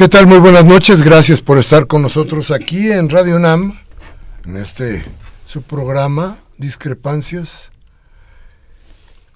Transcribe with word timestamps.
¿Qué 0.00 0.08
tal? 0.08 0.26
Muy 0.26 0.38
buenas 0.38 0.64
noches. 0.64 1.02
Gracias 1.02 1.42
por 1.42 1.58
estar 1.58 1.86
con 1.86 2.00
nosotros 2.00 2.50
aquí 2.52 2.90
en 2.90 3.10
Radio 3.10 3.38
NAM, 3.38 3.78
en 4.46 4.56
este 4.56 5.04
su 5.46 5.60
programa 5.60 6.38
Discrepancias. 6.56 7.70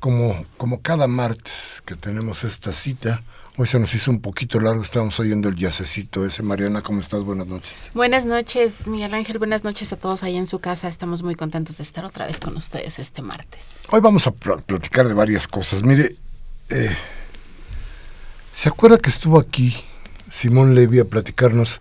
Como, 0.01 0.47
como 0.57 0.81
cada 0.81 1.07
martes 1.07 1.83
que 1.85 1.97
tenemos 1.97 2.45
esta 2.45 2.73
cita, 2.73 3.23
hoy 3.59 3.67
se 3.67 3.79
nos 3.79 3.95
hizo 3.95 4.11
un 4.11 4.23
poquito 4.23 4.59
largo, 4.59 4.83
estábamos 4.83 5.21
oyendo 5.21 5.51
el 5.51 5.55
yacecito 5.55 6.25
ese. 6.25 6.43
Mariana, 6.43 6.81
¿cómo 6.81 7.01
estás? 7.01 7.23
Buenas 7.25 7.47
noches. 7.47 7.91
Buenas 7.93 8.25
noches, 8.25 8.89
Miguel 8.89 9.13
Ángel. 9.13 9.37
Buenas 9.37 9.65
noches 9.65 9.93
a 9.93 9.97
todos 9.97 10.23
ahí 10.23 10.39
en 10.39 10.47
su 10.47 10.61
casa. 10.61 10.89
Estamos 10.89 11.23
muy 11.23 11.35
contentos 11.35 11.77
de 11.77 11.83
estar 11.83 12.07
otra 12.07 12.27
vez 12.27 12.41
con 12.41 12.57
ustedes 12.57 12.99
este 12.99 13.21
martes. 13.21 13.83
Hoy 13.91 14.01
vamos 14.01 14.27
a 14.27 14.31
platicar 14.31 15.09
de 15.09 15.13
varias 15.13 15.47
cosas. 15.47 15.83
Mire, 15.83 16.17
eh, 16.71 16.97
¿se 18.55 18.71
acuerda 18.71 18.97
que 18.97 19.11
estuvo 19.11 19.39
aquí 19.39 19.77
Simón 20.35 20.75
Levy 20.75 20.99
a 20.99 21.05
platicarnos 21.05 21.81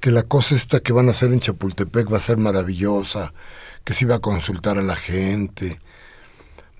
que 0.00 0.10
la 0.10 0.24
cosa 0.24 0.56
esta 0.56 0.80
que 0.80 0.92
van 0.92 1.06
a 1.06 1.12
hacer 1.12 1.32
en 1.32 1.38
Chapultepec 1.38 2.12
va 2.12 2.16
a 2.16 2.20
ser 2.20 2.36
maravillosa, 2.36 3.32
que 3.84 3.94
se 3.94 4.06
iba 4.06 4.16
a 4.16 4.18
consultar 4.18 4.76
a 4.76 4.82
la 4.82 4.96
gente. 4.96 5.80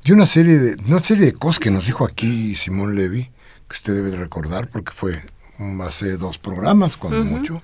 Y 0.02 0.10
una 0.10 0.26
serie 0.26 0.58
de, 0.58 0.82
una 0.84 0.98
serie 0.98 1.26
de 1.26 1.32
cosas 1.32 1.60
que 1.60 1.70
nos 1.70 1.86
dijo 1.86 2.04
aquí 2.04 2.56
Simón 2.56 2.96
Levy, 2.96 3.30
que 3.69 3.76
usted 3.76 3.94
debe 3.94 4.10
recordar 4.16 4.69
porque 4.69 4.90
fue, 4.90 5.22
hace 5.86 6.16
dos 6.16 6.38
programas, 6.38 6.96
cuando 6.96 7.22
mucho. 7.22 7.62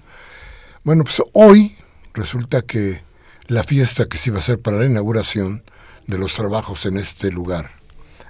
Bueno, 0.84 1.02
pues 1.02 1.20
hoy 1.32 1.76
resulta 2.14 2.62
que 2.62 3.02
la 3.48 3.64
fiesta 3.64 4.06
que 4.06 4.18
se 4.18 4.30
iba 4.30 4.36
a 4.36 4.40
hacer 4.40 4.60
para 4.60 4.78
la 4.78 4.86
inauguración 4.86 5.64
de 6.06 6.16
los 6.16 6.32
trabajos 6.34 6.86
en 6.86 6.96
este 6.96 7.32
lugar, 7.32 7.72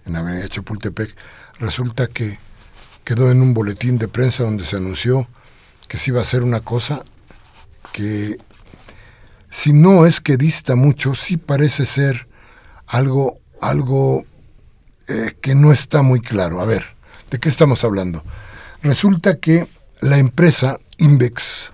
en 0.07 0.15
la 0.15 0.21
Avenida 0.21 0.49
Chapultepec, 0.49 1.15
resulta 1.59 2.07
que 2.07 2.39
quedó 3.09 3.31
en 3.31 3.41
un 3.41 3.55
boletín 3.55 3.97
de 3.97 4.07
prensa 4.07 4.43
donde 4.43 4.67
se 4.67 4.77
anunció 4.77 5.27
que 5.89 5.97
se 5.97 6.11
iba 6.11 6.19
a 6.19 6.25
hacer 6.25 6.43
una 6.43 6.61
cosa 6.61 7.05
que, 7.91 8.37
si 9.51 9.73
no 9.73 10.05
es 10.05 10.21
que 10.21 10.37
dista 10.37 10.75
mucho, 10.75 11.15
sí 11.15 11.39
parece 11.39 11.87
ser 11.87 12.29
algo, 12.87 13.41
algo 13.63 14.27
eh, 15.09 15.33
que 15.41 15.55
no 15.55 15.73
está 15.73 16.03
muy 16.03 16.21
claro. 16.21 16.61
A 16.61 16.67
ver, 16.67 16.85
¿de 17.31 17.41
qué 17.41 17.49
estamos 17.49 17.83
hablando? 17.83 18.23
Resulta 18.83 19.39
que 19.39 19.67
la 20.03 20.19
empresa 20.19 20.79
Invex, 20.99 21.71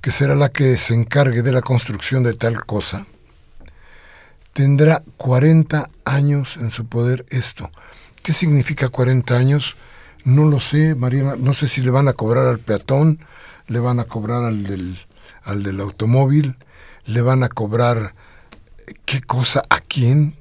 que 0.00 0.12
será 0.12 0.36
la 0.36 0.50
que 0.50 0.76
se 0.76 0.94
encargue 0.94 1.42
de 1.42 1.50
la 1.50 1.62
construcción 1.62 2.22
de 2.22 2.34
tal 2.34 2.64
cosa, 2.64 3.06
tendrá 4.52 5.02
40 5.16 5.82
años 6.04 6.56
en 6.58 6.70
su 6.70 6.86
poder 6.86 7.26
esto. 7.30 7.72
¿Qué 8.22 8.32
significa 8.32 8.88
40 8.88 9.36
años? 9.36 9.76
No 10.24 10.44
lo 10.44 10.60
sé, 10.60 10.94
Mariana, 10.94 11.36
no 11.38 11.54
sé 11.54 11.68
si 11.68 11.80
le 11.80 11.90
van 11.90 12.08
a 12.08 12.12
cobrar 12.12 12.46
al 12.46 12.58
peatón, 12.58 13.18
le 13.66 13.78
van 13.80 14.00
a 14.00 14.04
cobrar 14.04 14.44
al 14.44 14.64
del, 14.64 14.96
al 15.44 15.62
del 15.62 15.80
automóvil, 15.80 16.56
le 17.06 17.22
van 17.22 17.42
a 17.42 17.48
cobrar 17.48 18.14
qué 19.04 19.20
cosa, 19.20 19.62
a 19.70 19.78
quién. 19.78 20.34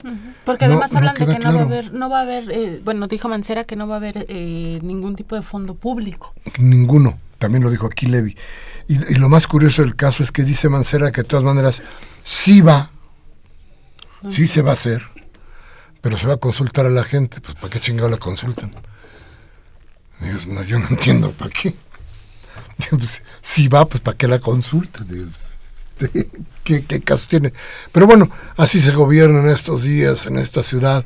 Porque 0.46 0.66
además 0.66 0.94
hablan 0.96 1.16
de 1.16 1.26
que 1.26 1.40
no 1.40 1.54
va 1.54 1.60
a 1.60 1.64
haber, 1.64 1.94
no 1.94 2.10
va 2.10 2.20
a 2.20 2.22
haber 2.24 2.52
eh, 2.52 2.82
bueno, 2.84 3.08
dijo 3.08 3.30
Mancera 3.30 3.64
que 3.64 3.76
no 3.76 3.88
va 3.88 3.96
a 3.96 3.98
haber 3.98 4.26
eh, 4.30 4.80
ningún 4.82 5.16
tipo 5.16 5.36
de 5.36 5.42
fondo 5.42 5.76
público. 5.76 6.34
Ninguno, 6.58 7.20
también 7.38 7.64
lo 7.64 7.70
dijo 7.70 7.86
aquí 7.86 8.08
Levi. 8.08 8.36
Y, 8.88 9.16
lo 9.16 9.30
más 9.30 9.48
curioso 9.48 9.84
del 9.84 9.96
caso 9.96 10.24
es 10.24 10.32
que 10.32 10.44
dice 10.44 10.70
Mancera 10.70 11.12
que 11.12 11.22
de 11.22 11.28
todas 11.28 11.44
maneras 11.44 11.82
sí 12.24 12.62
va, 12.62 12.92
sí 14.30 14.48
se 14.48 14.62
va 14.62 14.72
a 14.72 14.74
hacer, 14.74 15.04
pero 16.02 16.18
se 16.18 16.28
va 16.28 16.36
a 16.36 16.38
consultar 16.38 16.86
a 16.86 16.90
la 16.90 17.04
gente, 17.04 17.42
pues 17.42 17.56
¿para 17.56 17.70
qué 17.70 17.80
chingado 17.80 18.10
la 18.10 18.18
consultan? 18.18 18.72
Yo 20.68 20.80
no 20.80 20.88
entiendo 20.90 21.32
para 21.32 21.52
qué. 21.52 21.76
Pues, 22.92 23.22
si 23.42 23.68
va, 23.68 23.86
pues 23.86 24.00
¿para 24.00 24.16
qué 24.16 24.26
la 24.26 24.40
consultan? 24.40 25.06
¿Qué, 26.64 26.86
¿Qué 26.86 27.02
caso 27.02 27.28
tiene? 27.28 27.52
Pero 27.92 28.08
bueno, 28.08 28.32
así 28.56 28.80
se 28.80 28.92
gobierna 28.92 29.42
en 29.42 29.50
estos 29.50 29.84
días, 29.84 30.26
en 30.28 30.38
esta 30.38 30.64
ciudad, 30.64 31.06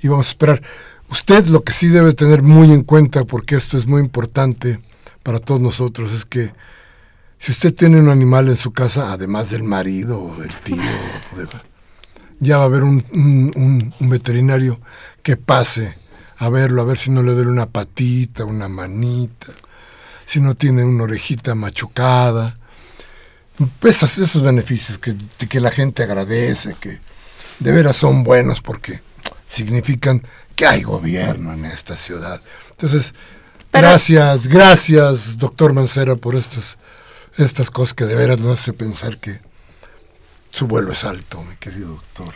y 0.00 0.08
vamos 0.08 0.28
a 0.28 0.30
esperar. 0.30 0.62
Usted 1.10 1.44
lo 1.48 1.64
que 1.64 1.74
sí 1.74 1.88
debe 1.88 2.14
tener 2.14 2.42
muy 2.42 2.72
en 2.72 2.82
cuenta, 2.82 3.24
porque 3.24 3.56
esto 3.56 3.76
es 3.76 3.86
muy 3.86 4.00
importante 4.00 4.80
para 5.22 5.38
todos 5.38 5.60
nosotros, 5.60 6.12
es 6.12 6.24
que 6.24 6.52
si 7.42 7.50
usted 7.50 7.74
tiene 7.74 7.98
un 7.98 8.08
animal 8.08 8.48
en 8.48 8.56
su 8.56 8.72
casa, 8.72 9.12
además 9.12 9.50
del 9.50 9.64
marido 9.64 10.22
o 10.22 10.36
del 10.36 10.54
tío, 10.58 10.76
ya 12.40 12.58
va 12.58 12.62
a 12.62 12.66
haber 12.66 12.84
un, 12.84 13.04
un, 13.98 14.08
veterinario 14.08 14.80
que 15.24 15.36
pase 15.36 15.96
a 16.42 16.48
verlo, 16.48 16.82
a 16.82 16.84
ver 16.84 16.98
si 16.98 17.08
no 17.08 17.22
le 17.22 17.34
duele 17.34 17.50
una 17.50 17.66
patita, 17.66 18.44
una 18.44 18.66
manita, 18.66 19.52
si 20.26 20.40
no 20.40 20.56
tiene 20.56 20.82
una 20.82 21.04
orejita 21.04 21.54
machucada, 21.54 22.58
esos, 23.82 24.18
esos 24.18 24.42
beneficios 24.42 24.98
que, 24.98 25.16
que 25.48 25.60
la 25.60 25.70
gente 25.70 26.02
agradece, 26.02 26.74
que 26.80 26.98
de 27.60 27.70
veras 27.70 27.96
son 27.96 28.24
buenos 28.24 28.60
porque 28.60 29.02
significan 29.46 30.26
que 30.56 30.66
hay 30.66 30.82
gobierno 30.82 31.52
en 31.52 31.64
esta 31.64 31.96
ciudad. 31.96 32.42
Entonces, 32.72 33.14
gracias, 33.72 34.48
gracias, 34.48 35.38
doctor 35.38 35.74
Mancera, 35.74 36.16
por 36.16 36.34
estas, 36.34 36.76
estas 37.36 37.70
cosas 37.70 37.94
que 37.94 38.04
de 38.04 38.16
veras 38.16 38.40
nos 38.40 38.58
hace 38.58 38.72
pensar 38.72 39.18
que 39.18 39.40
su 40.50 40.66
vuelo 40.66 40.90
es 40.90 41.04
alto, 41.04 41.44
mi 41.44 41.54
querido 41.54 41.90
doctor. 41.90 42.34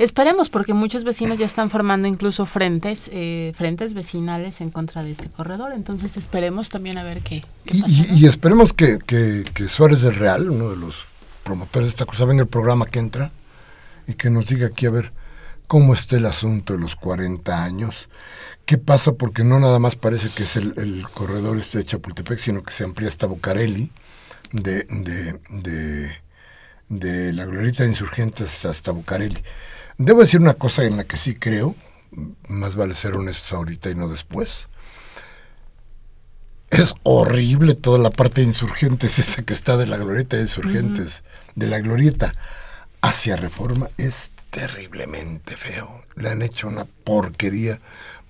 Esperemos, 0.00 0.48
porque 0.48 0.72
muchos 0.72 1.04
vecinos 1.04 1.38
ya 1.38 1.44
están 1.44 1.68
formando 1.68 2.08
incluso 2.08 2.46
frentes, 2.46 3.10
eh, 3.12 3.52
frentes 3.54 3.92
vecinales 3.92 4.62
en 4.62 4.70
contra 4.70 5.04
de 5.04 5.10
este 5.10 5.28
corredor. 5.28 5.74
Entonces 5.74 6.16
esperemos 6.16 6.70
también 6.70 6.96
a 6.96 7.04
ver 7.04 7.20
qué. 7.20 7.44
y, 7.66 8.26
esperemos 8.26 8.72
que, 8.72 8.98
que, 8.98 9.68
Suárez 9.68 10.00
del 10.00 10.14
Real, 10.14 10.48
uno 10.48 10.70
de 10.70 10.76
los 10.76 11.04
promotores 11.42 11.88
de 11.88 11.90
esta 11.90 12.06
cosa, 12.06 12.24
venga 12.24 12.40
el 12.40 12.48
programa 12.48 12.86
que 12.86 12.98
entra 12.98 13.30
y 14.06 14.14
que 14.14 14.30
nos 14.30 14.46
diga 14.46 14.68
aquí 14.68 14.86
a 14.86 14.90
ver 14.90 15.12
cómo 15.66 15.92
está 15.92 16.16
el 16.16 16.24
asunto 16.24 16.72
de 16.72 16.78
los 16.78 16.96
40 16.96 17.62
años. 17.62 18.08
¿Qué 18.64 18.78
pasa? 18.78 19.12
Porque 19.12 19.44
no 19.44 19.60
nada 19.60 19.78
más 19.80 19.96
parece 19.96 20.30
que 20.30 20.44
es 20.44 20.56
el, 20.56 21.04
corredor 21.12 21.58
este 21.58 21.76
de 21.76 21.84
Chapultepec, 21.84 22.38
sino 22.38 22.62
que 22.62 22.72
se 22.72 22.84
amplía 22.84 23.10
hasta 23.10 23.26
Bucareli, 23.26 23.92
de, 24.50 24.84
de, 24.84 25.38
de, 25.50 26.10
de 26.88 27.32
la 27.34 27.44
glorieta 27.44 27.82
de 27.82 27.90
insurgentes 27.90 28.64
hasta 28.64 28.92
Bucareli. 28.92 29.36
Debo 30.00 30.22
decir 30.22 30.40
una 30.40 30.54
cosa 30.54 30.84
en 30.84 30.96
la 30.96 31.04
que 31.04 31.18
sí 31.18 31.34
creo, 31.34 31.76
más 32.48 32.74
vale 32.74 32.94
ser 32.94 33.18
honestos 33.18 33.52
ahorita 33.52 33.90
y 33.90 33.94
no 33.94 34.08
después. 34.08 34.68
Es 36.70 36.94
horrible 37.02 37.74
toda 37.74 37.98
la 37.98 38.08
parte 38.08 38.40
de 38.40 38.46
insurgentes, 38.46 39.18
esa 39.18 39.42
que 39.42 39.52
está 39.52 39.76
de 39.76 39.86
la 39.86 39.98
glorieta 39.98 40.36
de 40.36 40.44
insurgentes, 40.44 41.22
de 41.54 41.66
la 41.66 41.80
glorieta 41.80 42.34
hacia 43.02 43.36
reforma, 43.36 43.90
es 43.98 44.30
terriblemente 44.48 45.58
feo. 45.58 46.02
Le 46.16 46.30
han 46.30 46.40
hecho 46.40 46.68
una 46.68 46.86
porquería, 46.86 47.78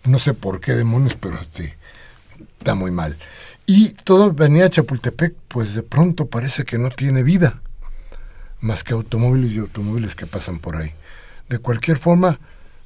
no 0.02 0.18
sé 0.18 0.34
por 0.34 0.60
qué 0.60 0.72
demonios, 0.72 1.14
pero 1.20 1.40
este, 1.40 1.78
está 2.58 2.74
muy 2.74 2.90
mal. 2.90 3.16
Y 3.66 3.90
todo 3.90 4.32
venía 4.32 4.64
a 4.64 4.70
Chapultepec, 4.70 5.36
pues 5.46 5.74
de 5.74 5.84
pronto 5.84 6.26
parece 6.26 6.64
que 6.64 6.78
no 6.78 6.90
tiene 6.90 7.22
vida, 7.22 7.62
más 8.58 8.82
que 8.82 8.92
automóviles 8.92 9.52
y 9.52 9.58
automóviles 9.58 10.16
que 10.16 10.26
pasan 10.26 10.58
por 10.58 10.74
ahí. 10.74 10.94
De 11.50 11.58
cualquier 11.58 11.98
forma, 11.98 12.38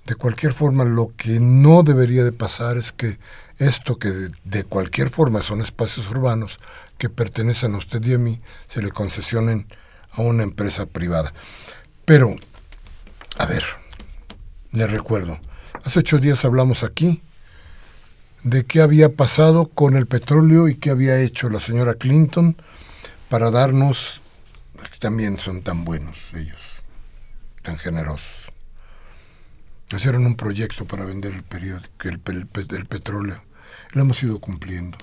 de 0.06 0.14
cualquier 0.14 0.55
forma, 0.55 0.84
lo 0.84 1.12
que 1.19 1.38
no 1.38 1.82
debería 1.82 2.25
de 2.25 2.32
pasar 2.32 2.78
es 2.78 2.93
que 2.93 3.19
esto 3.58 3.99
que 3.99 4.31
de, 4.43 4.64
cualquier 4.64 5.11
forma 5.11 5.43
son 5.43 5.61
espacios 5.61 6.08
urbanos 6.08 6.58
que 6.96 7.11
pertenecen 7.11 7.75
a 7.75 7.76
usted 7.76 8.02
y 8.06 8.14
a 8.14 8.19
mí, 8.19 8.40
se 8.69 8.81
le 8.81 8.90
concesionen 8.90 9.66
a 10.12 10.22
una 10.22 10.44
empresa 10.44 10.87
privada. 10.87 11.34
Pero, 12.06 12.34
a 13.38 13.44
ver, 13.44 13.64
le 14.72 14.86
recuerdo, 14.86 15.38
hace 15.84 15.98
ocho 15.98 16.19
días 16.19 16.46
hablamos 16.46 16.84
aquí 16.84 17.20
de 18.44 18.65
qué 18.65 18.81
había 18.81 19.10
pasado 19.10 19.67
con 19.67 19.94
el 19.94 20.06
petróleo 20.06 20.69
y 20.69 20.77
qué 20.77 20.88
había 20.88 21.20
hecho 21.20 21.50
la 21.50 21.60
señora 21.60 21.96
Clinton 21.96 22.56
para 23.29 23.50
darnos, 23.50 24.22
también 25.00 25.36
son 25.36 25.60
tan 25.60 25.84
buenos 25.84 26.17
ellos, 26.32 26.62
tan 27.60 27.77
generosos 27.77 28.44
Hicieron 29.91 30.26
un 30.26 30.34
proyecto 30.34 30.84
para 30.86 31.05
vender 31.05 31.34
el, 31.34 31.43
periódico, 31.43 31.88
el, 32.08 32.20
el, 32.70 32.86
petróleo. 32.86 33.43
Lo 33.93 34.03
hemos 34.03 34.22
ido 34.22 34.41
cumpliendo. 34.41 34.98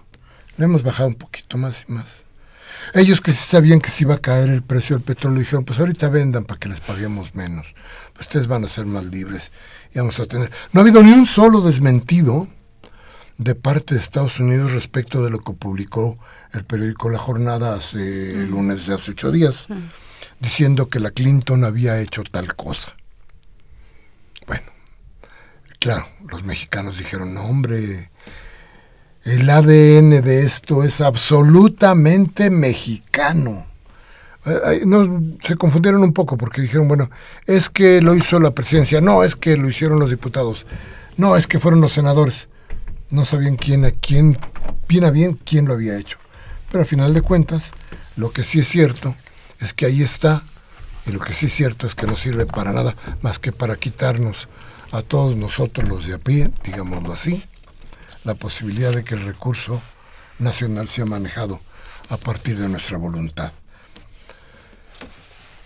Le 0.57 0.65
hemos 0.65 0.83
bajado 0.83 1.09
un 1.09 1.15
poquito 1.15 1.57
más 1.57 1.85
y 1.88 1.93
más. 1.93 2.05
Ellos 2.93 3.21
que 3.21 3.31
sabían 3.31 3.79
que 3.79 3.89
se 3.89 4.03
iba 4.03 4.15
a 4.15 4.21
caer 4.21 4.50
el 4.50 4.63
precio 4.63 4.97
del 4.97 5.05
petróleo 5.05 5.39
dijeron, 5.39 5.65
pues 5.65 5.79
ahorita 5.79 6.09
vendan 6.09 6.45
para 6.45 6.59
que 6.59 6.69
les 6.69 6.79
paguemos 6.79 7.35
menos. 7.35 7.73
Pues 8.13 8.27
ustedes 8.27 8.47
van 8.47 8.65
a 8.65 8.69
ser 8.69 8.85
más 8.85 9.05
libres 9.05 9.51
y 9.93 10.00
vamos 10.00 10.19
a 10.19 10.25
tener... 10.25 10.51
No 10.73 10.81
ha 10.81 10.83
habido 10.83 11.01
ni 11.03 11.11
un 11.11 11.25
solo 11.25 11.61
desmentido 11.61 12.47
de 13.38 13.55
parte 13.55 13.95
de 13.95 14.01
Estados 14.01 14.39
Unidos 14.39 14.71
respecto 14.71 15.23
de 15.23 15.29
lo 15.29 15.39
que 15.39 15.53
publicó 15.53 16.19
el 16.53 16.63
periódico 16.65 17.09
La 17.09 17.17
Jornada 17.17 17.75
hace 17.75 18.33
el 18.33 18.51
lunes 18.51 18.85
de 18.85 18.95
hace 18.95 19.11
ocho 19.11 19.31
días, 19.31 19.67
diciendo 20.39 20.89
que 20.89 21.00
la 21.00 21.11
Clinton 21.11 21.63
había 21.63 22.00
hecho 22.00 22.23
tal 22.23 22.55
cosa. 22.55 22.95
Claro, 25.81 26.07
los 26.29 26.43
mexicanos 26.43 27.00
dijeron, 27.00 27.33
no 27.33 27.43
hombre, 27.43 28.12
el 29.24 29.50
ADN 29.50 30.21
de 30.21 30.43
esto 30.45 30.83
es 30.83 31.01
absolutamente 31.01 32.51
mexicano. 32.51 33.65
Eh, 34.45 34.83
no, 34.86 35.24
se 35.41 35.55
confundieron 35.55 36.03
un 36.03 36.13
poco 36.13 36.38
porque 36.38 36.62
dijeron, 36.62 36.88
bueno, 36.88 37.10
es 37.48 37.71
que 37.71 38.00
lo 38.00 38.13
hizo 38.13 38.39
la 38.39 38.51
presidencia, 38.51 39.01
no, 39.01 39.24
es 39.24 39.36
que 39.36 39.57
lo 39.57 39.67
hicieron 39.67 40.00
los 40.00 40.12
diputados, 40.12 40.67
no, 41.17 41.36
es 41.36 41.48
que 41.48 41.57
fueron 41.57 41.81
los 41.81 41.93
senadores. 41.93 42.48
No 43.10 43.25
sabían 43.25 43.55
quién, 43.55 43.83
a 43.83 43.89
quién, 43.89 44.38
bien 44.88 45.03
a 45.03 45.10
bien, 45.10 45.33
quién 45.33 45.65
lo 45.65 45.74
había 45.74 45.98
hecho. 45.98 46.19
Pero 46.69 46.81
al 46.81 46.88
final 46.88 47.15
de 47.15 47.24
cuentas, 47.24 47.71
lo 48.17 48.31
que 48.31 48.43
sí 48.43 48.60
es 48.60 48.67
cierto 48.67 49.15
es 49.60 49.74
que 49.74 49.88
ahí 49.88 50.03
está, 50.03 50.43
y 51.05 51.12
lo 51.12 51.20
que 51.20 51.34
sí 51.34 51.48
es 51.48 51.53
cierto 51.53 51.88
es 51.88 51.96
que 51.96 52.05
no 52.05 52.15
sirve 52.15 52.46
para 52.46 52.72
nada 52.72 52.96
más 53.22 53.39
que 53.39 53.51
para 53.51 53.75
quitarnos 53.75 54.48
a 54.91 55.01
todos 55.01 55.36
nosotros 55.36 55.88
los 55.88 56.05
de 56.05 56.15
a 56.15 56.17
pie, 56.17 56.51
digámoslo 56.63 57.13
así, 57.13 57.43
la 58.24 58.36
posibilidad 58.36 58.91
de 58.91 59.03
que 59.03 59.15
el 59.15 59.22
recurso 59.22 59.81
nacional 60.39 60.88
sea 60.88 61.05
manejado 61.05 61.60
a 62.10 62.17
partir 62.17 62.58
de 62.58 62.70
nuestra 62.70 62.98
voluntad. 62.98 63.51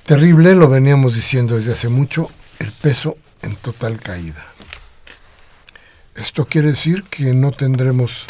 Terrible, 0.05 0.55
lo 0.55 0.69
veníamos 0.69 1.15
diciendo 1.15 1.57
desde 1.57 1.73
hace 1.73 1.89
mucho, 1.89 2.29
el 2.59 2.71
peso 2.71 3.17
en 3.41 3.55
total 3.55 3.99
caída. 3.99 4.45
Esto 6.15 6.45
quiere 6.45 6.69
decir 6.69 7.03
que 7.03 7.33
no 7.33 7.51
tendremos 7.51 8.25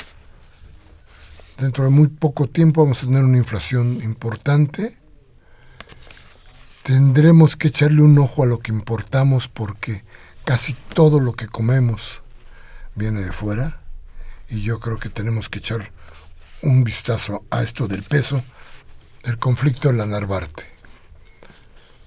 Dentro 1.60 1.86
de 1.86 1.90
muy 1.90 2.08
poco 2.08 2.48
tiempo 2.48 2.84
vamos 2.84 3.02
a 3.02 3.06
tener 3.06 3.24
una 3.24 3.38
inflación 3.38 4.02
importante. 4.04 4.98
Tendremos 6.86 7.58
que 7.58 7.70
echarle 7.70 8.04
un 8.04 8.16
ojo 8.20 8.44
a 8.44 8.46
lo 8.46 8.60
que 8.60 8.72
importamos 8.72 9.48
porque 9.48 10.04
casi 10.44 10.74
todo 10.74 11.20
lo 11.20 11.34
que 11.34 11.48
comemos 11.48 12.22
viene 12.94 13.24
de 13.24 13.32
fuera 13.32 13.80
y 14.50 14.62
yo 14.62 14.80
creo 14.80 15.00
que 15.00 15.10
tenemos 15.10 15.50
que 15.50 15.58
echar 15.58 15.92
un 16.62 16.84
vistazo 16.84 17.44
a 17.50 17.64
esto 17.64 17.88
del 17.88 18.04
peso, 18.04 18.40
el 19.24 19.40
conflicto 19.40 19.90
en 19.90 19.98
la 19.98 20.06
Narvarte. 20.06 20.64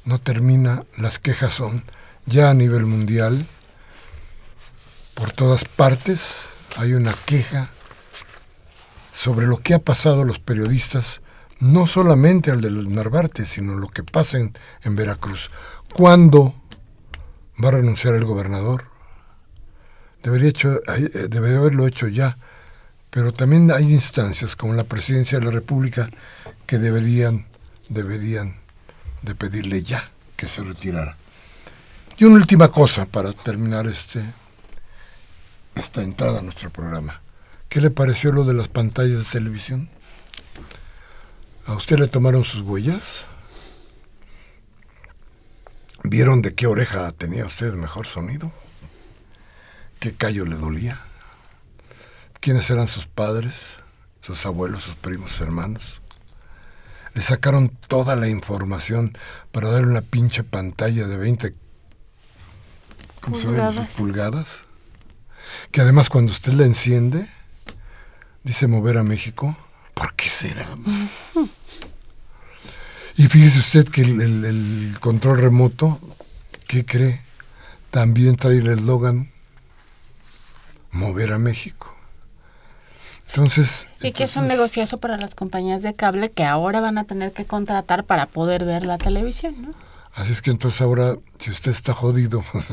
No 0.05 0.21
termina, 0.21 0.85
las 0.97 1.19
quejas 1.19 1.55
son 1.55 1.83
ya 2.27 2.49
a 2.49 2.55
nivel 2.55 2.87
mundial, 2.87 3.45
por 5.15 5.33
todas 5.33 5.65
partes 5.65 6.51
hay 6.77 6.95
una 6.95 7.13
queja 7.27 7.69
sobre 9.13 9.49
lo 9.49 9.57
que 9.57 9.75
ha 9.75 9.81
pasado 9.81 10.23
a 10.23 10.25
los 10.25 10.39
periodistas, 10.39 11.21
no 11.61 11.87
solamente 11.87 12.51
al 12.51 12.61
del 12.61 12.91
Narvarte, 12.91 13.47
sino 13.47 13.75
lo 13.75 13.89
que 13.89 14.05
pasa 14.05 14.39
en, 14.39 14.97
Veracruz. 14.97 15.51
¿Cuándo 15.93 16.55
va 17.63 17.69
a 17.69 17.73
renunciar 17.73 18.15
el 18.15 18.25
gobernador? 18.25 18.85
Eh, 20.23 21.29
debería 21.29 21.59
haberlo 21.59 21.87
hecho 21.87 22.09
ya 22.09 22.37
pero 23.11 23.33
también 23.33 23.71
hay 23.71 23.93
instancias 23.93 24.55
como 24.57 24.75
la 24.75 24.85
presidencia 24.85 25.39
de 25.39 25.47
la 25.47 25.51
República 25.51 26.09
que 26.67 26.79
deberían, 26.79 27.47
deberían 27.89 28.57
de 29.23 29.35
pedirle 29.35 29.83
ya 29.83 30.11
que 30.37 30.47
se 30.47 30.63
retirara. 30.63 31.17
Y 32.19 32.25
una 32.25 32.37
última 32.37 32.69
cosa 32.71 33.07
para 33.07 33.33
terminar 33.33 33.87
este, 33.87 34.23
esta 35.75 36.03
entrada 36.03 36.41
a 36.41 36.43
nuestro 36.43 36.71
programa. 36.71 37.21
¿Qué 37.69 37.81
le 37.81 37.91
pareció 37.91 38.33
lo 38.33 38.45
de 38.45 38.55
las 38.55 38.69
pantallas 38.69 39.19
de 39.19 39.39
televisión? 39.39 39.89
¿A 41.69 41.75
usted 41.75 42.01
le 42.01 42.09
tomaron 42.09 42.45
sus 42.45 42.63
huellas? 42.63 43.27
¿Vieron 46.03 46.43
de 46.43 46.55
qué 46.55 46.67
oreja 46.67 47.13
tenía 47.13 47.45
usted 47.47 47.75
mejor 47.75 48.07
sonido? 48.07 48.51
¿Qué 50.01 50.13
callo 50.13 50.45
le 50.45 50.57
dolía? 50.57 51.01
quiénes 52.41 52.71
eran 52.71 52.89
sus 52.89 53.07
padres, 53.07 53.77
sus 54.23 54.47
abuelos, 54.47 54.83
sus 54.85 54.95
primos, 54.95 55.33
sus 55.33 55.41
hermanos. 55.43 56.01
Le 57.15 57.23
sacaron 57.23 57.69
toda 57.69 58.17
la 58.17 58.29
información 58.29 59.17
para 59.53 59.71
darle 59.71 59.89
una 59.89 60.03
pinche 60.03 60.45
pantalla 60.45 61.07
de 61.07 61.17
20 61.17 61.55
pulgadas. 63.21 63.93
pulgadas. 63.93 64.49
Que 65.73 65.81
además 65.81 66.09
cuando 66.09 66.33
usted 66.33 66.53
la 66.53 66.65
enciende, 66.65 67.27
dice 68.45 68.67
mover 68.67 68.99
a 68.99 69.03
México. 69.03 69.57
¿Por 69.95 70.15
qué 70.15 70.29
será? 70.29 70.69
Y 73.19 73.25
fíjese 73.25 73.59
usted 73.59 73.89
que 73.89 74.01
el, 74.01 74.45
el 74.45 74.97
control 75.01 75.39
remoto, 75.39 76.01
¿qué 76.67 76.87
cree? 76.87 77.21
También 77.91 78.37
trae 78.37 78.59
el 78.59 78.69
eslogan 78.69 79.31
mover 80.93 81.33
a 81.33 81.39
México. 81.39 81.95
Entonces. 83.29 83.89
Y 84.03 84.13
que 84.13 84.25
es 84.25 84.37
un 84.37 84.47
negociazo 84.47 84.99
para 84.99 85.17
las 85.17 85.35
compañías 85.35 85.83
de 85.83 85.95
cable 85.95 86.31
que 86.31 86.45
ahora 86.45 86.81
van 86.81 86.97
a 86.97 87.05
tener 87.05 87.33
que 87.33 87.45
contratar 87.45 88.05
para 88.05 88.27
poder 88.27 88.65
ver 88.65 88.87
la 88.87 88.99
televisión, 88.99 89.63
¿no? 89.63 89.71
Así 90.15 90.33
es 90.33 90.41
que 90.41 90.51
entonces 90.51 90.81
ahora, 90.81 91.17
si 91.39 91.51
usted 91.51 91.71
está 91.73 91.95
jodido, 91.95 92.43
pues 92.53 92.69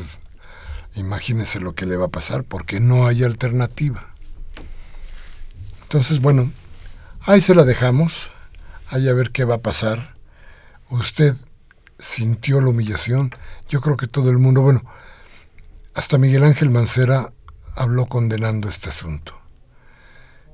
imagínese 0.95 1.59
lo 1.59 1.75
que 1.75 1.85
le 1.85 1.97
va 1.97 2.05
a 2.05 2.09
pasar, 2.09 2.43
porque 2.43 2.79
no 2.79 3.07
hay 3.07 3.23
alternativa. 3.23 4.13
Entonces, 5.83 6.21
bueno, 6.21 6.51
ahí 7.21 7.41
se 7.41 7.53
la 7.53 7.63
dejamos, 7.63 8.29
ahí 8.89 9.09
a 9.09 9.13
ver 9.13 9.31
qué 9.31 9.43
va 9.43 9.55
a 9.55 9.59
pasar. 9.59 10.14
Usted 10.89 11.35
sintió 11.97 12.61
la 12.61 12.69
humillación, 12.69 13.31
yo 13.67 13.81
creo 13.81 13.97
que 13.97 14.07
todo 14.07 14.29
el 14.29 14.37
mundo, 14.37 14.61
bueno, 14.61 14.83
hasta 15.93 16.17
Miguel 16.17 16.43
Ángel 16.43 16.69
Mancera 16.69 17.33
habló 17.75 18.05
condenando 18.05 18.69
este 18.69 18.89
asunto. 18.89 19.33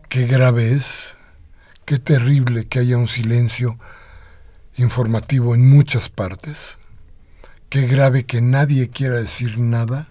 Qué 0.08 0.26
grave 0.28 0.74
es, 0.74 1.16
qué 1.86 2.00
terrible 2.00 2.68
que 2.68 2.80
haya 2.80 2.98
un 2.98 3.08
silencio 3.08 3.78
informativo 4.78 5.56
en 5.56 5.70
muchas 5.70 6.10
partes, 6.10 6.78
qué 7.70 7.88
grave 7.88 8.26
que 8.26 8.42
nadie 8.42 8.90
quiera 8.90 9.16
decir 9.16 9.58
nada, 9.58 10.08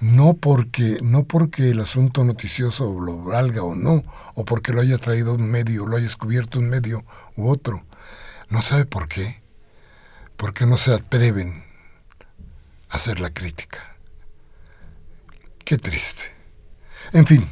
no 0.00 0.34
porque, 0.34 0.98
no 1.02 1.24
porque 1.24 1.70
el 1.70 1.80
asunto 1.80 2.24
noticioso 2.24 3.00
lo 3.00 3.22
valga 3.22 3.62
o 3.62 3.74
no, 3.74 4.02
o 4.34 4.44
porque 4.44 4.72
lo 4.72 4.80
haya 4.80 4.98
traído 4.98 5.34
un 5.34 5.50
medio, 5.50 5.86
lo 5.86 5.96
haya 5.96 6.04
descubierto 6.04 6.58
un 6.60 6.68
medio 6.68 7.04
u 7.36 7.48
otro. 7.48 7.84
No 8.48 8.62
sabe 8.62 8.86
por 8.86 9.08
qué. 9.08 9.40
Porque 10.36 10.66
no 10.66 10.76
se 10.76 10.94
atreven 10.94 11.64
a 12.88 12.96
hacer 12.96 13.20
la 13.20 13.30
crítica. 13.30 13.96
Qué 15.64 15.76
triste. 15.76 16.22
En 17.12 17.26
fin, 17.26 17.46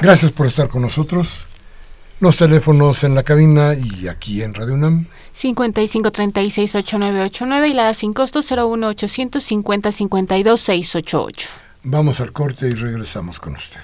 Gracias 0.00 0.30
por 0.30 0.46
estar 0.46 0.68
con 0.68 0.82
nosotros. 0.82 1.46
Los 2.20 2.36
teléfonos 2.36 3.02
en 3.04 3.14
la 3.14 3.22
cabina 3.22 3.72
y 3.74 4.08
aquí 4.08 4.42
en 4.42 4.52
Radio 4.54 4.74
UNAM. 4.74 5.06
5536-8989 5.34 7.68
y 7.68 7.72
la 7.72 7.94
sin 7.94 8.12
costo 8.12 8.40
01850 8.40 9.92
52 9.92 10.60
688. 10.60 11.48
Vamos 11.84 12.20
al 12.20 12.32
corte 12.32 12.68
y 12.68 12.72
regresamos 12.72 13.40
con 13.40 13.56
usted. 13.56 13.80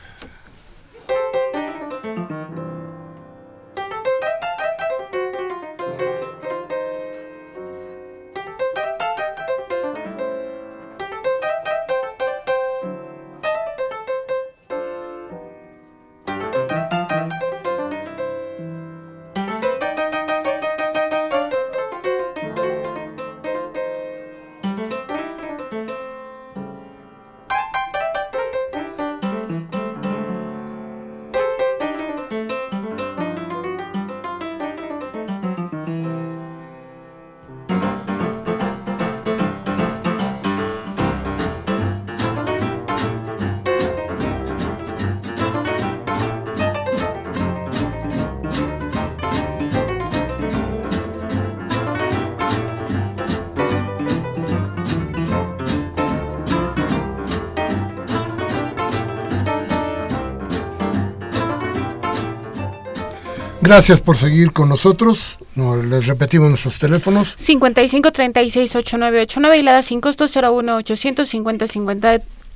Gracias 63.62 64.00
por 64.00 64.16
seguir 64.16 64.52
con 64.52 64.68
nosotros. 64.68 65.38
les 65.54 66.06
repetimos 66.06 66.48
nuestros 66.48 66.80
teléfonos. 66.80 67.36
55368989 67.36 69.56
y 69.56 69.62
la 69.62 69.74
da 69.74 69.84
sin 69.84 70.00
costo 70.00 70.24
01850 70.24 71.66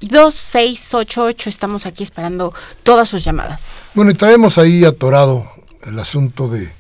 52688. 0.01 1.49
Estamos 1.49 1.87
aquí 1.87 2.03
esperando 2.03 2.53
todas 2.83 3.09
sus 3.09 3.23
llamadas. 3.23 3.91
Bueno, 3.95 4.11
y 4.11 4.15
traemos 4.15 4.59
ahí 4.59 4.85
atorado 4.85 5.49
el 5.87 5.97
asunto 6.01 6.49
de, 6.49 6.73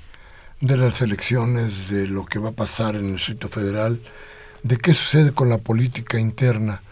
de 0.61 0.77
las 0.77 1.01
elecciones, 1.03 1.89
de 1.89 2.09
lo 2.09 2.25
que 2.25 2.41
va 2.41 2.49
a 2.49 2.53
pasar 2.53 2.97
en 2.97 3.07
el 3.07 3.13
Distrito 3.13 3.49
Federal, 3.49 4.01
de 4.65 4.77
qué 4.77 4.93
sucede 4.93 5.31
con 5.31 5.49
la 5.49 5.59
política 5.59 6.19
interna 6.19 6.83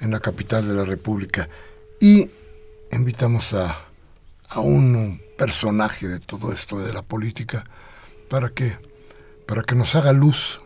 en 0.00 0.12
la 0.12 0.20
capital 0.20 0.68
de 0.68 0.74
la 0.74 0.84
República. 0.84 1.48
Y 1.98 2.28
invitamos 2.92 3.52
a, 3.52 3.80
a 4.48 4.60
uno 4.60 5.18
personaje 5.36 6.08
de 6.08 6.20
todo 6.20 6.52
esto 6.52 6.78
de 6.78 6.92
la 6.92 7.02
política 7.02 7.64
para 8.28 8.50
que 8.50 8.78
para 9.46 9.62
que 9.62 9.74
nos 9.74 9.94
haga 9.94 10.12
luz 10.12 10.60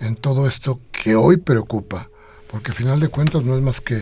en 0.00 0.16
todo 0.16 0.46
esto 0.46 0.80
que 0.90 1.16
hoy 1.16 1.36
preocupa, 1.36 2.08
porque 2.48 2.70
al 2.70 2.76
final 2.76 3.00
de 3.00 3.08
cuentas 3.08 3.44
no 3.44 3.56
es 3.56 3.62
más 3.62 3.80
que 3.80 4.00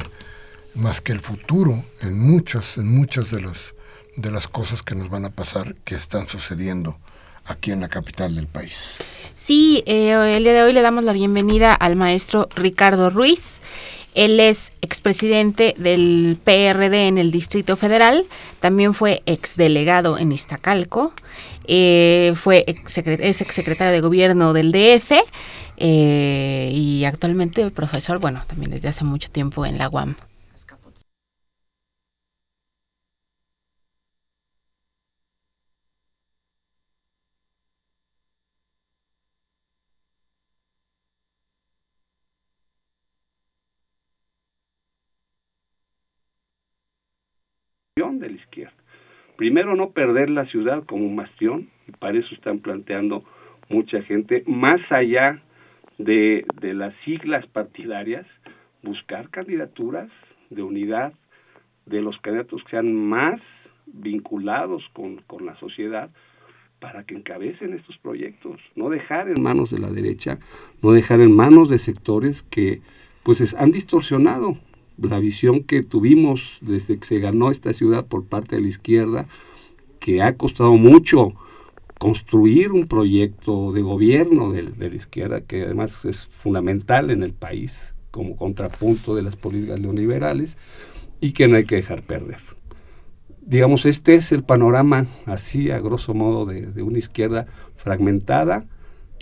más 0.74 1.00
que 1.00 1.12
el 1.12 1.20
futuro 1.20 1.84
en 2.00 2.18
muchas 2.18 2.76
en 2.76 2.88
muchas 2.88 3.30
de 3.30 3.42
las 3.42 3.74
de 4.16 4.30
las 4.30 4.48
cosas 4.48 4.82
que 4.82 4.94
nos 4.94 5.08
van 5.08 5.24
a 5.24 5.30
pasar 5.30 5.74
que 5.84 5.94
están 5.94 6.26
sucediendo 6.26 6.98
aquí 7.46 7.72
en 7.72 7.80
la 7.80 7.88
capital 7.88 8.34
del 8.34 8.46
país. 8.46 8.98
Sí, 9.34 9.82
eh, 9.86 10.36
el 10.36 10.44
día 10.44 10.52
de 10.52 10.62
hoy 10.62 10.72
le 10.72 10.82
damos 10.82 11.04
la 11.04 11.12
bienvenida 11.12 11.74
al 11.74 11.96
maestro 11.96 12.48
Ricardo 12.56 13.10
Ruiz. 13.10 13.60
Él 14.14 14.40
es 14.40 14.72
expresidente 14.80 15.74
del 15.78 16.38
PRD 16.42 17.06
en 17.06 17.18
el 17.18 17.30
Distrito 17.30 17.76
Federal, 17.76 18.24
también 18.60 18.92
fue 18.92 19.22
exdelegado 19.26 20.18
en 20.18 20.32
Iztacalco, 20.32 21.12
eh, 21.66 22.32
fue 22.34 22.64
es 22.66 23.40
exsecretario 23.40 23.92
de 23.92 24.00
gobierno 24.00 24.52
del 24.52 24.72
DF 24.72 25.12
eh, 25.76 26.70
y 26.72 27.04
actualmente 27.04 27.70
profesor, 27.70 28.18
bueno, 28.18 28.42
también 28.46 28.72
desde 28.72 28.88
hace 28.88 29.04
mucho 29.04 29.30
tiempo 29.30 29.64
en 29.64 29.78
la 29.78 29.88
UAM. 29.88 30.16
de 48.18 48.30
la 48.30 48.36
izquierda. 48.36 48.72
Primero, 49.40 49.74
no 49.74 49.92
perder 49.92 50.28
la 50.28 50.44
ciudad 50.44 50.84
como 50.84 51.06
un 51.06 51.16
bastión, 51.16 51.70
y 51.88 51.92
para 51.92 52.18
eso 52.18 52.28
están 52.34 52.58
planteando 52.58 53.24
mucha 53.70 54.02
gente, 54.02 54.44
más 54.46 54.82
allá 54.90 55.40
de, 55.96 56.44
de 56.60 56.74
las 56.74 56.92
siglas 57.06 57.46
partidarias, 57.46 58.26
buscar 58.82 59.30
candidaturas 59.30 60.10
de 60.50 60.62
unidad 60.62 61.14
de 61.86 62.02
los 62.02 62.18
candidatos 62.18 62.62
que 62.64 62.72
sean 62.72 62.94
más 62.94 63.40
vinculados 63.86 64.82
con, 64.92 65.22
con 65.26 65.46
la 65.46 65.58
sociedad 65.58 66.10
para 66.78 67.04
que 67.04 67.14
encabecen 67.14 67.72
estos 67.72 67.96
proyectos, 67.96 68.60
no 68.76 68.90
dejar 68.90 69.30
en 69.30 69.42
manos 69.42 69.70
de 69.70 69.78
la 69.78 69.88
derecha, 69.88 70.38
no 70.82 70.92
dejar 70.92 71.22
en 71.22 71.34
manos 71.34 71.70
de 71.70 71.78
sectores 71.78 72.42
que 72.42 72.82
pues 73.22 73.54
han 73.54 73.70
distorsionado 73.70 74.58
la 75.02 75.18
visión 75.18 75.62
que 75.64 75.82
tuvimos 75.82 76.58
desde 76.60 76.98
que 76.98 77.06
se 77.06 77.20
ganó 77.20 77.50
esta 77.50 77.72
ciudad 77.72 78.06
por 78.06 78.24
parte 78.24 78.56
de 78.56 78.62
la 78.62 78.68
izquierda, 78.68 79.26
que 79.98 80.22
ha 80.22 80.36
costado 80.36 80.72
mucho 80.72 81.34
construir 82.00 82.72
un 82.72 82.86
proyecto 82.86 83.72
de 83.72 83.82
gobierno 83.82 84.52
de, 84.52 84.62
la 84.62 84.96
izquierda, 84.96 85.42
que 85.42 85.64
además 85.64 86.06
es 86.06 86.26
fundamental 86.26 87.10
en 87.10 87.22
el 87.22 87.34
país 87.34 87.94
como 88.10 88.36
contrapunto 88.36 89.14
de 89.14 89.22
las 89.22 89.36
políticas 89.36 89.78
neoliberales 89.78 90.56
y 91.20 91.32
que 91.32 91.46
no 91.46 91.56
hay 91.56 91.64
que 91.64 91.76
dejar 91.76 92.02
perder. 92.02 92.38
Digamos, 93.42 93.84
este 93.84 94.14
es 94.14 94.32
el 94.32 94.42
panorama 94.44 95.06
así, 95.26 95.70
a 95.70 95.78
grosso 95.78 96.14
modo, 96.14 96.46
de, 96.46 96.82
una 96.82 96.96
izquierda 96.96 97.46
fragmentada, 97.76 98.64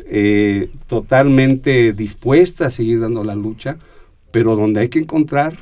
eh, 0.07 0.71
totalmente 0.87 1.93
dispuesta 1.93 2.67
a 2.67 2.71
seguir 2.71 3.01
dando 3.01 3.25
la 3.25 3.35
lucha, 3.35 3.79
pero 4.39 4.55
donde 4.55 4.83
hay 4.83 4.89
que 4.89 5.01
encontrar 5.01 5.59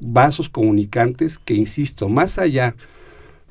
vasos 0.00 0.48
comunicantes 0.48 1.40
que, 1.40 1.54
insisto, 1.54 2.08
más 2.08 2.38
allá 2.38 2.76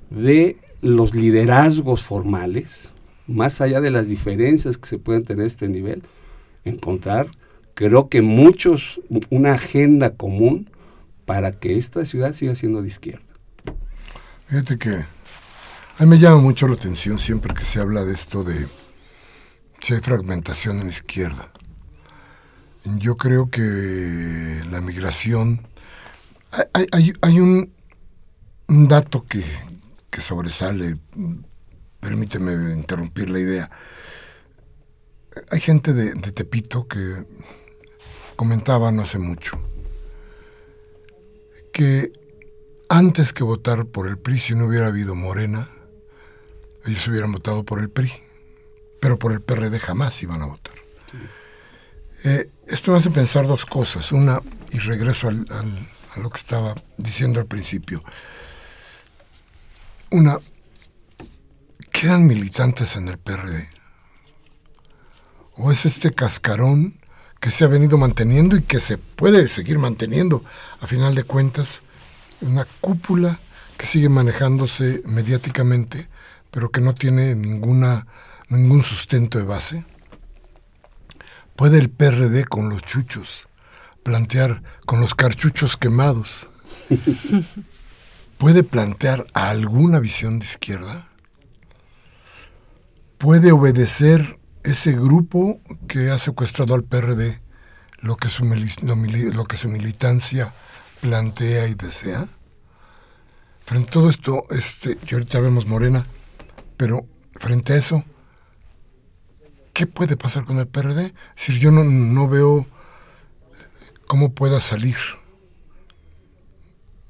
de 0.10 0.56
los 0.80 1.14
liderazgos 1.14 2.04
formales, 2.04 2.88
más 3.28 3.60
allá 3.60 3.82
de 3.82 3.92
las 3.92 4.08
diferencias 4.08 4.78
que 4.78 4.88
se 4.88 4.98
pueden 4.98 5.26
tener 5.26 5.44
a 5.44 5.48
este 5.48 5.68
nivel, 5.68 6.04
encontrar, 6.64 7.28
creo 7.74 8.08
que 8.08 8.22
muchos, 8.22 9.02
una 9.30 9.56
agenda 9.56 10.12
común 10.12 10.70
para 11.26 11.52
que 11.52 11.78
esta 11.78 12.06
ciudad 12.06 12.34
siga 12.34 12.56
siendo 12.56 12.82
de 12.82 12.88
izquierda. 12.88 13.26
Fíjate 14.48 14.78
que 14.78 14.92
a 15.98 16.04
mí 16.04 16.06
me 16.06 16.18
llama 16.18 16.38
mucho 16.38 16.70
la 16.70 16.76
atención 16.76 17.20
siempre 17.20 17.54
que 17.54 17.66
se 17.66 17.82
habla 17.82 18.06
de 18.06 18.14
esto 18.14 18.46
de 18.46 18.70
si 19.82 19.96
hay 19.96 20.00
fragmentación 20.00 20.78
en 20.80 20.86
la 20.86 20.92
izquierda. 20.92 21.52
Yo 22.86 23.18
creo 23.18 23.50
que 23.50 24.64
la 24.70 24.82
migración... 24.82 25.68
Hay, 26.74 27.40
un, 27.40 27.74
dato 28.68 29.26
que, 29.26 29.44
que 30.10 30.22
sobresale, 30.22 30.94
permíteme 32.00 32.74
interrumpir 32.74 33.30
la 33.30 33.40
idea. 33.40 33.70
Hay 35.52 35.60
gente 35.60 35.92
de, 35.92 36.14
de, 36.14 36.32
Tepito 36.32 36.88
que 36.88 37.26
comentaba 38.38 38.92
no 38.94 39.02
hace 39.02 39.20
mucho 39.20 39.60
que 41.76 42.14
antes 42.88 43.34
que 43.34 43.44
votar 43.44 43.86
por 43.88 44.08
el 44.08 44.18
PRI, 44.18 44.40
si 44.40 44.56
no 44.56 44.68
hubiera 44.68 44.88
habido 44.88 45.14
Morena, 45.14 45.68
ellos 46.86 47.06
hubieran 47.10 47.34
votado 47.34 47.66
por 47.66 47.80
el 47.80 47.90
PRI, 47.90 48.14
pero 49.02 49.20
por 49.20 49.34
el 49.34 49.42
PRD 49.42 49.78
jamás 49.80 50.24
iban 50.24 50.42
a 50.42 50.46
votar. 50.46 50.85
Eh, 52.26 52.50
esto 52.66 52.92
me 52.92 52.98
hace 52.98 53.12
pensar 53.12 53.46
dos 53.46 53.68
cosas. 53.68 54.12
Una, 54.12 54.42
y 54.72 54.80
regreso 54.80 55.28
al, 55.28 55.46
a 56.16 56.20
lo 56.20 56.32
que 56.32 56.38
estaba 56.38 56.74
diciendo 56.98 57.40
al 57.40 57.46
principio. 57.46 58.04
Una, 60.10 60.40
¿quedan 61.92 62.26
militantes 62.26 62.96
en 62.96 63.10
el 63.10 63.20
PRD? 63.20 63.70
¿O 65.58 65.72
es 65.72 65.86
este 65.86 66.14
cascarón 66.14 66.98
que 67.40 67.52
se 67.52 67.64
ha 67.64 67.68
venido 67.68 68.00
manteniendo 68.00 68.56
y 68.56 68.64
que 68.64 68.80
se 68.80 68.98
puede 68.98 69.48
seguir 69.48 69.78
manteniendo, 69.78 70.44
a 70.82 70.88
final 70.88 71.14
de 71.14 71.26
cuentas, 71.26 71.84
una 72.42 72.66
cúpula 72.82 73.38
que 73.78 73.86
sigue 73.86 74.10
manejándose 74.10 75.04
mediáticamente, 75.06 76.10
pero 76.50 76.72
que 76.72 76.82
no 76.82 76.96
tiene 76.96 77.36
ninguna, 77.36 78.08
ningún 78.50 78.84
sustento 78.84 79.38
de 79.38 79.44
base? 79.44 79.86
¿Puede 81.56 81.80
el 81.80 81.90
PRD 81.90 82.44
con 82.44 82.70
los 82.70 82.82
chuchos 82.82 83.48
plantear, 84.04 84.62
con 84.86 85.00
los 85.00 85.16
carchuchos 85.16 85.78
quemados, 85.78 86.50
puede 88.38 88.64
plantear 88.64 89.26
alguna 89.34 90.00
visión 90.00 90.40
de 90.40 90.46
izquierda? 90.46 91.08
¿Puede 93.18 93.54
obedecer 93.54 94.38
ese 94.64 94.92
grupo 94.92 95.62
que 95.88 96.12
ha 96.12 96.20
secuestrado 96.20 96.74
al 96.76 96.84
PRD 96.84 97.40
lo 98.00 98.18
que 98.18 98.28
su, 98.28 98.44
lo 98.46 99.46
que 99.46 99.58
su 99.58 99.70
militancia 99.70 100.54
plantea 101.00 101.68
y 101.70 101.76
desea? 101.76 102.28
Frente 103.64 103.90
a 103.90 103.94
todo 103.94 104.10
esto, 104.10 104.44
este, 104.50 104.98
y 105.10 105.14
ahorita 105.14 105.40
vemos 105.40 105.66
Morena, 105.66 106.06
pero 106.76 107.08
frente 107.40 107.74
a 107.74 107.78
eso, 107.78 108.04
¿qué 109.76 109.86
puede 109.86 110.16
pasar 110.16 110.46
con 110.46 110.58
el 110.58 110.68
PRD? 110.68 111.14
Si 111.36 111.60
yo 111.60 111.70
no, 111.70 111.84
no 111.84 112.30
veo 112.30 112.66
cómo 114.08 114.32
pueda 114.34 114.62
salir 114.62 114.96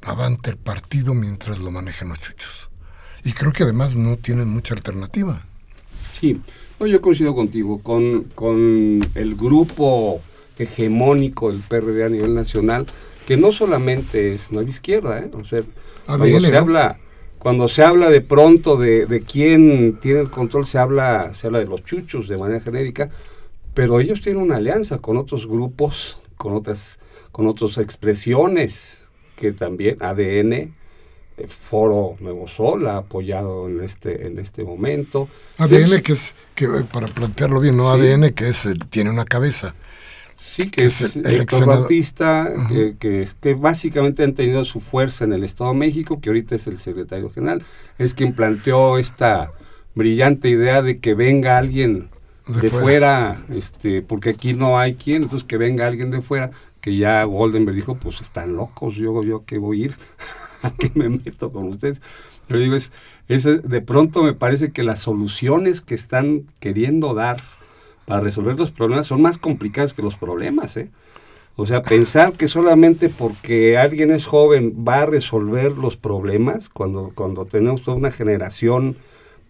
avante 0.04 0.50
el 0.50 0.58
partido 0.58 1.14
mientras 1.14 1.60
lo 1.60 1.70
manejen 1.70 2.10
los 2.10 2.20
chuchos. 2.20 2.70
Y 3.24 3.34
creo 3.34 3.54
que 3.54 3.64
además 3.64 3.96
no 3.96 4.18
tienen 4.18 4.50
mucha 4.50 4.74
alternativa. 4.74 5.46
Sí, 6.12 6.42
yo 6.80 7.02
coincido 7.02 7.36
contigo, 7.36 7.82
con, 7.84 8.24
con 8.36 9.00
el 9.14 9.36
grupo 9.36 10.20
hegemónico 10.58 11.52
del 11.52 11.62
PRD 11.62 12.04
a 12.04 12.10
nivel 12.10 12.34
nacional, 12.34 12.88
que 13.28 13.38
no 13.38 13.52
solamente 13.52 14.34
es 14.34 14.52
no 14.52 14.64
izquierda, 14.64 15.20
¿eh? 15.20 15.30
o 15.34 15.46
sea, 15.46 15.62
cuando 16.08 16.40
se 16.40 16.58
habla 16.58 16.98
cuando 17.46 17.68
se 17.68 17.84
habla 17.84 18.10
de 18.10 18.22
pronto 18.22 18.76
de, 18.76 19.06
de, 19.06 19.22
quién 19.22 20.00
tiene 20.02 20.22
el 20.22 20.32
control, 20.32 20.66
se 20.66 20.80
habla, 20.80 21.36
se 21.36 21.46
habla 21.46 21.60
de 21.60 21.66
los 21.66 21.84
chuchos 21.84 22.28
de 22.28 22.40
manera 22.40 22.60
genérica, 22.60 23.12
pero 23.76 24.00
ellos 24.00 24.22
tienen 24.22 24.42
una 24.42 24.56
alianza 24.56 24.98
con 24.98 25.16
otros 25.16 25.46
grupos, 25.46 26.18
con 26.38 26.54
otras, 26.56 27.00
con 27.32 27.46
otras 27.46 27.78
expresiones 27.78 29.10
que 29.36 29.52
también 29.52 29.98
ADN, 30.00 30.54
eh, 30.54 30.72
Foro 31.48 32.16
Nuevo 32.20 32.48
Sol 32.48 32.88
ha 32.88 32.98
apoyado 32.98 33.70
en 33.70 33.84
este, 33.84 34.26
en 34.26 34.40
este 34.40 34.64
momento. 34.64 35.30
ADN 35.60 36.02
que 36.02 36.14
es, 36.14 36.34
que 36.56 36.66
eh, 36.66 36.84
para 36.92 37.06
plantearlo 37.06 37.60
bien, 37.60 37.78
no 37.78 37.92
ADN 37.92 38.32
que 38.32 38.48
es 38.48 38.68
tiene 38.90 39.12
una 39.12 39.26
cabeza. 39.26 39.76
Sí, 40.48 40.70
que, 40.70 40.86
es, 40.86 41.16
el, 41.16 41.26
el 41.26 41.46
que, 41.48 42.96
que, 43.00 43.28
que, 43.42 43.54
básicamente 43.56 44.24
han 44.24 44.36
tenido 44.36 44.64
su 44.64 44.80
fuerza 44.80 45.26
en 45.26 45.34
el 45.34 45.44
Estado 45.44 45.72
de 45.72 45.80
México, 45.80 46.22
que 46.22 46.30
ahorita 46.30 46.54
es 46.54 46.68
el 46.68 46.78
secretario 46.78 47.32
general, 47.32 47.64
es 47.98 48.14
quien 48.14 48.34
planteó 48.34 49.00
esta 49.00 49.52
brillante 49.96 50.48
idea 50.48 50.84
de 50.84 51.00
que 51.00 51.16
venga 51.16 51.58
alguien 51.58 52.10
de, 52.48 52.70
fuera. 52.70 53.44
este, 53.50 54.04
porque 54.04 54.30
aquí 54.30 54.54
no 54.54 54.78
hay 54.78 54.94
quien, 54.94 55.24
entonces 55.24 55.48
que 55.48 55.58
venga 55.58 55.88
alguien 55.88 56.12
de 56.12 56.22
fuera, 56.22 56.52
que 56.80 56.96
ya 56.96 57.24
Goldenberg 57.24 57.76
dijo, 57.76 57.96
pues 57.96 58.22
están 58.22 58.56
locos, 58.56 58.94
yo, 58.94 59.24
yo 59.24 59.46
que 59.46 59.58
voy 59.58 59.82
a 59.82 59.86
ir, 59.86 59.96
a 60.62 60.70
que 60.70 60.92
me 60.94 61.10
meto 61.10 61.52
con 61.52 61.70
ustedes. 61.70 62.04
Pero 62.48 62.60
digo, 62.60 62.76
es, 62.76 62.94
es, 63.28 63.44
de 63.44 63.82
pronto 63.82 64.22
me 64.22 64.34
parece 64.34 64.72
que 64.72 64.84
las 64.84 65.00
soluciones 65.00 65.82
que 65.82 65.96
están 65.96 66.44
queriendo 66.60 67.16
dar 67.16 67.42
para 68.06 68.22
resolver 68.22 68.58
los 68.58 68.72
problemas 68.72 69.08
son 69.08 69.22
más 69.22 69.38
complicadas 69.38 69.94
que 69.94 70.02
los 70.02 70.16
problemas, 70.16 70.78
¿eh? 70.78 70.90
O 71.58 71.66
sea, 71.66 71.84
pensar 71.84 72.34
que 72.34 72.50
solamente 72.50 73.08
porque 73.08 73.78
alguien 73.78 74.12
es 74.12 74.26
joven 74.26 74.84
va 74.86 75.04
a 75.04 75.06
resolver 75.06 75.72
los 75.74 75.96
problemas, 75.96 76.68
cuando, 76.68 77.14
cuando 77.16 77.46
tenemos 77.46 77.82
toda 77.82 77.96
una 77.96 78.12
generación 78.12 78.98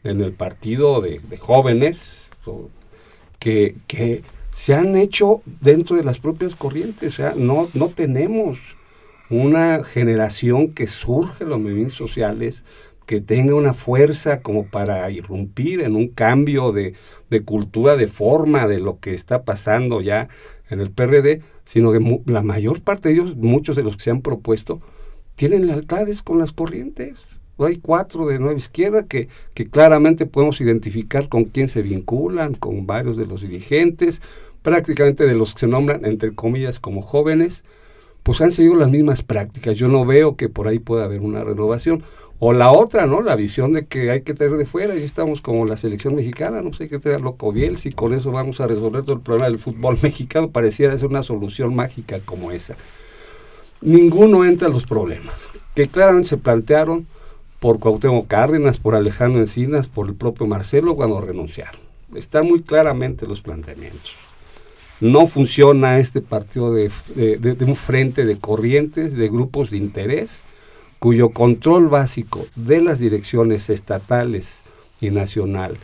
en 0.04 0.22
el 0.22 0.32
partido 0.32 1.02
de, 1.02 1.20
jóvenes 1.40 2.28
que, 3.40 3.76
que 3.88 4.22
se 4.54 4.76
han 4.76 4.96
hecho 4.96 5.42
dentro 5.62 5.98
de 5.98 6.04
las 6.04 6.20
propias 6.20 6.54
corrientes. 6.56 7.14
O 7.14 7.16
sea, 7.18 7.34
no, 7.36 7.68
no 7.74 7.90
tenemos 7.90 8.60
una 9.32 9.84
generación 9.84 10.74
que 10.74 10.88
surge 10.88 11.44
en 11.44 11.50
los 11.50 11.60
movimientos 11.60 11.98
sociales, 11.98 12.64
que 13.06 13.22
tenga 13.22 13.56
una 13.56 13.74
fuerza 13.74 14.42
como 14.42 14.66
para 14.66 15.10
irrumpir 15.12 15.82
en 15.82 15.96
un 15.96 16.08
cambio 16.08 16.72
de, 16.72 16.94
cultura, 17.46 17.96
de 17.96 18.08
forma 18.08 18.68
de 18.68 18.80
lo 18.80 19.00
que 19.00 19.14
está 19.14 19.44
pasando 19.44 20.02
ya 20.02 20.30
en 20.70 20.80
el 20.80 20.92
PRD, 20.92 21.42
sino 21.66 21.92
que 21.92 22.22
la 22.26 22.42
mayor 22.42 22.82
parte 22.82 23.10
de 23.10 23.16
ellos, 23.16 23.36
muchos 23.36 23.76
de 23.76 23.84
los 23.84 23.98
que 23.98 24.04
se 24.04 24.12
han 24.12 24.22
propuesto, 24.22 24.82
tienen 25.36 25.68
lealtades 25.68 26.24
con 26.24 26.40
las 26.40 26.52
corrientes. 26.52 27.40
Hay 27.58 27.78
cuatro 27.78 28.26
de 28.28 28.40
Nueva 28.40 28.58
Izquierda 28.58 29.04
que, 29.04 29.30
que 29.54 29.70
claramente 29.70 30.26
podemos 30.26 30.60
identificar 30.60 31.30
con 31.30 31.46
quién 31.46 31.70
se 31.70 31.82
vinculan, 31.82 32.54
con 32.56 32.86
varios 32.86 33.18
de 33.18 33.28
los 33.28 33.42
dirigentes, 33.42 34.22
prácticamente 34.62 35.26
de 35.26 35.36
los 35.36 35.54
que 35.54 35.62
se 35.62 35.68
nombran, 35.68 36.06
entre 36.06 36.34
comillas, 36.34 36.80
como 36.80 37.02
jóvenes, 37.02 37.64
pues 38.24 38.42
han 38.42 38.52
seguido 38.52 38.74
las 38.74 38.90
mismas 38.90 39.22
prácticas. 39.22 39.78
Yo 39.78 39.88
no 39.88 40.04
veo 40.04 40.36
que 40.36 40.50
por 40.50 40.68
ahí 40.68 40.80
pueda 40.80 41.06
haber 41.06 41.22
una 41.22 41.44
renovación. 41.44 42.04
O 42.40 42.52
la 42.52 42.72
otra, 42.72 43.06
¿no? 43.06 43.22
La 43.22 43.36
visión 43.36 43.72
de 43.72 43.86
que 43.86 44.12
hay 44.12 44.22
que 44.22 44.34
traer 44.34 44.58
de 44.58 44.66
fuera, 44.66 44.96
y 44.96 45.04
estamos 45.04 45.42
como 45.42 45.66
la 45.66 45.78
selección 45.78 46.16
mexicana, 46.16 46.62
no 46.62 46.74
sé, 46.74 46.84
hay 46.84 46.90
que 46.90 47.00
traer 47.00 47.22
loco 47.22 47.54
Bielsa 47.54 47.88
y 47.88 47.94
con 47.94 48.14
eso 48.14 48.32
vamos 48.32 48.60
a 48.60 48.68
resolver 48.68 49.04
todo 49.04 49.14
el 49.14 49.22
problema 49.22 49.48
del 49.48 49.60
fútbol 49.60 49.98
mexicano. 50.02 50.50
Pareciera 50.50 50.98
ser 50.98 51.10
una 51.10 51.24
solución 51.24 51.74
mágica 51.74 52.20
como 52.20 52.52
esa. 52.52 52.76
Ninguno 53.82 54.44
entra 54.44 54.68
en 54.68 54.74
los 54.74 54.86
problemas, 54.86 55.36
que 55.76 55.88
claramente 55.88 56.30
se 56.30 56.38
plantearon 56.38 57.08
por 57.60 57.80
Cuauhtémoc 57.80 58.28
Cárdenas, 58.28 58.80
por 58.80 58.96
Alejandro 58.96 59.42
Encinas, 59.42 59.88
por 59.88 60.08
el 60.08 60.16
propio 60.16 60.46
Marcelo 60.46 60.96
cuando 60.96 61.22
renunciaron. 61.22 61.80
Están 62.16 62.48
muy 62.48 62.64
claramente 62.64 63.28
los 63.28 63.42
planteamientos. 63.42 64.14
No 65.00 65.28
funciona 65.28 66.00
este 66.00 66.22
partido 66.22 66.74
de, 66.74 66.90
de 67.16 67.66
un 67.66 67.76
frente 67.76 68.26
de 68.26 68.38
corrientes, 68.38 69.14
de 69.14 69.28
grupos 69.28 69.70
de 69.72 69.78
interés, 69.78 70.42
cuyo 71.00 71.30
control 71.30 71.88
básico 71.88 72.46
de 72.56 72.82
las 72.82 73.00
direcciones 73.00 73.70
estatales 73.70 74.62
y 75.02 75.10
nacional 75.10 75.78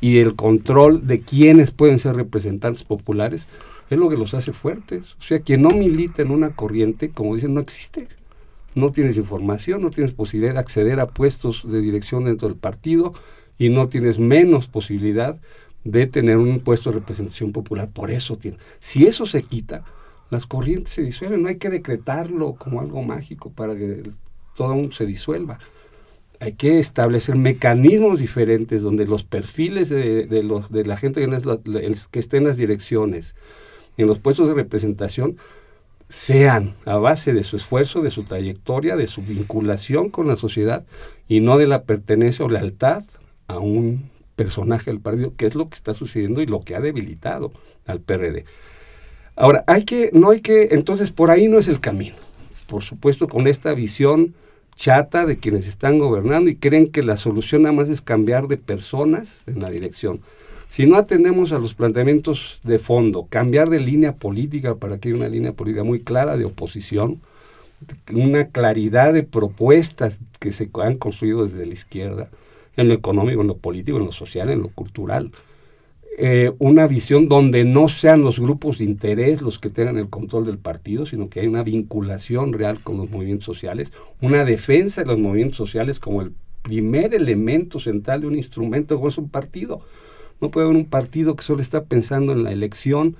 y 0.00 0.18
el 0.18 0.34
control 0.34 1.06
de 1.06 1.20
quienes 1.20 1.70
pueden 1.70 1.98
ser 1.98 2.16
representantes 2.16 2.84
populares 2.84 3.48
es 3.90 3.98
lo 3.98 4.08
que 4.08 4.16
los 4.16 4.34
hace 4.34 4.52
fuertes. 4.52 5.14
O 5.18 5.22
sea, 5.22 5.40
quien 5.40 5.62
no 5.62 5.70
milita 5.70 6.22
en 6.22 6.30
una 6.30 6.50
corriente, 6.50 7.10
como 7.10 7.34
dicen, 7.34 7.54
no 7.54 7.60
existe. 7.60 8.08
No 8.74 8.90
tienes 8.90 9.16
información, 9.16 9.82
no 9.82 9.90
tienes 9.90 10.12
posibilidad 10.12 10.54
de 10.54 10.60
acceder 10.60 11.00
a 11.00 11.06
puestos 11.06 11.70
de 11.70 11.80
dirección 11.80 12.24
dentro 12.24 12.48
del 12.48 12.56
partido 12.56 13.14
y 13.56 13.68
no 13.68 13.88
tienes 13.88 14.18
menos 14.18 14.66
posibilidad 14.66 15.38
de 15.84 16.06
tener 16.06 16.38
un 16.38 16.60
puesto 16.60 16.90
de 16.90 16.98
representación 16.98 17.52
popular. 17.52 17.88
Por 17.90 18.10
eso 18.10 18.36
tiene. 18.36 18.56
Si 18.80 19.06
eso 19.06 19.26
se 19.26 19.42
quita, 19.42 19.84
las 20.30 20.46
corrientes 20.46 20.94
se 20.94 21.02
disuelven. 21.02 21.42
No 21.42 21.48
hay 21.48 21.56
que 21.56 21.70
decretarlo 21.70 22.54
como 22.54 22.80
algo 22.80 23.02
mágico 23.02 23.52
para 23.52 23.76
que 23.76 24.02
todo 24.56 24.92
se 24.92 25.06
disuelva. 25.06 25.58
Hay 26.40 26.52
que 26.52 26.78
establecer 26.78 27.36
mecanismos 27.36 28.18
diferentes 28.18 28.82
donde 28.82 29.06
los 29.06 29.24
perfiles 29.24 29.88
de, 29.88 30.42
los, 30.42 30.70
de 30.70 30.84
la 30.84 30.96
gente 30.96 31.26
que, 31.26 31.94
que 32.10 32.18
esté 32.18 32.36
en 32.36 32.44
las 32.44 32.56
direcciones, 32.56 33.34
en 33.96 34.06
los 34.06 34.18
puestos 34.18 34.48
de 34.48 34.54
representación, 34.54 35.36
sean 36.08 36.74
a 36.84 36.96
base 36.96 37.32
de 37.32 37.44
su 37.44 37.56
esfuerzo, 37.56 38.02
de 38.02 38.10
su 38.10 38.24
trayectoria, 38.24 38.96
de 38.96 39.06
su 39.06 39.22
vinculación 39.22 40.10
con 40.10 40.28
la 40.28 40.36
sociedad 40.36 40.84
y 41.28 41.40
no 41.40 41.56
de 41.56 41.66
la 41.66 41.84
pertenencia 41.84 42.44
o 42.44 42.48
lealtad 42.48 43.04
a 43.46 43.58
un 43.58 44.10
personaje 44.36 44.90
del 44.90 45.00
partido, 45.00 45.32
que 45.36 45.46
es 45.46 45.54
lo 45.54 45.68
que 45.68 45.76
está 45.76 45.94
sucediendo 45.94 46.42
y 46.42 46.46
lo 46.46 46.60
que 46.62 46.74
ha 46.74 46.80
debilitado 46.80 47.52
al 47.86 48.00
PRD. 48.00 48.44
Ahora, 49.36 49.64
hay 49.66 49.84
que, 49.84 50.10
no 50.12 50.30
hay 50.30 50.40
que, 50.40 50.68
entonces 50.72 51.10
por 51.10 51.30
ahí 51.30 51.48
no 51.48 51.58
es 51.58 51.68
el 51.68 51.80
camino. 51.80 52.16
Por 52.66 52.82
supuesto, 52.82 53.28
con 53.28 53.46
esta 53.46 53.74
visión 53.74 54.34
chata 54.76 55.26
de 55.26 55.38
quienes 55.38 55.66
están 55.66 55.98
gobernando 55.98 56.50
y 56.50 56.56
creen 56.56 56.90
que 56.90 57.02
la 57.02 57.16
solución 57.16 57.62
nada 57.62 57.74
más 57.74 57.90
es 57.90 58.00
cambiar 58.00 58.48
de 58.48 58.56
personas 58.56 59.42
en 59.46 59.60
la 59.60 59.70
dirección. 59.70 60.20
Si 60.68 60.86
no 60.86 60.96
atendemos 60.96 61.52
a 61.52 61.58
los 61.58 61.74
planteamientos 61.74 62.58
de 62.64 62.78
fondo, 62.78 63.26
cambiar 63.28 63.70
de 63.70 63.78
línea 63.78 64.12
política 64.12 64.74
para 64.74 64.98
que 64.98 65.08
haya 65.08 65.18
una 65.18 65.28
línea 65.28 65.52
política 65.52 65.84
muy 65.84 66.00
clara 66.00 66.36
de 66.36 66.44
oposición, 66.44 67.20
una 68.12 68.46
claridad 68.46 69.12
de 69.12 69.22
propuestas 69.22 70.20
que 70.40 70.52
se 70.52 70.70
han 70.82 70.96
construido 70.96 71.44
desde 71.44 71.66
la 71.66 71.72
izquierda, 71.72 72.28
en 72.76 72.88
lo 72.88 72.94
económico, 72.94 73.40
en 73.40 73.46
lo 73.46 73.56
político, 73.56 73.98
en 73.98 74.06
lo 74.06 74.12
social, 74.12 74.50
en 74.50 74.62
lo 74.62 74.68
cultural, 74.68 75.30
eh, 76.16 76.52
una 76.58 76.86
visión 76.86 77.28
donde 77.28 77.64
no 77.64 77.88
sean 77.88 78.22
los 78.22 78.38
grupos 78.38 78.78
de 78.78 78.84
interés 78.84 79.42
los 79.42 79.58
que 79.58 79.70
tengan 79.70 79.98
el 79.98 80.08
control 80.08 80.46
del 80.46 80.58
partido, 80.58 81.06
sino 81.06 81.28
que 81.28 81.40
hay 81.40 81.48
una 81.48 81.64
vinculación 81.64 82.52
real 82.52 82.78
con 82.80 82.98
los 82.98 83.10
movimientos 83.10 83.44
sociales, 83.44 83.92
una 84.20 84.44
defensa 84.44 85.02
de 85.02 85.08
los 85.08 85.18
movimientos 85.18 85.56
sociales 85.56 85.98
como 85.98 86.22
el 86.22 86.32
primer 86.62 87.14
elemento 87.14 87.80
central 87.80 88.20
de 88.20 88.28
un 88.28 88.36
instrumento 88.36 88.96
como 88.96 89.08
es 89.08 89.18
un 89.18 89.28
partido. 89.28 89.80
No 90.40 90.50
puede 90.50 90.66
haber 90.66 90.76
un 90.76 90.86
partido 90.86 91.34
que 91.34 91.42
solo 91.42 91.62
está 91.62 91.84
pensando 91.84 92.32
en 92.32 92.44
la 92.44 92.52
elección 92.52 93.16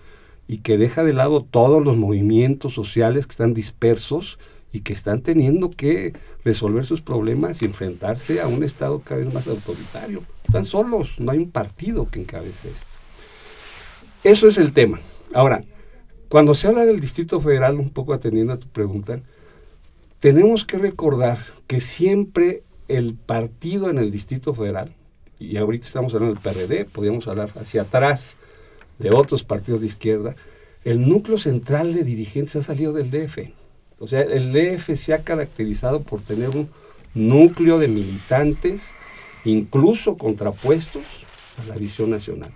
y 0.46 0.58
que 0.58 0.78
deja 0.78 1.04
de 1.04 1.14
lado 1.14 1.42
todos 1.42 1.82
los 1.84 1.96
movimientos 1.96 2.74
sociales 2.74 3.26
que 3.26 3.32
están 3.32 3.54
dispersos 3.54 4.38
y 4.74 4.80
que 4.80 4.92
están 4.92 5.20
teniendo 5.20 5.70
que 5.70 6.14
resolver 6.44 6.84
sus 6.84 7.00
problemas 7.00 7.62
y 7.62 7.64
enfrentarse 7.64 8.40
a 8.40 8.48
un 8.48 8.64
Estado 8.64 9.00
cada 9.04 9.20
vez 9.20 9.32
más 9.32 9.46
autoritario. 9.46 10.20
Están 10.44 10.64
solos, 10.64 11.12
no 11.20 11.30
hay 11.30 11.38
un 11.38 11.52
partido 11.52 12.10
que 12.10 12.20
encabece 12.20 12.70
esto. 12.70 12.90
Eso 14.24 14.48
es 14.48 14.58
el 14.58 14.72
tema. 14.72 14.98
Ahora, 15.32 15.62
cuando 16.28 16.54
se 16.54 16.66
habla 16.66 16.84
del 16.84 16.98
Distrito 16.98 17.40
Federal, 17.40 17.78
un 17.78 17.90
poco 17.90 18.14
atendiendo 18.14 18.52
a 18.52 18.56
tu 18.56 18.66
pregunta, 18.66 19.20
tenemos 20.18 20.64
que 20.64 20.78
recordar 20.78 21.38
que 21.68 21.80
siempre 21.80 22.64
el 22.88 23.14
partido 23.14 23.88
en 23.90 23.98
el 23.98 24.10
Distrito 24.10 24.54
Federal, 24.54 24.92
y 25.38 25.56
ahorita 25.56 25.86
estamos 25.86 26.12
hablando 26.14 26.34
del 26.34 26.42
PRD, 26.42 26.86
podríamos 26.86 27.28
hablar 27.28 27.52
hacia 27.60 27.82
atrás 27.82 28.38
de 28.98 29.10
otros 29.10 29.44
partidos 29.44 29.82
de 29.82 29.86
izquierda, 29.86 30.34
el 30.82 31.08
núcleo 31.08 31.38
central 31.38 31.94
de 31.94 32.02
dirigentes 32.02 32.56
ha 32.56 32.62
salido 32.62 32.92
del 32.92 33.12
DF. 33.12 33.63
O 34.04 34.06
sea, 34.06 34.20
el 34.20 34.52
DF 34.52 34.96
se 34.96 35.14
ha 35.14 35.22
caracterizado 35.22 36.02
por 36.02 36.20
tener 36.20 36.50
un 36.50 36.68
núcleo 37.14 37.78
de 37.78 37.88
militantes 37.88 38.94
incluso 39.46 40.18
contrapuestos 40.18 41.02
a 41.62 41.66
la 41.66 41.76
visión 41.76 42.10
nacional. 42.10 42.50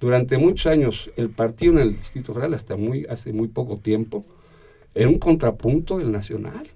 Durante 0.00 0.38
muchos 0.38 0.72
años, 0.72 1.10
el 1.16 1.28
partido 1.28 1.74
en 1.74 1.80
el 1.80 1.92
Distrito 1.92 2.32
Federal, 2.32 2.54
hasta 2.54 2.76
muy, 2.76 3.04
hace 3.10 3.34
muy 3.34 3.48
poco 3.48 3.76
tiempo, 3.76 4.24
era 4.94 5.10
un 5.10 5.18
contrapunto 5.18 5.98
del 5.98 6.12
nacional. 6.12 6.66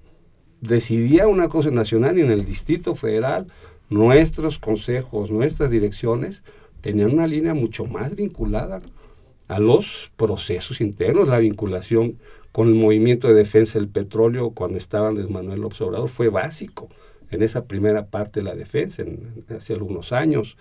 Decidía 0.61 1.27
una 1.27 1.49
cosa 1.49 1.71
nacional 1.71 2.19
y 2.19 2.21
en 2.21 2.31
el 2.31 2.45
Distrito 2.45 2.95
Federal 2.95 3.47
nuestros 3.88 4.59
consejos, 4.59 5.31
nuestras 5.31 5.71
direcciones 5.71 6.45
tenían 6.83 7.14
una 7.14 7.27
línea 7.27 7.55
mucho 7.55 7.87
más 7.87 8.14
vinculada 8.17 8.83
a 9.49 9.59
los 9.59 10.12
procesos 10.19 10.83
internos, 10.83 11.27
la 11.27 11.38
vinculación 11.38 12.19
con 12.55 12.69
el 12.69 12.75
movimiento 12.75 13.27
de 13.27 13.35
defensa 13.35 13.81
del 13.81 13.88
petróleo 13.88 14.51
cuando 14.51 14.79
estaba 14.79 15.09
Andrés 15.09 15.29
Manuel 15.29 15.64
Observador 15.64 16.09
fue 16.09 16.29
básico 16.29 16.88
en 17.33 17.43
esa 17.43 17.64
primera 17.64 18.07
parte 18.07 18.38
de 18.38 18.45
la 18.45 18.55
defensa, 18.55 19.03
en, 19.03 19.45
hace 19.49 19.73
algunos 19.73 20.12
años. 20.12 20.57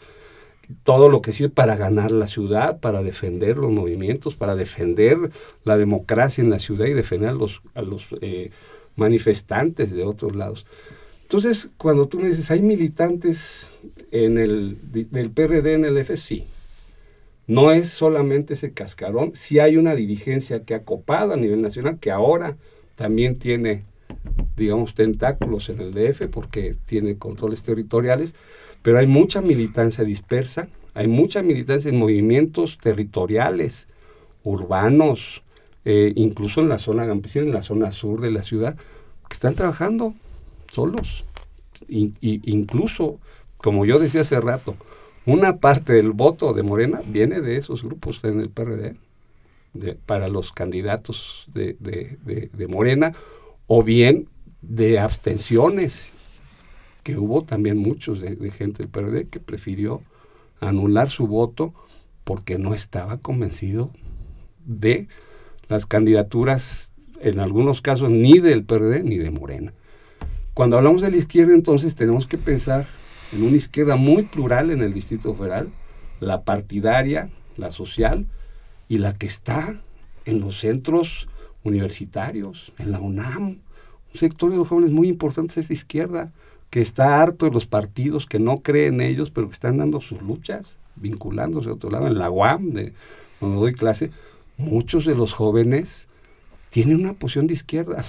Todo 0.84 1.08
lo 1.08 1.22
que 1.22 1.32
sirve 1.32 1.54
para 1.54 1.76
ganar 1.76 2.12
la 2.12 2.28
ciudad, 2.28 2.80
para 2.80 3.04
defender 3.04 3.58
los 3.58 3.70
movimientos, 3.70 4.34
para 4.34 4.56
defender 4.56 5.30
la 5.66 5.78
democracia 5.78 6.44
en 6.44 6.50
la 6.50 6.58
ciudad 6.58 6.88
y 6.88 6.94
defender 6.94 7.30
a 7.30 7.34
los, 7.34 7.62
a 7.76 7.84
los 7.84 8.08
eh, 8.22 8.50
manifestantes 8.96 9.92
de 9.92 10.04
otros 10.04 10.36
lados. 10.36 10.66
Entonces, 11.22 11.70
cuando 11.78 12.08
tú 12.08 12.18
me 12.18 12.30
dices, 12.30 12.50
¿hay 12.50 12.64
militantes 12.64 13.70
en 14.10 14.40
el, 14.40 14.80
del 15.12 15.30
PRD 15.30 15.74
en 15.74 15.86
el 15.86 15.98
F? 16.00 16.18
Sí. 16.18 16.48
No 17.48 17.72
es 17.72 17.90
solamente 17.90 18.54
ese 18.54 18.74
cascarón, 18.74 19.32
sí 19.36 19.60
hay 19.60 19.78
una 19.78 19.96
dirigencia 19.96 20.64
que 20.64 20.76
ha 20.76 20.84
copado 20.84 21.34
a 21.34 21.38
nivel 21.38 21.62
nacional, 21.62 22.00
que 22.00 22.12
ahora 22.12 22.58
también 22.96 23.38
tiene 23.38 23.84
digamos, 24.56 24.94
tentáculos 24.94 25.70
en 25.70 25.80
el 25.80 25.94
DF 25.94 26.28
porque 26.28 26.76
tiene 26.86 27.18
controles 27.18 27.64
territoriales, 27.64 28.36
pero 28.82 29.00
hay 29.00 29.08
mucha 29.08 29.42
militancia 29.42 30.04
dispersa, 30.04 30.68
hay 30.94 31.08
mucha 31.08 31.42
militancia 31.42 31.90
en 31.90 31.98
movimientos 31.98 32.78
territoriales, 32.78 33.88
urbanos, 34.44 35.44
eh, 35.86 36.14
incluso 36.16 36.62
en 36.62 36.70
la 36.70 36.80
zona 36.80 37.08
campesina, 37.08 37.46
en 37.46 37.54
la 37.54 37.64
zona 37.64 37.92
sur 37.92 38.22
de 38.22 38.32
la 38.32 38.44
ciudad, 38.44 38.76
que 38.76 39.34
están 39.34 39.56
trabajando 39.56 40.14
solos. 40.70 41.26
Y, 41.88 42.14
incluso, 42.22 43.20
como 43.58 43.86
yo 43.86 44.00
decía 44.00 44.22
hace 44.22 44.40
rato, 44.40 44.76
una 45.26 45.58
parte 45.58 45.94
del 45.94 46.12
voto 46.12 46.54
de 46.54 46.64
Morena 46.64 47.02
viene 47.06 47.42
de 47.42 47.58
esos 47.58 47.84
grupos 47.84 48.20
en 48.24 48.40
el 48.40 48.50
PRD, 48.50 48.96
para 50.06 50.28
los 50.28 50.52
candidatos 50.52 51.48
de, 51.54 51.76
de 51.80 52.68
Morena, 52.68 53.14
o 53.68 53.84
bien 53.84 54.28
de 54.62 55.00
abstenciones, 55.00 56.14
que 57.04 57.18
hubo 57.18 57.44
también 57.44 57.78
muchos 57.78 58.22
de, 58.22 58.50
gente 58.50 58.84
del 58.84 58.90
PRD 58.90 59.28
que 59.28 59.40
prefirió 59.40 60.02
anular 60.60 61.10
su 61.10 61.28
voto 61.28 61.74
porque 62.24 62.58
no 62.58 62.74
estaba 62.74 63.18
convencido 63.18 63.92
de 64.66 65.10
las 65.68 65.86
candidaturas, 65.86 66.92
en 67.20 67.40
algunos 67.40 67.82
casos, 67.82 68.10
ni 68.10 68.40
del 68.40 68.64
PRD 68.64 69.04
ni 69.04 69.18
de 69.18 69.32
Morena. 69.32 69.74
Cuando 70.54 70.78
hablamos 70.78 71.02
de 71.02 71.12
la 71.12 71.18
izquierda, 71.18 71.54
entonces 71.54 71.96
tenemos 71.96 72.28
que 72.28 72.38
pensar 72.38 72.86
en 73.34 73.43
una 73.43 73.56
izquierda 73.56 73.96
muy 73.96 74.24
plural 74.24 74.72
en 74.72 74.82
el 74.82 74.93
Distrito 74.93 75.34
Federal, 75.34 75.69
la 76.19 76.43
partidaria, 76.43 77.30
la 77.58 77.72
social 77.72 78.28
y 78.88 79.00
la 79.00 79.17
que 79.17 79.26
está 79.26 79.82
en 80.26 80.39
los 80.39 80.60
centros 80.60 81.28
universitarios, 81.63 82.74
en 82.78 82.91
la 82.91 83.00
UNAM. 83.00 83.43
Un 83.43 83.60
sector 84.13 84.52
de 84.52 84.58
los 84.58 84.67
jóvenes 84.67 84.91
muy 84.91 85.08
importante 85.08 85.60
es 85.60 85.67
de 85.67 85.74
izquierda, 85.74 86.32
que 86.69 86.82
está 86.82 87.22
harto 87.22 87.46
de 87.46 87.52
los 87.52 87.65
partidos, 87.65 88.26
que 88.26 88.39
no 88.39 88.58
creen 88.58 88.96
en 88.96 89.02
ellos, 89.02 89.32
pero 89.32 89.48
que 89.48 89.54
están 89.54 89.78
dando 89.78 90.02
sus 90.02 90.22
luchas, 90.22 90.78
vinculándose 90.96 91.69
a 91.69 91.74
otro 91.74 91.89
lado. 91.89 92.08
En 92.08 92.17
la 92.17 92.30
UAM, 92.30 92.72
de, 92.72 92.93
donde 93.39 93.58
doy 93.58 93.74
clase, 93.74 94.12
muchos 94.58 95.06
de 95.06 95.15
los 95.15 95.34
jóvenes 95.34 96.08
tienen 96.69 97.00
una 97.00 97.13
posición 97.13 97.48
de 97.48 97.54
izquierda, 97.54 98.04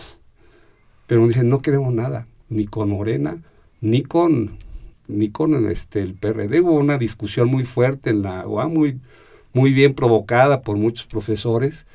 pero 1.06 1.26
dicen 1.26 1.48
no 1.48 1.60
queremos 1.60 1.92
nada, 1.92 2.26
ni 2.48 2.66
con 2.66 2.90
Morena, 2.90 3.38
ni 3.80 4.02
con 4.02 4.56
ni 5.08 5.30
con 5.30 5.70
este 5.70 6.00
el 6.00 6.14
PRD. 6.14 6.60
Hubo 6.60 6.74
una 6.74 6.98
discusión 6.98 7.48
muy 7.48 7.64
fuerte 7.64 8.10
en 8.10 8.22
la 8.22 8.46
UAM, 8.46 8.72
muy, 8.72 9.00
muy 9.52 9.72
bien 9.72 9.94
provocada 9.94 10.62
por 10.62 10.76
muchos 10.76 11.06
profesores 11.06 11.86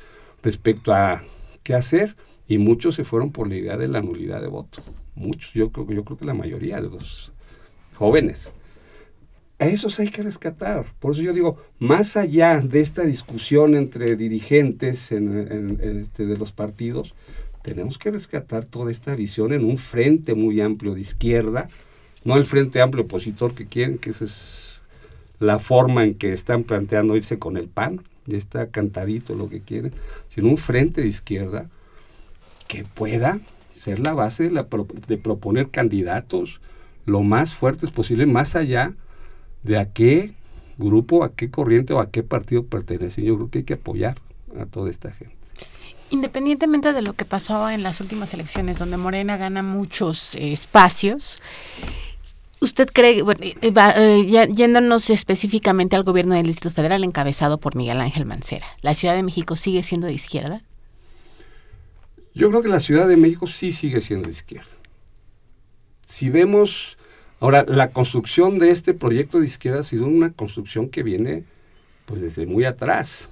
respecto 0.42 0.92
a 0.92 1.22
qué 1.62 1.74
hacer, 1.74 2.16
y 2.48 2.58
muchos 2.58 2.94
se 2.94 3.04
fueron 3.04 3.30
por 3.30 3.48
la 3.48 3.56
idea 3.56 3.76
de 3.76 3.88
la 3.88 4.00
nulidad 4.00 4.40
de 4.40 4.48
voto. 4.48 4.82
Muchos, 5.14 5.52
yo 5.52 5.70
creo, 5.70 5.88
yo 5.90 6.04
creo 6.04 6.16
que 6.16 6.24
la 6.24 6.34
mayoría 6.34 6.80
de 6.80 6.88
los 6.88 7.32
jóvenes. 7.94 8.52
A 9.58 9.66
esos 9.66 10.00
hay 10.00 10.08
que 10.08 10.22
rescatar. 10.22 10.86
Por 10.98 11.12
eso 11.12 11.20
yo 11.20 11.34
digo, 11.34 11.58
más 11.78 12.16
allá 12.16 12.60
de 12.60 12.80
esta 12.80 13.02
discusión 13.02 13.74
entre 13.74 14.16
dirigentes 14.16 15.12
este, 15.12 16.26
de 16.26 16.38
los 16.38 16.50
partidos, 16.52 17.14
tenemos 17.62 17.98
que 17.98 18.10
rescatar 18.10 18.64
toda 18.64 18.90
esta 18.90 19.14
visión 19.14 19.52
en 19.52 19.64
un 19.64 19.76
frente 19.76 20.34
muy 20.34 20.62
amplio 20.62 20.94
de 20.94 21.02
izquierda, 21.02 21.68
no 22.24 22.36
el 22.36 22.44
frente 22.44 22.80
amplio 22.80 23.04
opositor 23.04 23.54
que 23.54 23.66
quieren, 23.66 23.98
que 23.98 24.10
esa 24.10 24.24
es 24.24 24.80
la 25.38 25.58
forma 25.58 26.04
en 26.04 26.14
que 26.14 26.32
están 26.32 26.64
planteando 26.64 27.16
irse 27.16 27.38
con 27.38 27.56
el 27.56 27.68
PAN, 27.68 28.02
ya 28.26 28.36
está 28.36 28.70
cantadito 28.70 29.34
lo 29.34 29.48
que 29.48 29.60
quieren, 29.60 29.92
sino 30.28 30.48
un 30.48 30.58
frente 30.58 31.00
de 31.00 31.08
izquierda 31.08 31.68
que 32.68 32.84
pueda 32.84 33.40
ser 33.72 34.00
la 34.00 34.12
base 34.12 34.44
de, 34.44 34.50
la, 34.50 34.66
de 35.08 35.18
proponer 35.18 35.70
candidatos 35.70 36.60
lo 37.06 37.22
más 37.22 37.54
fuertes 37.54 37.90
posible, 37.90 38.26
más 38.26 38.54
allá 38.54 38.92
de 39.62 39.78
a 39.78 39.86
qué 39.86 40.34
grupo, 40.78 41.24
a 41.24 41.32
qué 41.34 41.50
corriente 41.50 41.92
o 41.92 42.00
a 42.00 42.10
qué 42.10 42.22
partido 42.22 42.64
pertenece. 42.64 43.22
Yo 43.22 43.36
creo 43.36 43.50
que 43.50 43.58
hay 43.58 43.64
que 43.64 43.74
apoyar 43.74 44.18
a 44.58 44.66
toda 44.66 44.90
esta 44.90 45.10
gente. 45.10 45.34
Independientemente 46.10 46.92
de 46.92 47.02
lo 47.02 47.12
que 47.12 47.24
pasó 47.24 47.70
en 47.70 47.82
las 47.82 48.00
últimas 48.00 48.34
elecciones, 48.34 48.78
donde 48.78 48.96
Morena 48.96 49.36
gana 49.36 49.62
muchos 49.62 50.34
eh, 50.34 50.52
espacios, 50.52 51.40
¿usted 52.60 52.88
cree, 52.92 53.22
bueno, 53.22 53.40
eh, 53.42 54.48
yéndonos 54.52 55.10
específicamente 55.10 55.96
al 55.96 56.02
gobierno 56.02 56.34
del 56.34 56.46
Distrito 56.46 56.74
Federal 56.74 57.04
encabezado 57.04 57.58
por 57.58 57.76
Miguel 57.76 58.00
Ángel 58.00 58.26
Mancera, 58.26 58.66
¿la 58.82 58.94
Ciudad 58.94 59.14
de 59.14 59.22
México 59.22 59.56
sigue 59.56 59.82
siendo 59.82 60.06
de 60.06 60.14
izquierda? 60.14 60.62
Yo 62.34 62.48
creo 62.48 62.62
que 62.62 62.68
la 62.68 62.80
Ciudad 62.80 63.08
de 63.08 63.16
México 63.16 63.46
sí 63.46 63.72
sigue 63.72 64.00
siendo 64.00 64.26
de 64.26 64.32
izquierda. 64.32 64.70
Si 66.06 66.30
vemos 66.30 66.96
Ahora, 67.40 67.64
la 67.66 67.88
construcción 67.90 68.58
de 68.58 68.70
este 68.70 68.92
proyecto 68.92 69.40
de 69.40 69.46
izquierda 69.46 69.80
ha 69.80 69.84
sido 69.84 70.04
una 70.04 70.30
construcción 70.30 70.90
que 70.90 71.02
viene 71.02 71.44
pues 72.04 72.20
desde 72.20 72.44
muy 72.44 72.66
atrás, 72.66 73.30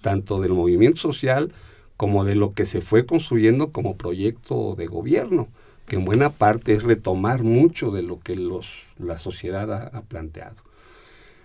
tanto 0.00 0.40
del 0.40 0.52
movimiento 0.52 1.00
social 1.00 1.52
como 1.96 2.24
de 2.24 2.34
lo 2.34 2.52
que 2.52 2.64
se 2.64 2.80
fue 2.80 3.06
construyendo 3.06 3.70
como 3.70 3.96
proyecto 3.96 4.74
de 4.74 4.88
gobierno, 4.88 5.46
que 5.86 5.96
en 5.96 6.04
buena 6.04 6.30
parte 6.30 6.74
es 6.74 6.82
retomar 6.82 7.42
mucho 7.42 7.90
de 7.90 8.02
lo 8.02 8.20
que 8.20 8.36
los, 8.36 8.84
la 8.98 9.18
sociedad 9.18 9.70
ha, 9.94 10.02
planteado. 10.02 10.56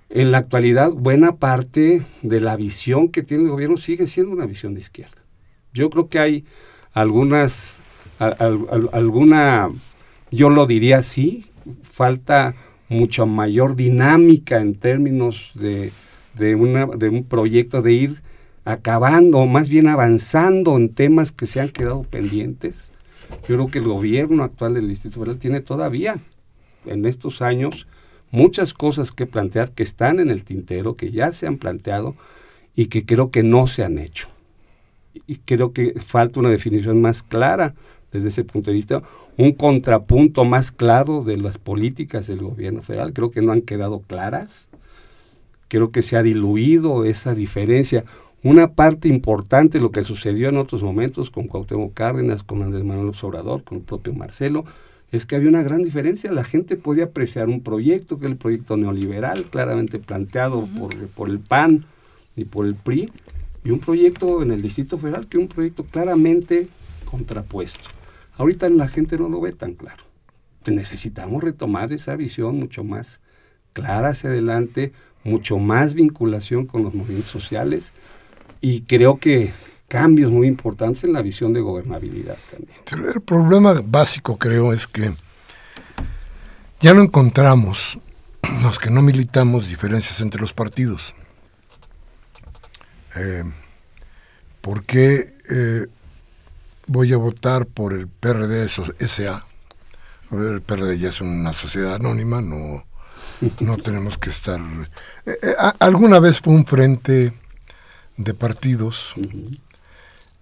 En 0.09 0.31
la 0.31 0.39
actualidad, 0.39 0.91
buena 0.91 1.35
parte 1.35 2.05
de 2.21 2.41
la 2.41 2.55
visión 2.55 3.09
que 3.09 3.21
tiene 3.21 3.43
el 3.43 3.49
gobierno 3.49 3.77
sigue 3.77 4.07
siendo 4.07 4.31
una 4.31 4.45
visión 4.45 4.73
de 4.73 4.79
izquierda. 4.79 5.21
Yo 5.73 5.89
creo 5.89 6.09
que 6.09 6.19
hay 6.19 6.45
algunas, 6.93 7.81
alguna, 8.91 9.69
yo 10.31 10.49
lo 10.49 10.65
diría 10.65 10.97
así, 10.97 11.45
falta 11.83 12.55
mucha 12.87 13.25
mayor 13.25 13.75
dinámica 13.75 14.61
en 14.61 14.73
términos 14.73 15.51
de, 15.53 15.91
de, 16.33 16.55
una, 16.55 16.87
de 16.87 17.09
un 17.09 17.23
proyecto 17.23 17.83
de 17.83 17.93
ir 17.93 18.21
acabando, 18.65 19.45
más 19.45 19.69
bien 19.69 19.87
avanzando 19.87 20.75
en 20.75 20.89
temas 20.89 21.31
que 21.31 21.45
se 21.45 21.61
han 21.61 21.69
quedado 21.69 22.03
pendientes. 22.03 22.91
Yo 23.47 23.55
creo 23.55 23.67
que 23.67 23.79
el 23.79 23.85
gobierno 23.87 24.43
actual 24.43 24.73
del 24.73 24.87
Distrito 24.87 25.19
Federal 25.19 25.37
tiene 25.37 25.61
todavía 25.61 26.17
en 26.85 27.05
estos 27.05 27.41
años 27.41 27.87
muchas 28.31 28.73
cosas 28.73 29.11
que 29.11 29.25
plantear 29.25 29.71
que 29.71 29.83
están 29.83 30.19
en 30.19 30.29
el 30.29 30.43
tintero, 30.43 30.95
que 30.95 31.11
ya 31.11 31.33
se 31.33 31.47
han 31.47 31.57
planteado 31.57 32.15
y 32.75 32.87
que 32.87 33.05
creo 33.05 33.31
que 33.31 33.43
no 33.43 33.67
se 33.67 33.83
han 33.83 33.97
hecho. 33.97 34.27
Y 35.27 35.37
creo 35.37 35.73
que 35.73 35.93
falta 35.99 36.39
una 36.39 36.49
definición 36.49 37.01
más 37.01 37.23
clara 37.23 37.73
desde 38.11 38.29
ese 38.29 38.43
punto 38.43 38.71
de 38.71 38.75
vista, 38.75 39.03
un 39.37 39.53
contrapunto 39.53 40.45
más 40.45 40.71
claro 40.71 41.23
de 41.23 41.37
las 41.37 41.57
políticas 41.57 42.27
del 42.27 42.41
gobierno 42.41 42.81
federal. 42.81 43.13
Creo 43.13 43.31
que 43.31 43.41
no 43.41 43.51
han 43.51 43.61
quedado 43.61 44.01
claras. 44.01 44.69
Creo 45.67 45.91
que 45.91 46.01
se 46.01 46.17
ha 46.17 46.23
diluido 46.23 47.05
esa 47.05 47.35
diferencia. 47.35 48.03
Una 48.41 48.73
parte 48.73 49.09
importante 49.09 49.77
de 49.77 49.81
lo 49.81 49.91
que 49.91 50.05
sucedió 50.05 50.47
en 50.47 50.57
otros 50.57 50.81
momentos 50.81 51.29
con 51.29 51.47
Cuauhtémoc 51.47 51.93
Cárdenas, 51.93 52.41
con 52.41 52.63
Andrés 52.63 52.85
Manuel 52.85 53.11
Obrador, 53.21 53.65
con 53.65 53.79
el 53.79 53.83
propio 53.83 54.13
Marcelo, 54.13 54.63
es 55.11 55.25
que 55.25 55.35
había 55.35 55.49
una 55.49 55.61
gran 55.61 55.83
diferencia. 55.83 56.31
La 56.31 56.45
gente 56.45 56.77
podía 56.77 57.05
apreciar 57.05 57.49
un 57.49 57.61
proyecto, 57.61 58.17
que 58.17 58.27
es 58.27 58.31
el 58.31 58.37
proyecto 58.37 58.77
neoliberal, 58.77 59.45
claramente 59.49 59.99
planteado 59.99 60.65
por, 60.77 60.95
por 61.09 61.29
el 61.29 61.39
PAN 61.39 61.85
y 62.37 62.45
por 62.45 62.65
el 62.65 62.75
PRI, 62.75 63.09
y 63.65 63.71
un 63.71 63.79
proyecto 63.79 64.41
en 64.41 64.51
el 64.51 64.61
Distrito 64.61 64.97
Federal 64.97 65.27
que 65.27 65.37
es 65.37 65.41
un 65.41 65.49
proyecto 65.49 65.83
claramente 65.83 66.69
contrapuesto. 67.03 67.89
Ahorita 68.37 68.69
la 68.69 68.87
gente 68.87 69.17
no 69.17 69.27
lo 69.27 69.41
ve 69.41 69.51
tan 69.51 69.73
claro. 69.73 70.03
Necesitamos 70.65 71.43
retomar 71.43 71.91
esa 71.91 72.15
visión 72.15 72.57
mucho 72.57 72.85
más 72.85 73.19
clara 73.73 74.09
hacia 74.09 74.29
adelante, 74.29 74.93
mucho 75.25 75.57
más 75.57 75.93
vinculación 75.93 76.65
con 76.67 76.83
los 76.83 76.93
movimientos 76.93 77.31
sociales 77.31 77.91
y 78.61 78.81
creo 78.81 79.19
que 79.19 79.51
cambios 79.87 80.31
muy 80.31 80.47
importantes 80.47 81.03
en 81.03 81.13
la 81.13 81.21
visión 81.21 81.51
de 81.51 81.61
gobernabilidad 81.61 82.37
también. 82.51 83.13
El 83.15 83.21
problema 83.21 83.81
básico 83.83 84.37
creo 84.37 84.71
es 84.71 84.87
que 84.87 85.11
ya 86.79 86.93
no 86.93 87.01
encontramos 87.01 87.99
los 88.63 88.79
que 88.79 88.89
no 88.89 89.01
militamos 89.01 89.67
diferencias 89.67 90.21
entre 90.21 90.39
los 90.39 90.53
partidos. 90.53 91.13
Eh, 93.15 93.43
porque 94.61 95.33
eh, 95.49 95.87
voy 96.87 97.11
a 97.13 97.17
votar 97.17 97.65
por 97.65 97.93
el 97.93 98.07
PRD 98.07 98.67
SA. 98.69 99.45
El 100.31 100.61
PRD 100.61 100.99
ya 100.99 101.09
es 101.09 101.21
una 101.21 101.53
sociedad 101.53 101.95
anónima, 101.95 102.39
no, 102.39 102.85
no 103.59 103.77
tenemos 103.77 104.17
que 104.19 104.29
estar... 104.29 104.59
Eh, 105.25 105.35
alguna 105.79 106.19
vez 106.19 106.39
fue 106.39 106.53
un 106.53 106.65
frente 106.65 107.33
de 108.19 108.33
partidos, 108.33 109.13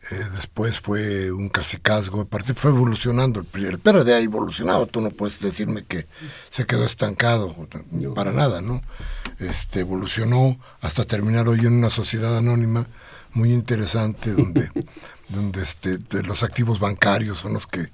eh, 0.09 0.25
después 0.35 0.79
fue 0.79 1.31
un 1.31 1.49
casicazgo, 1.49 2.21
el 2.21 2.27
partido 2.27 2.55
fue 2.55 2.71
evolucionando, 2.71 3.39
el, 3.39 3.79
PRD 3.79 4.13
ha 4.13 4.19
evolucionado, 4.19 4.87
tú 4.87 4.99
no 4.99 5.11
puedes 5.11 5.39
decirme 5.39 5.85
que 5.85 6.07
se 6.49 6.65
quedó 6.65 6.85
estancado, 6.85 7.55
para 8.15 8.31
nada, 8.31 8.61
¿no? 8.61 8.81
Este, 9.39 9.81
evolucionó 9.81 10.59
hasta 10.81 11.03
terminar 11.03 11.47
hoy 11.47 11.59
en 11.59 11.73
una 11.73 11.91
sociedad 11.91 12.37
anónima 12.37 12.87
muy 13.33 13.53
interesante 13.53 14.33
donde 14.33 14.71
donde 15.29 15.61
este, 15.61 15.99
los 16.23 16.43
activos 16.43 16.79
bancarios 16.79 17.39
son 17.39 17.53
los 17.53 17.67
que 17.67 17.89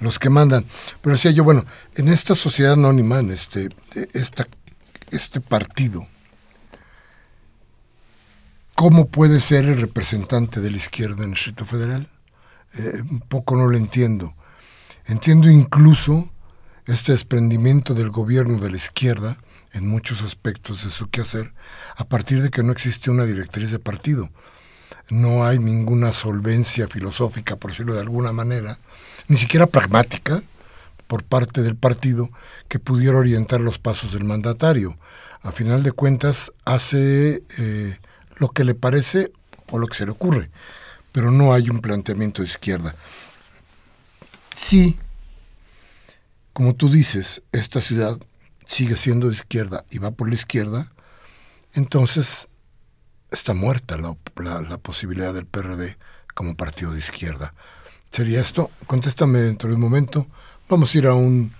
los 0.00 0.18
que 0.18 0.28
mandan. 0.28 0.66
Pero 1.00 1.14
decía 1.14 1.30
yo, 1.30 1.44
bueno, 1.44 1.64
en 1.94 2.08
esta 2.08 2.34
sociedad 2.34 2.74
anónima, 2.74 3.20
en 3.20 3.30
este, 3.30 3.68
esta, 4.12 4.46
este 5.10 5.40
partido, 5.40 6.06
¿cómo 8.74 9.08
puede 9.08 9.40
ser 9.40 9.64
el 9.66 9.80
representante 9.80 10.60
de 10.60 10.70
la 10.70 10.76
izquierda 10.76 11.24
en 11.24 11.30
el 11.30 11.34
Distrito 11.34 11.64
Federal? 11.64 12.08
Eh, 12.74 13.02
un 13.10 13.20
poco 13.20 13.56
no 13.56 13.66
lo 13.66 13.76
entiendo. 13.76 14.34
Entiendo 15.06 15.50
incluso 15.50 16.30
este 16.86 17.12
desprendimiento 17.12 17.94
del 17.94 18.10
gobierno 18.10 18.58
de 18.58 18.70
la 18.70 18.76
izquierda 18.76 19.38
en 19.72 19.86
muchos 19.86 20.22
aspectos 20.22 20.84
de 20.84 20.90
su 20.90 21.10
quehacer, 21.10 21.52
a 21.96 22.04
partir 22.04 22.42
de 22.42 22.50
que 22.50 22.62
no 22.62 22.72
existe 22.72 23.10
una 23.10 23.24
directriz 23.24 23.70
de 23.70 23.78
partido 23.78 24.30
no 25.10 25.44
hay 25.44 25.58
ninguna 25.58 26.12
solvencia 26.12 26.88
filosófica, 26.88 27.56
por 27.56 27.70
decirlo 27.70 27.94
de 27.94 28.00
alguna 28.00 28.32
manera, 28.32 28.78
ni 29.28 29.36
siquiera 29.36 29.66
pragmática, 29.66 30.42
por 31.06 31.22
parte 31.22 31.62
del 31.62 31.76
partido 31.76 32.30
que 32.68 32.78
pudiera 32.78 33.18
orientar 33.18 33.60
los 33.60 33.78
pasos 33.78 34.12
del 34.12 34.24
mandatario. 34.24 34.96
A 35.42 35.52
final 35.52 35.82
de 35.82 35.92
cuentas, 35.92 36.52
hace 36.64 37.42
eh, 37.58 37.98
lo 38.36 38.48
que 38.48 38.64
le 38.64 38.74
parece 38.74 39.32
o 39.70 39.78
lo 39.78 39.86
que 39.86 39.96
se 39.96 40.04
le 40.04 40.12
ocurre, 40.12 40.50
pero 41.12 41.30
no 41.30 41.52
hay 41.52 41.70
un 41.70 41.80
planteamiento 41.80 42.42
de 42.42 42.48
izquierda. 42.48 42.94
Sí, 44.54 44.98
como 46.52 46.74
tú 46.74 46.88
dices, 46.88 47.42
esta 47.52 47.80
ciudad 47.80 48.18
sigue 48.64 48.96
siendo 48.96 49.28
de 49.28 49.34
izquierda 49.34 49.84
y 49.90 49.98
va 49.98 50.10
por 50.10 50.28
la 50.28 50.34
izquierda, 50.34 50.92
entonces 51.72 52.48
está 53.30 53.54
muerta 53.54 53.96
la, 53.96 54.16
la 54.62 54.78
posibilidad 54.78 55.34
del 55.34 55.46
PRD 55.46 55.96
como 56.34 56.56
partido 56.56 56.92
de 56.92 56.98
izquierda. 56.98 57.54
¿Sería 58.10 58.40
esto? 58.40 58.70
Contéstame 58.86 59.40
dentro 59.40 59.68
de 59.68 59.74
un 59.74 59.80
momento. 59.80 60.26
Vamos 60.68 60.94
a 60.94 60.98
ir 60.98 61.06
a 61.08 61.14
un 61.14 61.50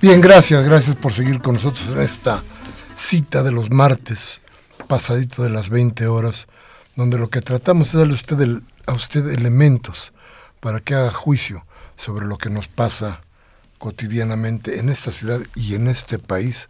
Bien, 0.00 0.20
gracias, 0.20 0.64
gracias 0.64 0.94
por 0.94 1.12
seguir 1.12 1.40
con 1.40 1.54
nosotros 1.54 1.88
en 1.88 1.98
esta 1.98 2.44
cita 2.94 3.42
de 3.42 3.50
los 3.50 3.72
martes, 3.72 4.40
pasadito 4.86 5.42
de 5.42 5.50
las 5.50 5.70
20 5.70 6.06
horas, 6.06 6.46
donde 6.94 7.18
lo 7.18 7.30
que 7.30 7.40
tratamos 7.40 7.88
es 7.88 7.94
darle 7.94 8.12
a 8.12 8.14
usted, 8.14 8.62
a 8.86 8.92
usted 8.92 9.28
elementos 9.28 10.12
para 10.60 10.78
que 10.78 10.94
haga 10.94 11.10
juicio 11.10 11.66
sobre 11.96 12.26
lo 12.26 12.38
que 12.38 12.48
nos 12.48 12.68
pasa 12.68 13.22
cotidianamente 13.78 14.78
en 14.78 14.88
esta 14.88 15.10
ciudad 15.10 15.40
y 15.56 15.74
en 15.74 15.88
este 15.88 16.20
país, 16.20 16.68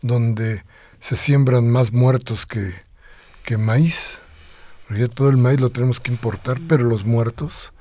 donde 0.00 0.62
se 1.00 1.16
siembran 1.16 1.68
más 1.68 1.92
muertos 1.92 2.46
que, 2.46 2.72
que 3.42 3.58
maíz. 3.58 4.18
Porque 4.86 5.08
todo 5.08 5.28
el 5.28 5.38
maíz 5.38 5.60
lo 5.60 5.70
tenemos 5.70 5.98
que 5.98 6.12
importar, 6.12 6.60
pero 6.68 6.84
los 6.84 7.04
muertos 7.04 7.72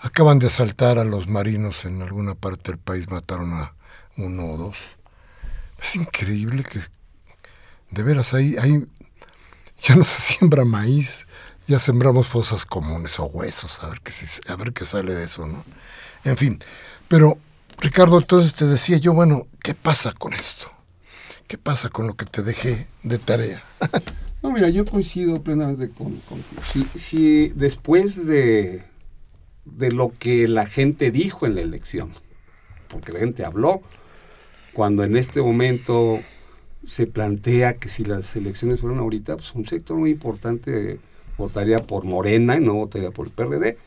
acaban 0.00 0.38
de 0.40 0.48
asaltar 0.48 0.98
a 0.98 1.04
los 1.04 1.26
marinos 1.26 1.86
en 1.86 2.02
alguna 2.02 2.34
parte 2.34 2.72
del 2.72 2.78
país, 2.78 3.08
mataron 3.08 3.54
a 3.54 3.72
uno 4.16 4.52
o 4.52 4.56
dos. 4.56 4.76
Es 5.82 5.96
increíble 5.96 6.64
que 6.64 6.80
de 7.90 8.02
veras 8.02 8.34
ahí, 8.34 8.56
ahí 8.58 8.84
ya 9.78 9.96
no 9.96 10.04
se 10.04 10.20
siembra 10.34 10.64
maíz, 10.64 11.26
ya 11.66 11.78
sembramos 11.78 12.28
fosas 12.28 12.64
comunes 12.64 13.18
o 13.18 13.26
huesos, 13.26 13.82
a 13.82 13.88
ver 13.88 14.00
qué, 14.00 14.12
a 14.48 14.56
ver 14.56 14.72
qué 14.72 14.84
sale 14.84 15.14
de 15.14 15.24
eso, 15.24 15.46
¿no? 15.46 15.64
En 16.24 16.36
fin, 16.36 16.62
pero 17.08 17.38
Ricardo, 17.78 18.18
entonces 18.18 18.54
te 18.54 18.66
decía 18.66 18.96
yo, 18.96 19.12
bueno, 19.12 19.42
¿qué 19.62 19.74
pasa 19.74 20.12
con 20.12 20.32
esto? 20.32 20.70
¿Qué 21.46 21.58
pasa 21.58 21.88
con 21.88 22.06
lo 22.06 22.14
que 22.14 22.24
te 22.24 22.42
dejé 22.42 22.88
de 23.02 23.18
tarea? 23.18 23.62
no, 24.42 24.50
mira, 24.50 24.68
yo 24.68 24.84
coincido 24.84 25.42
plenamente 25.42 25.90
con, 25.90 26.20
si, 26.72 26.84
si 26.98 27.48
después 27.50 28.26
de, 28.26 28.82
de 29.64 29.92
lo 29.92 30.12
que 30.18 30.48
la 30.48 30.66
gente 30.66 31.10
dijo 31.10 31.46
en 31.46 31.54
la 31.54 31.60
elección, 31.60 32.12
porque 32.88 33.12
la 33.12 33.20
gente 33.20 33.44
habló, 33.44 33.82
cuando 34.76 35.04
en 35.04 35.16
este 35.16 35.40
momento 35.40 36.20
se 36.84 37.06
plantea 37.06 37.78
que 37.78 37.88
si 37.88 38.04
las 38.04 38.36
elecciones 38.36 38.82
fueran 38.82 38.98
ahorita, 38.98 39.36
pues 39.36 39.54
un 39.54 39.64
sector 39.64 39.96
muy 39.96 40.10
importante 40.10 40.98
votaría 41.38 41.78
por 41.78 42.04
Morena 42.04 42.58
y 42.58 42.60
no 42.60 42.74
votaría 42.74 43.10
por 43.10 43.28
el 43.28 43.32
PRD, 43.32 43.78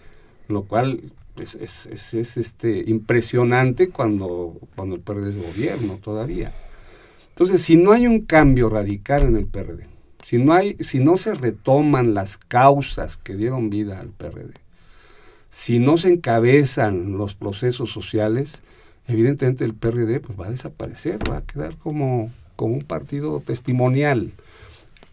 lo 0.48 0.64
cual 0.64 1.00
pues, 1.36 1.54
es, 1.54 1.86
es, 1.86 2.38
este, 2.38 2.84
impresionante 2.88 3.90
cuando, 3.90 4.58
cuando 4.76 4.96
el 4.96 5.02
PRD 5.02 5.30
es 5.30 5.38
gobierno 5.38 6.00
todavía. 6.04 6.54
Entonces, 7.30 7.62
si 7.62 7.78
no 7.78 7.92
hay 7.92 8.08
un 8.08 8.22
cambio 8.22 8.68
radical 8.68 9.28
en 9.28 9.36
el 9.36 9.46
PRD, 9.46 9.86
si 10.26 10.40
no, 10.40 10.54
hay, 10.54 10.76
si 10.80 11.00
no 11.00 11.18
se 11.18 11.36
retoman 11.36 12.16
las 12.16 12.40
causas 12.40 13.18
que 13.18 13.36
dieron 13.36 13.70
vida 13.70 14.00
al 14.00 14.10
PRD, 14.10 14.56
si 15.52 15.78
no 15.78 15.98
se 15.98 16.10
encabezan 16.10 17.16
los 17.16 17.36
procesos 17.36 17.92
sociales, 17.92 18.64
evidentemente 19.10 19.66
el 19.66 19.74
PRD 19.74 20.20
pues, 20.20 20.40
va 20.40 20.48
a 20.48 20.52
desaparecer, 20.52 21.20
va 21.30 21.38
a 21.38 21.42
quedar 21.46 21.76
como, 21.78 22.32
como 22.56 22.76
un 22.76 22.84
partido 22.84 23.42
testimonial. 23.46 24.32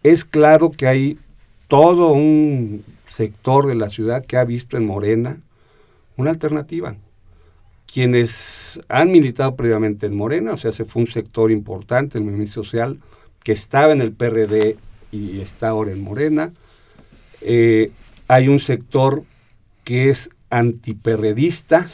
Es 0.03 0.23
claro 0.23 0.71
que 0.71 0.87
hay 0.87 1.17
todo 1.67 2.11
un 2.11 2.83
sector 3.09 3.67
de 3.67 3.75
la 3.75 3.89
ciudad 3.89 4.25
que 4.25 4.37
ha 4.37 4.43
visto 4.43 4.77
en 4.77 4.85
Morena 4.85 5.37
una 6.15 6.31
alternativa. 6.31 6.95
Quienes 7.91 8.81
han 8.89 9.11
militado 9.11 9.55
previamente 9.55 10.07
en 10.07 10.15
Morena, 10.15 10.53
o 10.53 10.57
sea, 10.57 10.71
se 10.71 10.85
fue 10.85 11.01
un 11.03 11.07
sector 11.07 11.51
importante, 11.51 12.17
el 12.17 12.23
movimiento 12.23 12.53
social, 12.53 12.99
que 13.43 13.53
estaba 13.53 13.93
en 13.93 14.01
el 14.01 14.11
PRD 14.11 14.77
y 15.11 15.39
está 15.39 15.69
ahora 15.69 15.91
en 15.91 16.03
Morena. 16.03 16.51
Eh, 17.41 17.91
hay 18.27 18.49
un 18.49 18.59
sector 18.59 19.23
que 19.85 20.09
es 20.09 20.29
antiperredista, 20.49 21.87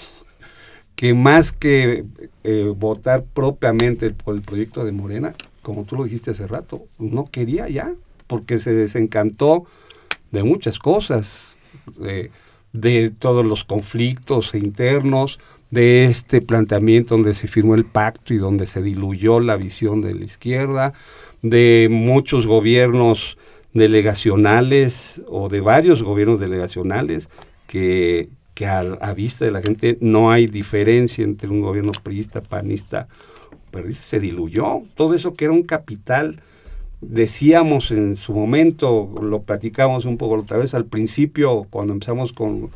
que 0.96 1.14
más 1.14 1.52
que 1.52 2.06
eh, 2.44 2.74
votar 2.76 3.24
propiamente 3.24 4.12
por 4.12 4.36
el 4.36 4.42
proyecto 4.42 4.86
de 4.86 4.92
Morena, 4.92 5.34
como 5.62 5.86
tú 5.86 5.96
lo 5.96 6.04
dijiste 6.04 6.32
hace 6.32 6.48
rato, 6.48 6.84
no 7.00 7.26
quería 7.26 7.68
ya, 7.70 7.94
porque 8.28 8.60
se 8.60 8.74
desencantó 8.74 9.66
de 10.32 10.44
muchas 10.44 10.80
cosas, 10.80 11.56
de, 11.98 12.32
todos 13.20 13.46
los 13.46 13.64
conflictos 13.64 14.56
internos, 14.56 15.40
de 15.70 16.06
este 16.06 16.42
planteamiento 16.42 17.16
donde 17.16 17.34
se 17.34 17.48
firmó 17.48 17.76
el 17.76 17.86
pacto 17.86 18.34
y 18.34 18.38
donde 18.38 18.68
se 18.68 18.82
diluyó 18.82 19.40
la 19.40 19.58
visión 19.58 20.02
de 20.02 20.14
la 20.14 20.26
izquierda, 20.26 20.94
de 21.42 21.88
muchos 21.90 22.46
gobiernos 22.46 23.38
delegacionales 23.74 25.22
o 25.28 25.50
de 25.50 25.62
varios 25.62 26.04
gobiernos 26.04 26.40
delegacionales 26.40 27.30
que, 27.68 28.30
que 28.54 28.68
a, 28.68 29.14
vista 29.14 29.46
de 29.46 29.52
la 29.52 29.62
gente 29.62 29.98
no 30.00 30.32
hay 30.32 30.48
diferencia 30.48 31.24
entre 31.24 31.50
un 31.50 31.62
gobierno 31.62 31.92
priista, 32.04 32.42
panista, 32.42 33.08
pero 33.72 33.92
se 34.00 34.20
diluyó. 34.20 34.82
Todo 34.96 35.14
eso 35.16 35.34
que 35.34 35.46
era 35.46 35.54
un 35.54 35.64
capital, 35.64 36.40
decíamos 37.02 37.92
en 37.92 38.16
su 38.16 38.34
momento, 38.34 39.10
lo 39.22 39.42
platicamos 39.42 40.06
un 40.06 40.18
poco 40.18 40.36
otra 40.36 40.58
vez 40.58 40.74
al 40.74 40.86
principio, 40.86 41.66
cuando 41.70 41.94
empezamos 41.94 42.32
con, 42.32 42.70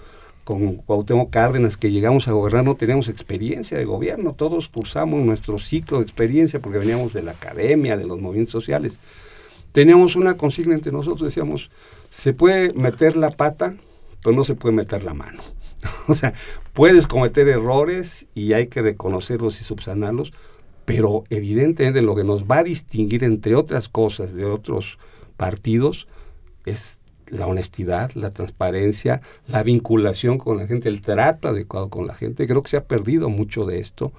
con 0.43 0.77
Cuauhtémoc 0.77 1.29
Cárdenas, 1.29 1.77
que 1.77 1.91
llegamos 1.91 2.27
a 2.27 2.31
gobernar, 2.31 2.63
no 2.63 2.75
teníamos 2.75 3.09
experiencia 3.09 3.77
de 3.77 3.85
gobierno, 3.85 4.33
todos 4.33 4.69
cursamos 4.69 5.23
nuestro 5.23 5.59
ciclo 5.59 5.99
de 5.99 6.05
experiencia 6.05 6.59
porque 6.59 6.79
veníamos 6.79 7.13
de 7.13 7.21
la 7.21 7.31
academia, 7.31 7.97
de 7.97 8.05
los 8.05 8.19
movimientos 8.19 8.53
sociales. 8.53 8.99
Teníamos 9.73 10.15
una 10.15 10.37
consigna 10.37 10.73
entre 10.73 10.91
nosotros, 10.91 11.21
decíamos, 11.27 11.69
se 12.09 12.33
puede 12.33 12.73
meter 12.73 13.15
la 13.15 13.29
pata, 13.29 13.75
pero 14.23 14.35
no 14.35 14.43
se 14.43 14.55
puede 14.55 14.73
meter 14.73 15.03
la 15.03 15.13
mano. 15.13 15.43
o 16.07 16.13
sea, 16.13 16.33
puedes 16.73 17.07
cometer 17.07 17.47
errores 17.47 18.27
y 18.33 18.53
hay 18.53 18.67
que 18.67 18.81
reconocerlos 18.81 19.61
y 19.61 19.63
subsanarlos, 19.63 20.33
pero 20.85 21.23
evidentemente 21.29 22.01
lo 22.01 22.15
que 22.15 22.23
nos 22.23 22.45
va 22.45 22.59
a 22.59 22.63
distinguir, 22.63 23.23
entre 23.23 23.55
otras 23.55 23.89
cosas, 23.89 24.33
de 24.33 24.45
otros 24.45 24.97
partidos, 25.35 26.07
es 26.65 27.01
la 27.29 27.45
honestidad, 27.45 28.11
la 28.13 28.33
transparencia, 28.33 29.21
la 29.47 29.63
vinculación 29.63 30.37
con 30.37 30.57
la 30.57 30.67
gente, 30.67 30.89
el 30.89 31.01
trato 31.01 31.49
adecuado 31.49 31.89
con 31.89 32.07
la 32.07 32.15
gente. 32.15 32.47
Creo 32.47 32.63
que 32.63 32.69
se 32.69 32.77
ha 32.77 32.85
perdido 32.85 33.29
mucho 33.29 33.65
de 33.65 33.79
esto. 33.79 34.13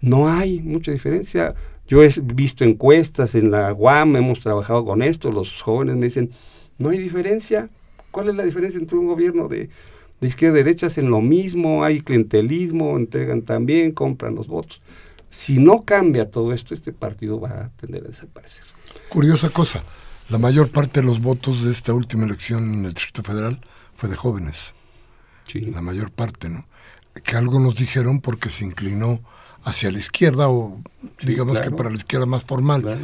No 0.00 0.28
hay 0.28 0.60
mucha 0.60 0.92
diferencia. 0.92 1.54
Yo 1.88 2.02
he 2.02 2.10
visto 2.22 2.64
encuestas 2.64 3.34
en 3.34 3.50
la 3.50 3.72
UAM, 3.72 4.16
hemos 4.16 4.40
trabajado 4.40 4.84
con 4.84 5.02
esto, 5.02 5.32
los 5.32 5.60
jóvenes 5.60 5.96
me 5.96 6.06
dicen, 6.06 6.30
no 6.78 6.90
hay 6.90 6.98
diferencia. 6.98 7.70
¿Cuál 8.10 8.28
es 8.28 8.36
la 8.36 8.44
diferencia 8.44 8.78
entre 8.78 8.96
un 8.96 9.06
gobierno 9.06 9.48
de, 9.48 9.68
de 10.20 10.28
izquierda 10.28 10.58
y 10.58 10.62
derecha? 10.64 10.86
Hacen 10.86 11.10
lo 11.10 11.20
mismo, 11.20 11.84
hay 11.84 12.00
clientelismo, 12.00 12.96
entregan 12.96 13.42
también, 13.42 13.92
compran 13.92 14.34
los 14.34 14.46
votos. 14.46 14.80
Si 15.28 15.58
no 15.58 15.84
cambia 15.84 16.30
todo 16.30 16.52
esto, 16.52 16.72
este 16.72 16.92
partido 16.92 17.40
va 17.40 17.50
a 17.50 17.68
tender 17.76 18.04
a 18.04 18.08
desaparecer. 18.08 18.64
Curiosa 19.08 19.50
cosa, 19.50 19.82
la 20.30 20.38
mayor 20.38 20.70
parte 20.70 21.00
de 21.00 21.06
los 21.06 21.20
votos 21.20 21.64
de 21.64 21.72
esta 21.72 21.92
última 21.92 22.24
elección 22.24 22.72
en 22.72 22.84
el 22.84 22.94
Distrito 22.94 23.22
Federal 23.22 23.60
fue 23.96 24.08
de 24.08 24.16
jóvenes. 24.16 24.74
Sí. 25.48 25.60
La 25.60 25.82
mayor 25.82 26.10
parte, 26.10 26.48
¿no? 26.48 26.66
Que 27.22 27.36
algo 27.36 27.60
nos 27.60 27.76
dijeron 27.76 28.20
porque 28.20 28.50
se 28.50 28.64
inclinó 28.64 29.20
hacia 29.64 29.90
la 29.90 29.98
izquierda 29.98 30.48
o 30.48 30.80
Sí, 31.18 31.26
digamos 31.28 31.58
claro. 31.58 31.70
que 31.70 31.76
para 31.76 31.90
la 31.90 31.96
izquierda 31.96 32.26
más 32.26 32.44
formal. 32.44 32.82
Claro. 32.82 33.00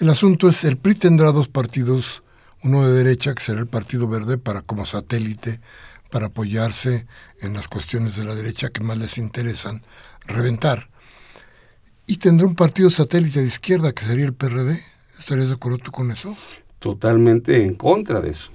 El 0.00 0.08
asunto 0.10 0.48
es, 0.48 0.64
el 0.64 0.76
PRI 0.76 0.94
tendrá 0.94 1.32
dos 1.32 1.48
partidos, 1.48 2.22
uno 2.62 2.86
de 2.86 2.92
derecha, 3.02 3.34
que 3.34 3.42
será 3.42 3.60
el 3.60 3.66
Partido 3.66 4.06
Verde, 4.06 4.38
para 4.38 4.62
como 4.62 4.86
satélite, 4.86 5.60
para 6.10 6.26
apoyarse 6.26 7.06
en 7.40 7.54
las 7.54 7.68
cuestiones 7.68 8.16
de 8.16 8.24
la 8.24 8.34
derecha 8.34 8.70
que 8.70 8.82
más 8.82 8.98
les 8.98 9.18
interesan, 9.18 9.82
reventar. 10.26 10.88
Y 12.06 12.16
tendrá 12.16 12.46
un 12.46 12.54
partido 12.54 12.90
satélite 12.90 13.40
de 13.40 13.46
izquierda, 13.46 13.92
que 13.92 14.04
sería 14.04 14.24
el 14.24 14.32
PRD. 14.34 14.80
¿Estarías 15.18 15.48
de 15.48 15.54
acuerdo 15.54 15.78
tú 15.78 15.90
con 15.90 16.10
eso? 16.10 16.36
totalmente 16.78 17.64
en 17.64 17.74
contra 17.74 18.20
de 18.20 18.30
eso. 18.30 18.50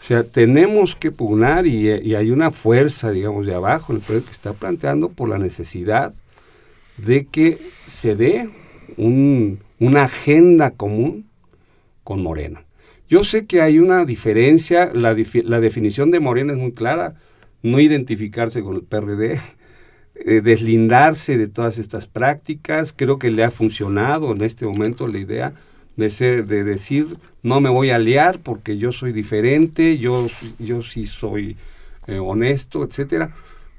O 0.00 0.04
sea, 0.06 0.22
tenemos 0.22 0.94
que 0.94 1.10
pugnar 1.10 1.66
y, 1.66 1.90
hay 2.14 2.30
una 2.30 2.52
fuerza, 2.52 3.10
digamos, 3.10 3.44
de 3.44 3.54
abajo 3.56 3.92
en 3.92 3.98
el 3.98 4.04
PRD 4.04 4.22
que 4.24 4.30
está 4.30 4.52
planteando 4.52 5.08
por 5.08 5.28
la 5.28 5.38
necesidad 5.38 6.14
de 6.96 7.26
que 7.26 7.58
se 7.86 8.14
dé 8.14 8.48
un- 8.96 9.58
una 9.80 10.04
agenda 10.04 10.70
común 10.70 11.26
con 12.04 12.22
Morena. 12.22 12.62
Yo 13.08 13.22
sé 13.22 13.46
que 13.46 13.60
hay 13.60 13.78
una 13.78 14.04
diferencia, 14.04 14.90
la, 14.92 15.16
la 15.44 15.60
definición 15.60 16.10
de 16.10 16.20
Morena 16.20 16.52
es 16.52 16.58
muy 16.58 16.72
clara, 16.72 17.14
no 17.62 17.78
identificarse 17.80 18.62
con 18.62 18.76
el 18.76 18.82
PRD, 18.82 19.40
eh, 20.16 20.40
deslindarse 20.40 21.36
de 21.36 21.46
todas 21.46 21.78
estas 21.78 22.06
prácticas, 22.06 22.92
creo 22.92 23.18
que 23.18 23.30
le 23.30 23.44
ha 23.44 23.50
funcionado 23.50 24.32
en 24.32 24.42
este 24.42 24.64
momento 24.64 25.06
la 25.06 25.18
idea 25.18 25.54
de 25.96 26.10
ser, 26.10 26.46
de 26.46 26.64
decir 26.64 27.18
no 27.42 27.60
me 27.60 27.70
voy 27.70 27.90
a 27.90 27.98
liar 27.98 28.40
porque 28.42 28.76
yo 28.76 28.92
soy 28.92 29.12
diferente, 29.12 29.98
yo, 29.98 30.26
yo 30.58 30.82
sí 30.82 31.06
soy 31.06 31.56
eh, 32.06 32.18
honesto, 32.18 32.82
etcétera. 32.82 33.34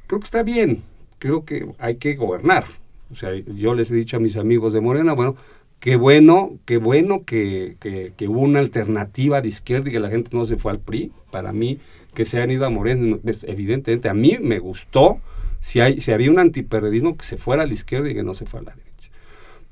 Creo 0.07 0.19
que 0.19 0.25
está 0.25 0.43
bien, 0.43 0.83
creo 1.19 1.43
que 1.43 1.67
hay 1.79 1.95
que 1.95 2.15
gobernar. 2.15 2.65
O 3.11 3.15
sea, 3.15 3.33
yo 3.33 3.73
les 3.73 3.91
he 3.91 3.95
dicho 3.95 4.17
a 4.17 4.19
mis 4.19 4.37
amigos 4.37 4.73
de 4.73 4.81
Morena, 4.81 5.13
bueno, 5.13 5.35
qué 5.79 5.95
bueno, 5.95 6.57
qué 6.65 6.77
bueno 6.77 7.23
que, 7.25 7.75
que, 7.79 8.27
hubo 8.27 8.41
una 8.41 8.59
alternativa 8.59 9.41
de 9.41 9.47
izquierda 9.49 9.89
y 9.89 9.91
que 9.93 9.99
la 9.99 10.09
gente 10.09 10.31
no 10.35 10.45
se 10.45 10.57
fue 10.57 10.71
al 10.71 10.79
PRI. 10.79 11.11
Para 11.31 11.53
mí, 11.53 11.79
que 12.13 12.25
se 12.25 12.41
han 12.41 12.51
ido 12.51 12.65
a 12.65 12.69
Morena, 12.69 13.17
es- 13.25 13.43
evidentemente, 13.43 14.09
a 14.09 14.13
mí 14.13 14.37
me 14.41 14.59
gustó 14.59 15.19
si, 15.59 15.79
hay, 15.79 16.01
si 16.01 16.11
había 16.11 16.31
un 16.31 16.39
antiperredismo 16.39 17.17
que 17.17 17.25
se 17.25 17.37
fuera 17.37 17.63
a 17.63 17.67
la 17.67 17.73
izquierda 17.73 18.09
y 18.09 18.13
que 18.15 18.23
no 18.23 18.33
se 18.33 18.45
fuera 18.45 18.71
a 18.71 18.75
la 18.75 18.83
derecha. 18.83 19.09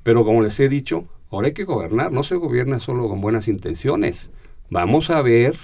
Pero 0.03 0.23
como 0.23 0.41
les 0.41 0.59
he 0.59 0.69
dicho, 0.69 1.05
ahora 1.31 1.47
hay 1.47 1.53
que 1.53 1.63
gobernar, 1.63 2.11
no 2.11 2.23
se 2.23 2.35
gobierna 2.35 2.79
solo 2.79 3.07
con 3.09 3.21
buenas 3.21 3.47
intenciones. 3.47 4.31
Vamos 4.69 5.09
a 5.09 5.21
ver 5.21 5.55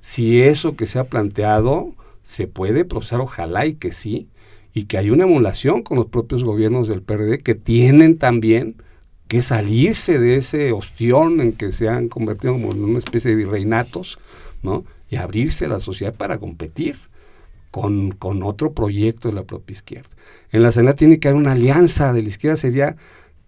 si 0.00 0.42
eso 0.42 0.76
que 0.76 0.86
se 0.86 0.98
ha 0.98 1.04
planteado 1.04 1.92
se 2.22 2.46
puede 2.46 2.84
procesar, 2.84 3.20
ojalá 3.20 3.66
y 3.66 3.74
que 3.74 3.92
sí, 3.92 4.28
y 4.74 4.84
que 4.84 4.98
hay 4.98 5.10
una 5.10 5.24
emulación 5.24 5.82
con 5.82 5.96
los 5.96 6.06
propios 6.06 6.44
gobiernos 6.44 6.88
del 6.88 7.02
PRD 7.02 7.38
que 7.40 7.54
tienen 7.54 8.18
también 8.18 8.76
que 9.28 9.42
salirse 9.42 10.18
de 10.18 10.36
ese 10.36 10.72
ostión 10.72 11.40
en 11.40 11.52
que 11.52 11.72
se 11.72 11.88
han 11.88 12.08
convertido 12.08 12.52
como 12.54 12.72
en 12.72 12.84
una 12.84 12.98
especie 12.98 13.30
de 13.30 13.36
virreinatos, 13.36 14.18
¿no? 14.62 14.84
Y 15.10 15.16
abrirse 15.16 15.68
la 15.68 15.80
sociedad 15.80 16.14
para 16.14 16.38
competir 16.38 16.96
con, 17.70 18.12
con 18.12 18.42
otro 18.42 18.72
proyecto 18.72 19.28
de 19.28 19.34
la 19.34 19.44
propia 19.44 19.74
izquierda. 19.74 20.08
En 20.52 20.62
la 20.62 20.72
Senada 20.72 20.94
tiene 20.96 21.18
que 21.18 21.28
haber 21.28 21.40
una 21.40 21.52
alianza 21.52 22.12
de 22.12 22.22
la 22.22 22.28
izquierda, 22.28 22.56
sería 22.56 22.96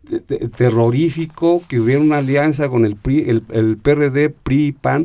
te- 0.09 0.20
te- 0.20 0.49
terrorífico 0.49 1.62
que 1.68 1.81
hubiera 1.81 2.01
una 2.01 2.18
alianza 2.18 2.68
con 2.68 2.85
el, 2.85 2.97
PRI, 2.97 3.29
el, 3.31 3.43
el 3.51 3.76
PRD, 3.79 4.31
PRI 4.31 4.66
y 4.68 4.72
PAN, 4.72 5.05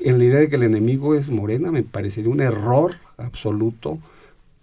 en 0.00 0.18
la 0.18 0.24
idea 0.24 0.38
de 0.40 0.48
que 0.48 0.56
el 0.56 0.62
enemigo 0.62 1.14
es 1.14 1.30
Morena, 1.30 1.72
me 1.72 1.82
parecería 1.82 2.30
un 2.30 2.40
error 2.40 2.96
absoluto 3.16 3.98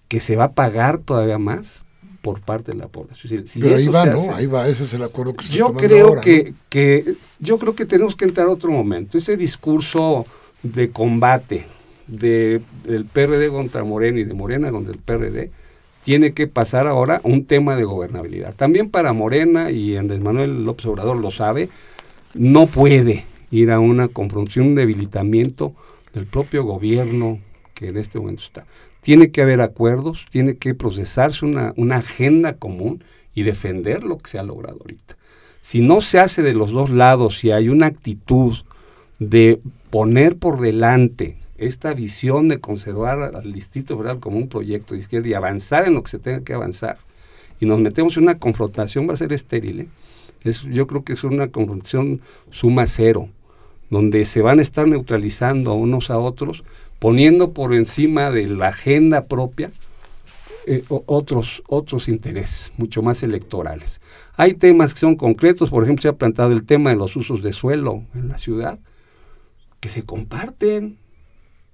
que 0.07 0.21
se 0.21 0.35
va 0.35 0.45
a 0.45 0.53
pagar 0.53 0.99
todavía 0.99 1.37
más 1.39 1.81
por 2.25 2.41
parte 2.41 2.71
de 2.71 2.79
la 2.79 2.87
población. 2.87 3.43
Si- 3.45 3.47
si 3.47 3.59
Pero 3.59 3.75
ahí 3.75 3.85
va, 3.87 4.03
se 4.03 4.09
¿no? 4.09 4.17
hace- 4.17 4.31
Ahí 4.31 4.45
va, 4.47 4.67
ese 4.67 4.81
es 4.83 4.93
el 4.95 5.03
acuerdo 5.03 5.35
que 5.35 5.45
se 5.45 5.53
yo 5.53 5.73
creo 5.75 6.07
ahora, 6.07 6.21
que, 6.21 6.43
¿no? 6.49 6.55
que 6.69 7.13
yo 7.39 7.59
creo 7.59 7.75
que 7.75 7.85
tenemos 7.85 8.15
que 8.15 8.25
entrar 8.25 8.47
a 8.47 8.51
otro 8.51 8.71
momento. 8.71 9.15
Ese 9.19 9.37
discurso 9.37 10.25
de 10.63 10.89
combate 10.89 11.67
de, 12.07 12.61
del 12.83 13.05
PRD 13.05 13.49
contra 13.49 13.83
Morena 13.83 14.19
y 14.19 14.23
de 14.23 14.33
Morena 14.33 14.71
contra 14.71 14.91
el 14.91 14.97
PRD 14.99 15.51
tiene 16.03 16.33
que 16.33 16.47
pasar 16.47 16.87
ahora 16.87 17.17
a 17.17 17.21
un 17.27 17.45
tema 17.45 17.75
de 17.75 17.83
gobernabilidad. 17.83 18.55
También 18.55 18.89
para 18.89 19.13
Morena, 19.13 19.69
y 19.69 19.95
Andrés 19.95 20.19
Manuel 20.19 20.65
López 20.65 20.87
Obrador 20.87 21.17
lo 21.17 21.29
sabe, 21.29 21.69
no 22.33 22.65
puede 22.65 23.25
ir 23.51 23.69
a 23.69 23.79
una 23.79 24.07
confrontación, 24.07 24.65
un 24.69 24.75
debilitamiento 24.75 25.73
del 26.13 26.25
propio 26.25 26.63
gobierno 26.63 27.37
que 27.75 27.89
en 27.89 27.97
este 27.97 28.17
momento 28.19 28.41
está. 28.43 28.65
Tiene 29.05 29.29
que 29.29 29.43
haber 29.43 29.61
acuerdos, 29.61 30.25
tiene 30.31 30.57
que 30.57 30.73
procesarse 30.73 31.45
una, 31.45 31.95
agenda 31.95 32.53
común 32.53 33.03
y 33.35 33.43
defender 33.43 34.03
lo 34.03 34.17
que 34.17 34.31
se 34.31 34.39
ha 34.39 34.43
logrado 34.43 34.79
ahorita. 34.81 35.15
Si 35.61 35.81
no 35.81 36.01
se 36.01 36.17
hace 36.17 36.41
de 36.41 36.55
los 36.55 36.71
dos 36.71 36.89
lados, 36.89 37.37
si 37.37 37.51
hay 37.51 37.69
una 37.69 37.85
actitud 37.85 38.57
de 39.19 39.59
poner 39.91 40.37
por 40.37 40.59
delante 40.59 41.37
esta 41.59 41.93
visión 41.93 42.47
de 42.47 42.59
conservar 42.59 43.35
al 43.35 43.53
Distrito 43.53 43.95
Federal 43.95 44.19
como 44.19 44.37
un 44.37 44.49
proyecto 44.49 44.95
de 44.95 45.01
izquierda 45.01 45.27
y 45.27 45.35
avanzar 45.35 45.87
en 45.87 45.93
lo 45.93 46.01
que 46.01 46.09
se 46.09 46.17
tenga 46.17 46.43
que 46.43 46.55
avanzar, 46.55 46.97
y 47.59 47.67
nos 47.67 47.79
metemos 47.79 48.17
en 48.17 48.23
una 48.23 48.39
confrontación, 48.39 49.07
va 49.07 49.13
a 49.13 49.17
ser 49.17 49.33
estéril. 49.33 49.81
¿eh? 49.81 49.87
Es, 50.41 50.63
yo 50.63 50.87
creo 50.87 51.03
que 51.03 51.13
es 51.13 51.23
una 51.23 51.49
confrontación 51.49 52.21
suma 52.49 52.87
cero, 52.87 53.29
donde 53.91 54.25
se 54.25 54.41
van 54.41 54.57
a 54.57 54.63
estar 54.63 54.87
neutralizando 54.87 55.69
a 55.69 55.75
unos 55.75 56.09
a 56.09 56.17
otros, 56.17 56.63
poniendo 57.05 57.53
por 57.53 57.75
encima 57.75 58.31
de 58.31 58.47
la 58.47 58.69
agenda 58.69 59.25
propia 59.25 59.69
eh, 60.65 60.83
otros, 60.87 61.61
otros 61.67 62.07
intereses, 62.07 62.73
mucho 62.77 63.03
más 63.03 63.21
electorales. 63.21 64.01
Hay 64.37 64.55
temas 64.55 64.95
que 64.95 65.01
son 65.01 65.15
concretos, 65.15 65.69
por 65.69 65.83
ejemplo, 65.83 66.01
se 66.01 66.07
ha 66.07 66.13
plantado 66.13 66.51
el 66.51 66.63
tema 66.63 66.89
de 66.89 66.95
los 66.95 67.15
usos 67.15 67.43
de 67.43 67.53
suelo 67.53 68.05
en 68.15 68.27
la 68.27 68.39
ciudad, 68.39 68.79
que 69.79 69.89
se 69.89 70.01
comparten. 70.01 70.97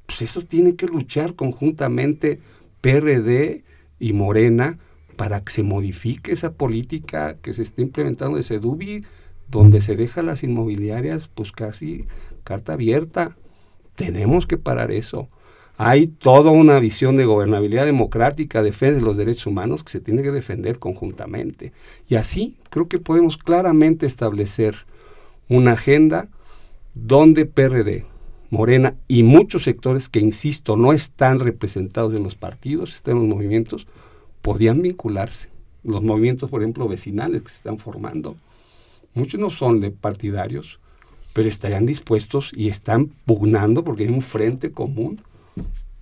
Pues 0.06 0.22
eso 0.22 0.42
tiene 0.42 0.76
que 0.76 0.88
luchar 0.88 1.36
conjuntamente 1.36 2.42
PRD 2.82 3.64
y 4.00 4.12
Morena 4.12 4.80
para 5.16 5.46
que 5.46 5.54
se 5.54 5.64
modifique 5.64 6.34
esa 6.34 6.56
política 6.56 7.38
que 7.42 7.54
se 7.54 7.62
está 7.62 7.82
implementando 7.82 8.36
de 8.36 8.44
Sedubi, 8.44 9.06
donde 9.48 9.80
se 9.80 9.96
deja 9.96 10.24
las 10.24 10.44
inmobiliarias 10.44 11.30
pues 11.30 11.54
casi 11.54 12.06
carta 12.44 12.74
abierta. 12.74 13.38
Tenemos 14.02 14.48
que 14.48 14.58
parar 14.58 14.92
eso. 14.92 15.30
Hay 15.78 16.08
toda 16.08 16.50
una 16.50 16.80
visión 16.80 17.18
de 17.18 17.26
gobernabilidad 17.26 17.86
democrática, 17.86 18.64
defensa 18.64 18.96
de 18.96 19.06
los 19.06 19.16
derechos 19.16 19.46
humanos 19.46 19.84
que 19.84 19.92
se 19.92 20.00
tiene 20.00 20.24
que 20.24 20.32
defender 20.32 20.80
conjuntamente. 20.80 21.72
Y 22.08 22.16
así 22.16 22.58
creo 22.70 22.88
que 22.88 22.98
podemos 22.98 23.38
claramente 23.38 24.06
establecer 24.06 24.76
una 25.50 25.74
agenda 25.74 26.30
donde 26.96 27.46
PRD, 27.46 28.06
Morena 28.50 28.96
y 29.08 29.24
muchos 29.24 29.64
sectores 29.64 30.10
que, 30.10 30.20
insisto, 30.20 30.76
no 30.76 30.94
están 30.94 31.40
representados 31.40 32.18
en 32.18 32.24
los 32.24 32.36
partidos, 32.36 32.94
están 32.94 33.18
en 33.18 33.28
los 33.28 33.36
movimientos, 33.36 33.88
podían 34.42 34.82
vincularse. 34.82 35.50
Los 35.84 36.04
movimientos, 36.04 36.50
por 36.50 36.62
ejemplo, 36.62 36.88
vecinales 36.88 37.44
que 37.44 37.50
se 37.50 37.56
están 37.56 37.78
formando, 37.78 38.36
muchos 39.14 39.40
no 39.40 39.50
son 39.50 39.80
de 39.80 39.92
partidarios, 39.92 40.81
pero 41.34 41.50
estarían 41.50 41.86
dispuestos 41.86 42.52
y 42.56 42.70
están 42.70 43.08
pugnando 43.26 43.84
porque 43.84 44.04
hay 44.04 44.10
un 44.10 44.22
frente 44.22 44.72
común 44.72 45.22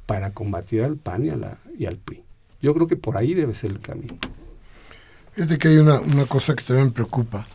para 0.06 0.32
combatir 0.32 0.84
al 0.84 0.98
PAN 0.98 1.26
y, 1.26 1.30
a 1.30 1.36
la, 1.36 1.58
y 1.78 1.86
al 1.86 1.98
PRI. 1.98 2.24
Yo 2.62 2.74
creo 2.74 2.88
que 2.88 2.96
por 2.96 3.18
ahí 3.18 3.34
debe 3.34 3.54
ser 3.54 3.72
el 3.72 3.80
camino. 3.80 4.18
Fíjate 5.34 5.58
que 5.58 5.68
hay 5.70 5.78
una, 5.78 6.00
una 6.00 6.26
cosa 6.26 6.56
que 6.56 6.64
también 6.64 6.88
me 6.88 6.94
preocupa, 6.94 7.48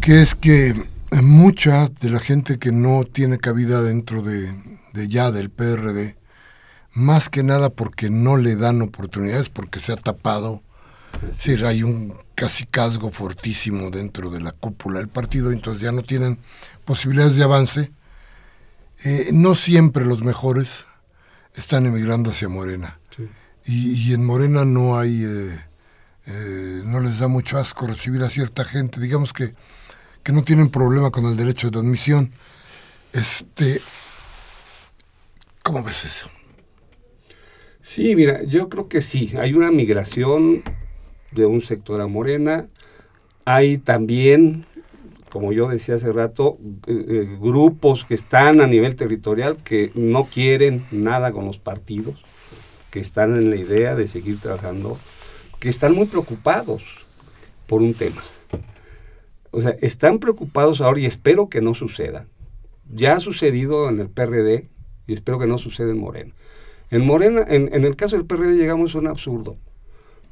que 0.00 0.22
es 0.22 0.34
que 0.34 0.74
mucha 1.22 1.88
de 1.88 2.10
la 2.10 2.18
gente 2.18 2.58
que 2.58 2.72
no 2.72 3.04
tiene 3.04 3.38
cabida 3.38 3.82
dentro 3.82 4.22
de, 4.22 4.52
de 4.92 5.08
ya 5.08 5.30
del 5.30 5.50
PRD, 5.50 6.16
más 6.92 7.28
que 7.28 7.42
nada 7.42 7.70
porque 7.70 8.10
no 8.10 8.36
le 8.36 8.56
dan 8.56 8.82
oportunidades, 8.82 9.48
porque 9.50 9.80
se 9.80 9.92
ha 9.92 9.96
tapado, 9.96 10.62
decir, 11.26 11.64
hay 11.64 11.82
un 11.82 12.14
casicazgo 12.34 13.10
fortísimo 13.10 13.90
dentro 13.90 14.30
de 14.30 14.40
la 14.40 14.52
cúpula 14.52 14.98
del 14.98 15.08
partido, 15.08 15.50
entonces 15.50 15.82
ya 15.82 15.92
no 15.92 16.02
tienen 16.02 16.38
posibilidades 16.84 17.36
de 17.36 17.44
avance, 17.44 17.92
eh, 19.04 19.30
no 19.32 19.54
siempre 19.54 20.04
los 20.04 20.22
mejores 20.22 20.86
están 21.54 21.86
emigrando 21.86 22.30
hacia 22.30 22.48
Morena. 22.48 22.98
Y, 23.70 24.14
en 24.14 24.24
Morena 24.24 24.64
no 24.64 24.98
hay, 24.98 25.24
eh, 25.24 25.60
eh, 26.26 26.82
no 26.86 27.00
les 27.00 27.18
da 27.18 27.28
mucho 27.28 27.58
asco 27.58 27.86
recibir 27.86 28.22
a 28.22 28.30
cierta 28.30 28.64
gente, 28.64 28.98
digamos 28.98 29.34
que, 29.34 29.52
que 30.22 30.32
no 30.32 30.42
tienen 30.42 30.70
problema 30.70 31.10
con 31.10 31.26
el 31.26 31.36
derecho 31.36 31.70
de 31.70 31.78
admisión. 31.78 32.32
Este, 33.12 33.82
¿Cómo 35.62 35.82
ves 35.82 36.06
eso? 36.06 36.30
Sí, 37.82 38.16
mira, 38.16 38.42
yo 38.44 38.70
creo 38.70 38.88
que 38.88 39.02
sí, 39.02 39.34
hay 39.38 39.52
una 39.52 39.70
migración 39.70 40.62
de 41.32 41.46
un 41.46 41.60
sector 41.60 42.00
a 42.00 42.06
Morena, 42.06 42.68
hay 43.44 43.78
también 43.78 44.66
como 45.28 45.52
yo 45.52 45.68
decía 45.68 45.96
hace 45.96 46.12
rato, 46.12 46.52
eh, 46.86 47.04
eh, 47.08 47.38
grupos 47.40 48.04
que 48.04 48.14
están 48.14 48.60
a 48.60 48.66
nivel 48.66 48.96
territorial 48.96 49.56
que 49.62 49.92
no 49.94 50.24
quieren 50.24 50.86
nada 50.90 51.32
con 51.32 51.44
los 51.44 51.58
partidos, 51.58 52.22
que 52.90 53.00
están 53.00 53.34
en 53.34 53.50
la 53.50 53.56
idea 53.56 53.94
de 53.94 54.08
seguir 54.08 54.40
trabajando, 54.40 54.96
que 55.60 55.68
están 55.68 55.94
muy 55.94 56.06
preocupados 56.06 56.82
por 57.66 57.82
un 57.82 57.94
tema. 57.94 58.22
O 59.50 59.60
sea, 59.60 59.76
están 59.80 60.18
preocupados 60.18 60.80
ahora 60.80 61.00
y 61.00 61.06
espero 61.06 61.48
que 61.48 61.60
no 61.60 61.74
suceda. 61.74 62.26
Ya 62.92 63.14
ha 63.14 63.20
sucedido 63.20 63.88
en 63.88 64.00
el 64.00 64.08
PRD 64.08 64.68
y 65.06 65.14
espero 65.14 65.38
que 65.38 65.46
no 65.46 65.58
suceda 65.58 65.90
en 65.90 65.98
Morena. 65.98 66.32
En 66.90 67.04
Morena, 67.04 67.44
en, 67.48 67.74
en 67.74 67.84
el 67.84 67.96
caso 67.96 68.16
del 68.16 68.26
PRD 68.26 68.56
llegamos 68.56 68.94
a 68.94 68.98
un 68.98 69.08
absurdo. 69.08 69.56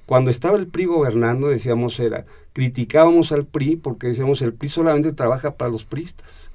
Cuando 0.06 0.30
estaba 0.30 0.56
el 0.56 0.68
PRI 0.68 0.84
gobernando, 0.84 1.48
decíamos, 1.48 1.98
era, 1.98 2.24
criticábamos 2.52 3.32
al 3.32 3.44
PRI 3.44 3.76
porque 3.76 4.06
decíamos, 4.06 4.40
el 4.40 4.54
PRI 4.54 4.68
solamente 4.68 5.12
trabaja 5.12 5.56
para 5.56 5.70
los 5.70 5.84
pristas. 5.84 6.50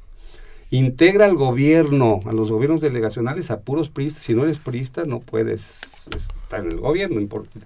Integra 0.70 1.26
al 1.26 1.36
gobierno, 1.36 2.22
a 2.26 2.32
los 2.32 2.50
gobiernos 2.50 2.80
delegacionales, 2.80 3.52
a 3.52 3.60
puros 3.60 3.90
pristas. 3.90 4.24
Si 4.24 4.34
no 4.34 4.44
eres 4.44 4.58
prista, 4.58 5.04
no 5.04 5.20
puedes 5.20 5.82
estar 6.16 6.62
en 6.62 6.72
el 6.72 6.80
gobierno, 6.80 7.20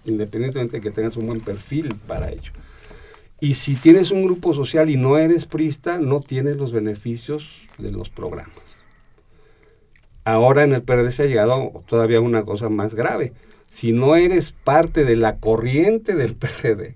independientemente 0.05 0.77
de 0.77 0.81
que 0.81 0.89
tengas 0.89 1.15
un 1.17 1.27
buen 1.27 1.39
perfil 1.39 1.93
para 2.07 2.31
ello. 2.31 2.51
Y 3.39 3.53
si 3.53 3.75
tienes 3.75 4.09
un 4.09 4.25
grupo 4.25 4.55
social 4.55 4.89
y 4.89 4.97
no 4.97 5.19
eres 5.19 5.45
prista, 5.45 5.99
no 5.99 6.19
tienes 6.19 6.57
los 6.57 6.71
beneficios 6.71 7.61
de 7.77 7.91
los 7.91 8.09
programas. 8.09 8.83
Ahora 10.23 10.63
en 10.63 10.73
el 10.73 10.81
PRD 10.81 11.11
se 11.11 11.23
ha 11.23 11.27
llegado 11.27 11.73
todavía 11.85 12.21
una 12.21 12.43
cosa 12.43 12.69
más 12.69 12.95
grave 12.95 13.33
si 13.75 13.91
no 13.91 14.15
eres 14.15 14.53
parte 14.53 15.03
de 15.03 15.17
la 15.17 15.39
corriente 15.39 16.15
del 16.15 16.33
PRD, 16.37 16.95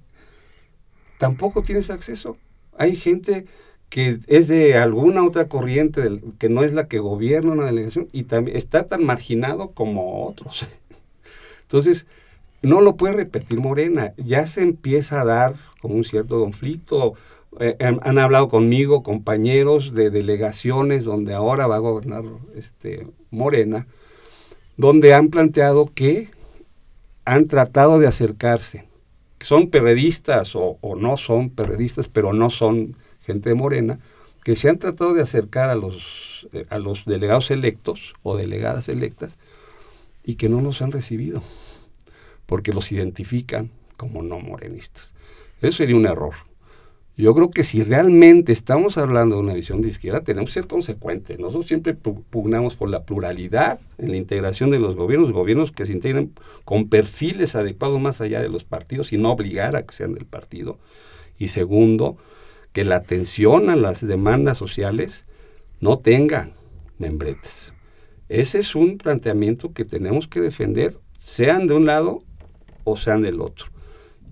tampoco 1.17 1.61
tienes 1.61 1.89
acceso. 1.89 2.37
Hay 2.77 2.95
gente 2.95 3.47
que 3.89 4.19
es 4.27 4.47
de 4.47 4.77
alguna 4.77 5.25
otra 5.25 5.49
corriente 5.49 6.21
que 6.37 6.47
no 6.47 6.63
es 6.63 6.71
la 6.73 6.87
que 6.87 6.99
gobierna 6.99 7.51
una 7.51 7.65
delegación 7.65 8.07
y 8.13 8.23
también 8.23 8.55
está 8.55 8.87
tan 8.87 9.03
marginado 9.03 9.71
como 9.71 10.25
otros. 10.25 10.67
Entonces, 11.63 12.07
no 12.61 12.79
lo 12.79 12.95
puede 12.95 13.15
repetir 13.15 13.59
Morena. 13.59 14.13
Ya 14.15 14.47
se 14.47 14.61
empieza 14.61 15.19
a 15.19 15.25
dar 15.25 15.55
como 15.81 15.95
un 15.95 16.05
cierto 16.05 16.39
conflicto. 16.39 17.15
Eh, 17.59 17.75
han, 17.81 18.17
hablado 18.19 18.47
conmigo 18.47 19.03
compañeros 19.03 19.93
de 19.93 20.11
delegaciones 20.11 21.03
donde 21.03 21.33
ahora 21.33 21.67
va 21.67 21.75
a 21.75 21.79
gobernar 21.79 22.23
este, 22.55 23.05
Morena, 23.31 23.85
donde 24.77 25.13
han 25.13 25.27
planteado 25.27 25.91
que 25.93 26.29
han 27.29 27.47
tratado 27.47 27.99
de 27.99 28.07
acercarse. 28.07 28.85
Son 29.39 29.69
periodistas 29.69 30.53
o, 30.55 30.79
no 30.97 31.15
son 31.15 31.51
periodistas, 31.51 32.07
pero 32.07 32.33
no 32.33 32.49
son 32.49 32.95
gente 33.21 33.49
de 33.49 33.55
Morena, 33.55 33.99
que 34.43 34.55
se 34.55 34.67
han 34.67 34.79
tratado 34.79 35.13
de 35.13 35.21
acercar 35.21 35.69
a 35.69 35.75
los, 35.75 36.49
eh, 36.53 36.65
a 36.69 36.79
los 36.79 37.05
delegados 37.05 37.51
electos 37.51 38.15
o 38.23 38.35
delegadas 38.35 38.89
electas 38.89 39.37
y 40.23 40.35
que 40.35 40.49
no 40.49 40.59
los 40.61 40.81
han 40.81 40.91
recibido, 40.91 41.43
porque 42.47 42.73
los 42.73 42.91
identifican 42.91 43.69
como 43.95 44.23
no 44.23 44.39
morenistas. 44.39 45.13
Eso 45.61 45.77
sería 45.77 45.97
un 45.97 46.07
error. 46.07 46.33
Yo 47.19 47.35
creo 47.35 47.51
que 47.51 47.65
si 47.65 47.83
realmente 47.83 48.53
estamos 48.53 48.97
hablando 48.97 49.35
de 49.35 49.41
una 49.41 49.53
visión 49.53 49.81
de 49.81 49.89
izquierda, 49.89 50.21
tenemos 50.21 50.51
que 50.51 50.53
ser 50.53 50.67
consecuentes. 50.67 51.37
Nosotros 51.37 51.67
siempre 51.67 51.93
pugnamos 51.93 52.77
por 52.77 52.89
la 52.89 53.03
pluralidad 53.03 53.77
en 53.97 54.11
la 54.11 54.15
integración 54.15 54.71
de 54.71 54.79
los 54.79 54.95
gobiernos, 54.95 55.33
gobiernos 55.33 55.73
que 55.73 55.85
se 55.85 55.91
integren 55.91 56.31
con 56.63 56.87
perfiles 56.87 57.57
adecuados 57.57 57.99
más 57.99 58.21
allá 58.21 58.41
de 58.41 58.47
los 58.47 58.63
partidos 58.63 59.11
y 59.11 59.17
no 59.17 59.33
obligar 59.33 59.75
a 59.75 59.83
que 59.83 59.93
sean 59.93 60.13
del 60.13 60.23
partido. 60.23 60.79
Y 61.37 61.49
segundo, 61.49 62.15
que 62.71 62.85
la 62.85 62.95
atención 62.95 63.69
a 63.69 63.75
las 63.75 64.07
demandas 64.07 64.57
sociales 64.57 65.25
no 65.81 65.99
tenga 65.99 66.51
membretes. 66.99 67.73
Ese 68.29 68.59
es 68.59 68.75
un 68.75 68.97
planteamiento 68.97 69.73
que 69.73 69.83
tenemos 69.83 70.29
que 70.29 70.39
defender, 70.39 70.97
sean 71.17 71.67
de 71.67 71.73
un 71.73 71.85
lado 71.85 72.23
o 72.85 72.95
sean 72.95 73.23
del 73.23 73.41
otro. 73.41 73.67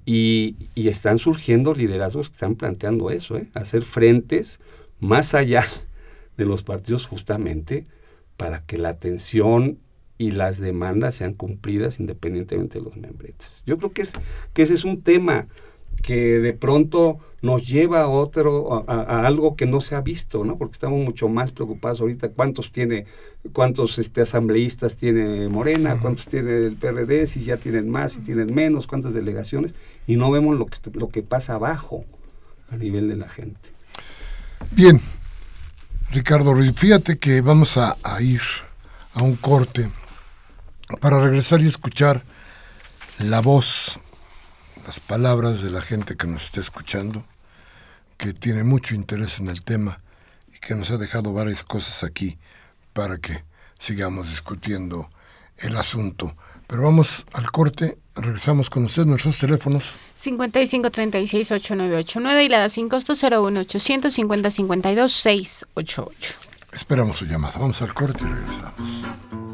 Y, 0.09 0.55
están 0.75 1.17
surgiendo 1.17 1.73
liderazgos 1.73 2.29
que 2.29 2.35
están 2.35 2.55
planteando 2.55 3.11
eso, 3.11 3.35
¿eh? 3.35 3.49
hacer 3.53 3.83
frentes 3.83 4.61
más 5.01 5.33
allá 5.33 5.65
de 6.37 6.45
los 6.45 6.63
partidos 6.63 7.05
justamente 7.05 7.85
para 8.37 8.61
que 8.65 8.77
la 8.77 8.87
atención 8.87 9.79
y 10.17 10.31
las 10.31 10.59
demandas 10.59 11.15
sean 11.15 11.33
cumplidas 11.33 11.99
independientemente 11.99 12.79
de 12.79 12.85
los 12.85 12.95
membretes. 12.95 13.61
Yo 13.65 13.77
creo 13.77 13.91
que, 13.91 14.03
es, 14.03 14.13
que 14.53 14.61
ese 14.61 14.75
es 14.75 14.85
un 14.85 15.01
tema 15.01 15.47
que 16.01 16.39
de 16.39 16.53
pronto 16.53 17.19
nos 17.41 17.67
lleva 17.67 18.01
a 18.01 18.07
otro, 18.07 18.85
a, 18.87 19.25
algo 19.25 19.55
que 19.55 19.65
no 19.65 19.81
se 19.81 19.95
ha 19.95 20.01
visto, 20.01 20.43
¿no? 20.43 20.57
Porque 20.57 20.73
estamos 20.73 20.99
mucho 21.03 21.29
más 21.29 21.51
preocupados 21.51 22.01
ahorita 22.01 22.29
cuántos 22.29 22.71
tiene, 22.71 23.05
cuántos 23.53 23.99
este, 23.99 24.21
asambleístas 24.21 24.97
tiene 24.97 25.47
Morena, 25.47 25.99
cuántos 26.01 26.25
tiene 26.25 26.65
el 26.65 26.75
PRD, 26.75 27.27
si 27.27 27.41
ya 27.41 27.57
tienen 27.57 27.89
más, 27.89 28.13
si 28.13 28.21
tienen 28.21 28.53
menos, 28.53 28.87
cuántas 28.87 29.13
delegaciones, 29.13 29.75
y 30.07 30.15
no 30.15 30.31
vemos 30.31 30.57
lo 30.57 30.65
que, 30.65 30.77
lo 30.93 31.09
que 31.09 31.21
pasa 31.21 31.55
abajo 31.55 32.05
a 32.71 32.77
nivel 32.77 33.07
de 33.07 33.17
la 33.17 33.29
gente. 33.29 33.69
Bien, 34.71 34.99
Ricardo 36.11 36.55
fíjate 36.73 37.17
que 37.17 37.41
vamos 37.41 37.77
a 37.77 37.95
ir 38.19 38.41
a 39.13 39.23
un 39.23 39.35
corte 39.35 39.87
para 40.99 41.19
regresar 41.19 41.61
y 41.61 41.67
escuchar 41.67 42.23
la 43.19 43.41
voz 43.41 43.99
las 44.87 44.99
palabras 45.01 45.61
de 45.61 45.69
la 45.69 45.81
gente 45.81 46.15
que 46.15 46.27
nos 46.27 46.43
está 46.43 46.61
escuchando, 46.61 47.21
que 48.15 48.31
tiene 48.33 48.63
mucho 48.63 48.95
interés 48.95 49.39
en 49.39 49.49
el 49.49 49.61
tema 49.61 49.99
y 50.47 50.59
que 50.59 50.75
nos 50.75 50.91
ha 50.91 50.97
dejado 50.97 51.33
varias 51.33 51.65
cosas 51.65 52.05
aquí 52.05 52.37
para 52.93 53.17
que 53.17 53.43
sigamos 53.79 54.29
discutiendo 54.29 55.09
el 55.57 55.75
asunto. 55.75 56.37
Pero 56.67 56.83
vamos 56.83 57.25
al 57.33 57.51
corte, 57.51 57.97
regresamos 58.15 58.69
con 58.69 58.85
ustedes 58.85 59.09
nuestros 59.09 59.37
teléfonos. 59.37 59.91
5536-8989 60.17 62.45
y 62.45 62.49
la 62.49 62.59
da 62.59 62.69
sin 62.69 62.87
costo 62.87 63.11
01850 63.13 64.49
52 64.49 65.11
688. 65.11 66.35
Esperamos 66.71 67.17
su 67.17 67.25
llamada. 67.25 67.59
Vamos 67.59 67.81
al 67.81 67.93
corte 67.93 68.23
y 68.23 68.27
regresamos. 68.27 69.46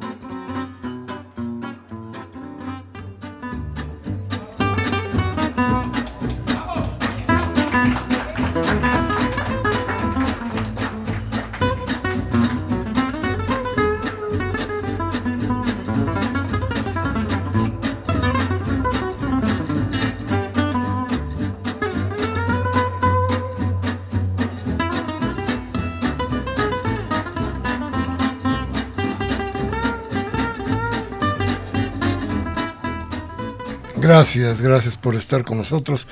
Gracias, 34.15 34.61
gracias 34.61 34.95
por 34.95 35.15
estar 35.15 35.43
con 35.43 35.57
nosotros. 35.57 36.05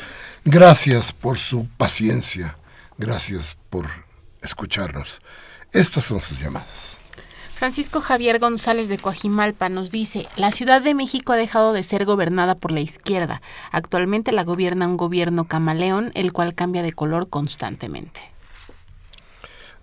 Gracias 0.43 1.11
por 1.11 1.37
su 1.37 1.67
paciencia. 1.77 2.57
Gracias 2.97 3.57
por 3.69 3.85
escucharnos. 4.41 5.21
Estas 5.71 6.05
son 6.05 6.19
sus 6.19 6.39
llamadas. 6.39 6.97
Francisco 7.53 8.01
Javier 8.01 8.39
González 8.39 8.87
de 8.87 8.97
Coajimalpa 8.97 9.69
nos 9.69 9.91
dice, 9.91 10.25
la 10.35 10.51
Ciudad 10.51 10.81
de 10.81 10.95
México 10.95 11.33
ha 11.33 11.35
dejado 11.35 11.73
de 11.73 11.83
ser 11.83 12.05
gobernada 12.05 12.55
por 12.55 12.71
la 12.71 12.79
izquierda. 12.79 13.43
Actualmente 13.71 14.31
la 14.31 14.45
gobierna 14.45 14.87
un 14.87 14.97
gobierno 14.97 15.45
camaleón, 15.45 16.11
el 16.15 16.33
cual 16.33 16.55
cambia 16.55 16.81
de 16.81 16.93
color 16.93 17.29
constantemente. 17.29 18.21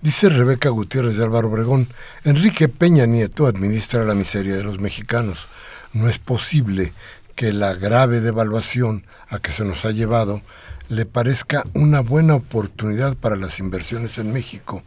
Dice 0.01 0.29
Rebeca 0.29 0.71
Gutiérrez 0.71 1.17
de 1.17 1.23
Álvaro 1.23 1.47
Obregón, 1.47 1.87
Enrique 2.25 2.69
Peña 2.69 3.07
Nieto 3.07 3.47
administra 3.47 4.05
la 4.05 4.15
miseria 4.15 4.57
de 4.57 4.65
los 4.65 4.81
mexicanos. 4.81 5.47
No 5.93 6.09
es 6.09 6.19
posible 6.19 6.93
que 7.39 7.53
la 7.53 7.73
grave 7.73 8.21
devaluación 8.21 9.07
a 9.29 9.39
que 9.39 9.53
se 9.53 9.65
nos 9.65 9.85
ha 9.85 9.93
llevado 9.93 10.41
le 10.89 11.07
parezca 11.07 11.63
una 11.73 12.01
buena 12.01 12.35
oportunidad 12.35 13.17
para 13.17 13.37
las 13.37 13.61
inversiones 13.61 14.19
en 14.19 14.33
México, 14.33 14.83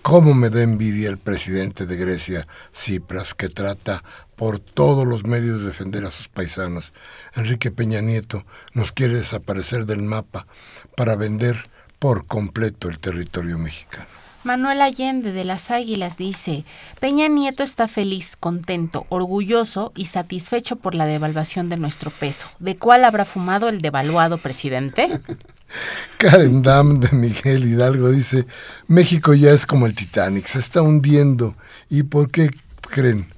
¿Cómo 0.00 0.32
me 0.32 0.48
da 0.48 0.62
envidia 0.62 1.10
el 1.10 1.18
presidente 1.18 1.84
de 1.84 1.96
Grecia, 1.98 2.48
Cipras, 2.74 3.34
que 3.34 3.50
trata 3.50 4.02
por 4.34 4.58
todos 4.58 5.06
los 5.06 5.24
medios 5.24 5.60
de 5.60 5.66
defender 5.66 6.06
a 6.06 6.10
sus 6.10 6.28
paisanos? 6.28 6.94
Enrique 7.34 7.70
Peña 7.70 8.00
Nieto 8.00 8.46
nos 8.72 8.92
quiere 8.92 9.16
desaparecer 9.16 9.84
del 9.84 10.00
mapa 10.00 10.46
para 10.96 11.16
vender 11.16 11.68
por 11.98 12.26
completo 12.26 12.88
el 12.88 12.98
territorio 12.98 13.58
mexicano. 13.58 14.19
Manuel 14.42 14.80
Allende 14.80 15.32
de 15.32 15.44
las 15.44 15.70
Águilas 15.70 16.16
dice, 16.16 16.64
Peña 16.98 17.28
Nieto 17.28 17.62
está 17.62 17.88
feliz, 17.88 18.36
contento, 18.40 19.04
orgulloso 19.10 19.92
y 19.94 20.06
satisfecho 20.06 20.76
por 20.76 20.94
la 20.94 21.04
devaluación 21.04 21.68
de 21.68 21.76
nuestro 21.76 22.10
peso. 22.10 22.46
¿De 22.58 22.76
cuál 22.76 23.04
habrá 23.04 23.26
fumado 23.26 23.68
el 23.68 23.82
devaluado 23.82 24.38
presidente? 24.38 25.20
Karen 26.18 26.62
Dam 26.62 27.00
de 27.00 27.10
Miguel 27.12 27.68
Hidalgo 27.68 28.10
dice, 28.10 28.46
México 28.86 29.34
ya 29.34 29.52
es 29.52 29.66
como 29.66 29.84
el 29.84 29.94
Titanic, 29.94 30.46
se 30.46 30.58
está 30.58 30.80
hundiendo. 30.80 31.54
¿Y 31.90 32.04
por 32.04 32.30
qué 32.30 32.50
creen? 32.80 33.32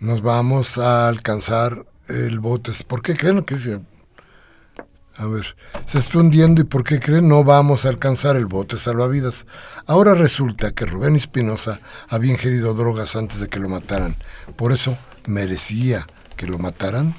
Nos 0.00 0.22
vamos 0.22 0.76
a 0.76 1.08
alcanzar 1.08 1.86
el 2.08 2.40
bote. 2.40 2.72
¿Por 2.88 3.00
qué 3.00 3.14
creen 3.14 3.44
que 3.44 3.80
a 5.22 5.26
ver, 5.26 5.54
se 5.86 6.00
está 6.00 6.18
hundiendo 6.18 6.60
y 6.60 6.64
¿por 6.64 6.82
qué 6.82 6.98
creen? 6.98 7.28
No 7.28 7.44
vamos 7.44 7.84
a 7.84 7.90
alcanzar 7.90 8.34
el 8.34 8.46
bote 8.46 8.76
salvavidas. 8.76 9.46
Ahora 9.86 10.14
resulta 10.14 10.72
que 10.72 10.84
Rubén 10.84 11.14
Espinosa 11.14 11.78
había 12.08 12.32
ingerido 12.32 12.74
drogas 12.74 13.14
antes 13.14 13.38
de 13.38 13.48
que 13.48 13.60
lo 13.60 13.68
mataran. 13.68 14.16
Por 14.56 14.72
eso 14.72 14.98
merecía 15.28 16.08
que 16.36 16.48
lo 16.48 16.58
mataran. 16.58 17.14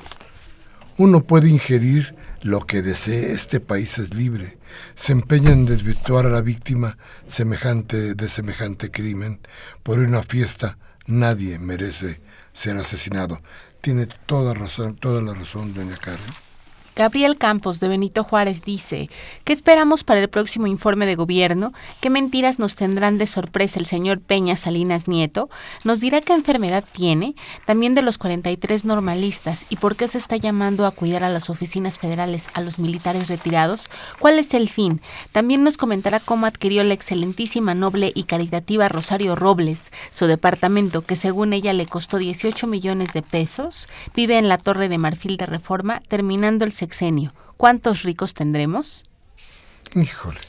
Uno 0.98 1.24
puede 1.24 1.48
ingerir 1.48 2.14
lo 2.42 2.60
que 2.60 2.82
desee, 2.82 3.32
este 3.32 3.62
país 3.62 3.98
es 3.98 4.14
libre. 4.16 4.58
Se 4.96 5.14
empeña 5.14 5.52
en 5.52 5.66
desvirtuar 5.66 6.26
a 6.26 6.30
la 6.30 6.42
víctima 6.42 6.98
semejante 7.26 8.16
de 8.16 8.28
semejante 8.28 8.92
crimen. 8.92 9.40
Por 9.82 10.00
una 10.00 10.24
fiesta 10.24 10.78
nadie 11.06 11.58
merece 11.58 12.22
ser 12.52 12.76
asesinado. 12.76 13.42
Tiene 13.80 14.08
toda 14.08 14.54
razón, 14.54 14.98
toda 14.98 15.22
la 15.22 15.34
razón, 15.34 15.74
doña 15.74 15.96
Carmen. 15.96 16.43
Gabriel 16.96 17.38
Campos 17.38 17.80
de 17.80 17.88
Benito 17.88 18.24
Juárez 18.24 18.62
dice, 18.64 19.10
¿qué 19.44 19.52
esperamos 19.52 20.04
para 20.04 20.22
el 20.22 20.30
próximo 20.30 20.68
informe 20.68 21.08
de 21.08 21.16
gobierno? 21.16 21.72
¿Qué 22.02 22.12
mentiras 22.12 22.60
nos 22.60 22.76
tendrán 22.76 23.18
de 23.18 23.26
sorpresa 23.26 23.80
el 23.80 23.88
señor 23.88 24.22
Peña 24.22 24.56
Salinas 24.56 25.08
Nieto? 25.08 25.50
¿Nos 25.84 26.02
dirá 26.02 26.22
qué 26.22 26.34
enfermedad 26.34 26.84
tiene? 26.92 27.34
También 27.66 27.96
de 27.96 28.04
los 28.04 28.20
43 28.20 28.86
normalistas 28.86 29.66
y 29.72 29.78
por 29.78 29.96
qué 29.96 30.08
se 30.08 30.20
está 30.20 30.38
llamando 30.38 30.86
a 30.86 30.92
cuidar 30.92 31.24
a 31.24 31.30
las 31.30 31.50
oficinas 31.50 31.98
federales 31.98 32.48
a 32.54 32.62
los 32.62 32.78
militares 32.78 33.28
retirados? 33.28 33.90
¿Cuál 34.20 34.38
es 34.38 34.54
el 34.54 34.70
fin? 34.70 35.02
También 35.32 35.64
nos 35.64 35.78
comentará 35.78 36.20
cómo 36.20 36.46
adquirió 36.46 36.84
la 36.84 36.94
excelentísima, 36.94 37.74
noble 37.74 38.12
y 38.14 38.26
caritativa 38.26 38.88
Rosario 38.88 39.36
Robles, 39.36 39.92
su 40.12 40.28
departamento 40.28 41.02
que 41.02 41.16
según 41.16 41.54
ella 41.54 41.74
le 41.74 41.88
costó 41.88 42.18
18 42.18 42.68
millones 42.68 43.14
de 43.14 43.24
pesos, 43.24 43.90
vive 44.16 44.38
en 44.38 44.48
la 44.48 44.60
Torre 44.60 44.90
de 44.90 45.00
Marfil 45.00 45.38
de 45.38 45.48
Reforma, 45.48 46.02
terminando 46.08 46.66
el 46.66 46.72
sexenio, 46.84 47.34
¿cuántos 47.56 48.04
ricos 48.04 48.34
tendremos? 48.34 49.06
Híjole. 49.96 50.40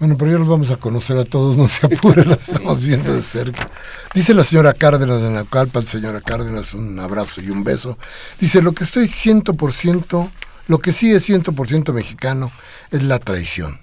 Bueno, 0.00 0.16
pero 0.18 0.32
ya 0.32 0.38
los 0.38 0.48
vamos 0.48 0.72
a 0.72 0.76
conocer 0.76 1.16
a 1.16 1.24
todos, 1.24 1.56
no 1.56 1.68
se 1.68 1.86
apure, 1.86 2.24
los 2.24 2.40
estamos 2.48 2.82
viendo 2.82 3.14
de 3.14 3.22
cerca. 3.22 3.70
Dice 4.12 4.34
la 4.34 4.42
señora 4.42 4.74
Cárdenas 4.74 5.22
de 5.22 5.30
Naucalpan, 5.30 5.86
señora 5.86 6.20
Cárdenas, 6.20 6.74
un 6.74 6.98
abrazo 6.98 7.40
y 7.40 7.50
un 7.50 7.62
beso. 7.62 7.96
Dice, 8.40 8.62
lo 8.62 8.72
que 8.72 8.82
estoy 8.82 9.06
ciento 9.06 9.54
por 9.54 9.72
ciento, 9.72 10.28
lo 10.66 10.78
que 10.78 10.92
sí 10.92 11.12
es 11.12 11.24
ciento 11.24 11.52
por 11.52 11.68
ciento 11.68 11.92
mexicano 11.92 12.50
es 12.90 13.04
la 13.04 13.20
traición. 13.20 13.80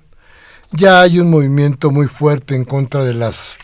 Ya 0.72 1.02
hay 1.02 1.20
un 1.20 1.30
movimiento 1.30 1.90
muy 1.90 2.08
fuerte 2.08 2.54
en 2.56 2.66
contra 2.66 3.06
de 3.06 3.14
las 3.14 3.56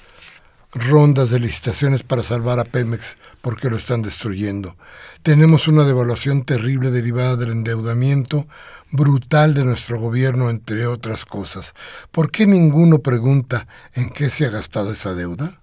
rondas 0.74 1.30
de 1.30 1.40
licitaciones 1.40 2.04
para 2.04 2.24
salvar 2.24 2.60
a 2.60 2.64
Pemex 2.64 3.18
porque 3.42 3.70
lo 3.70 3.78
están 3.78 4.02
destruyendo. 4.02 4.76
Tenemos 5.24 5.68
una 5.68 5.84
devaluación 5.84 6.44
terrible 6.44 6.92
derivada 6.92 7.36
del 7.36 7.52
endeudamiento 7.52 8.48
brutal 8.92 9.54
de 9.54 9.66
nuestro 9.66 10.00
gobierno, 10.00 10.50
entre 10.50 10.86
otras 10.88 11.26
cosas. 11.26 11.74
¿Por 12.12 12.32
qué 12.32 12.48
ninguno 12.48 13.00
pregunta 13.00 13.68
en 13.94 14.10
qué 14.10 14.30
se 14.30 14.46
ha 14.46 14.50
gastado 14.50 14.94
esa 14.94 15.14
deuda? 15.16 15.60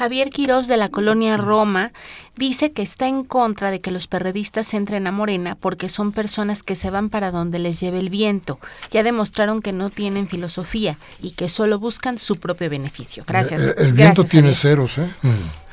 Javier 0.00 0.30
Quirós 0.30 0.66
de 0.66 0.78
la 0.78 0.88
colonia 0.88 1.36
Roma 1.36 1.92
dice 2.34 2.72
que 2.72 2.80
está 2.80 3.06
en 3.06 3.22
contra 3.22 3.70
de 3.70 3.80
que 3.80 3.90
los 3.90 4.06
perredistas 4.06 4.72
entren 4.72 5.06
a 5.06 5.12
Morena 5.12 5.58
porque 5.60 5.90
son 5.90 6.12
personas 6.12 6.62
que 6.62 6.74
se 6.74 6.88
van 6.88 7.10
para 7.10 7.30
donde 7.30 7.58
les 7.58 7.80
lleve 7.80 8.00
el 8.00 8.08
viento. 8.08 8.58
Ya 8.90 9.02
demostraron 9.02 9.60
que 9.60 9.74
no 9.74 9.90
tienen 9.90 10.26
filosofía 10.26 10.96
y 11.20 11.32
que 11.32 11.50
solo 11.50 11.78
buscan 11.78 12.18
su 12.18 12.36
propio 12.36 12.70
beneficio. 12.70 13.24
Gracias. 13.26 13.60
Eh, 13.60 13.74
el, 13.76 13.92
viento 13.92 14.24
tiene 14.24 14.54
ceros, 14.54 14.96
¿eh? 14.96 15.10
Mm. 15.20 15.69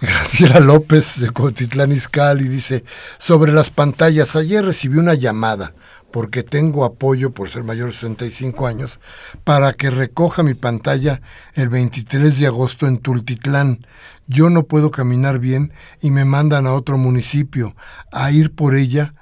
Graciela 0.00 0.60
López 0.60 1.20
de 1.20 1.30
Cotitlán 1.30 1.90
Izcalli 1.90 2.48
dice, 2.48 2.84
sobre 3.18 3.52
las 3.52 3.70
pantallas, 3.70 4.36
ayer 4.36 4.62
recibí 4.62 4.98
una 4.98 5.14
llamada 5.14 5.72
porque 6.10 6.42
tengo 6.42 6.84
apoyo 6.84 7.30
por 7.30 7.48
ser 7.48 7.64
mayor 7.64 7.88
de 7.88 7.94
65 7.94 8.66
años 8.66 9.00
para 9.42 9.72
que 9.72 9.88
recoja 9.88 10.42
mi 10.42 10.52
pantalla 10.52 11.22
el 11.54 11.70
23 11.70 12.38
de 12.38 12.46
agosto 12.46 12.86
en 12.86 12.98
Tultitlán. 12.98 13.80
Yo 14.26 14.50
no 14.50 14.64
puedo 14.64 14.90
caminar 14.90 15.38
bien 15.38 15.72
y 16.02 16.10
me 16.10 16.26
mandan 16.26 16.66
a 16.66 16.74
otro 16.74 16.98
municipio 16.98 17.74
a 18.12 18.30
ir 18.30 18.54
por 18.54 18.74
ella 18.74 19.14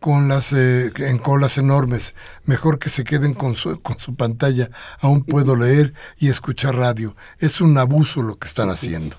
con 0.00 0.26
las 0.26 0.52
eh, 0.52 0.92
en 0.96 1.18
colas 1.18 1.58
enormes. 1.58 2.16
Mejor 2.44 2.80
que 2.80 2.90
se 2.90 3.04
queden 3.04 3.34
con 3.34 3.54
su, 3.54 3.80
con 3.82 4.00
su 4.00 4.16
pantalla. 4.16 4.68
Aún 5.00 5.22
puedo 5.22 5.54
leer 5.54 5.94
y 6.18 6.28
escuchar 6.28 6.74
radio. 6.74 7.14
Es 7.38 7.60
un 7.60 7.78
abuso 7.78 8.22
lo 8.22 8.36
que 8.36 8.48
están 8.48 8.70
haciendo. 8.70 9.16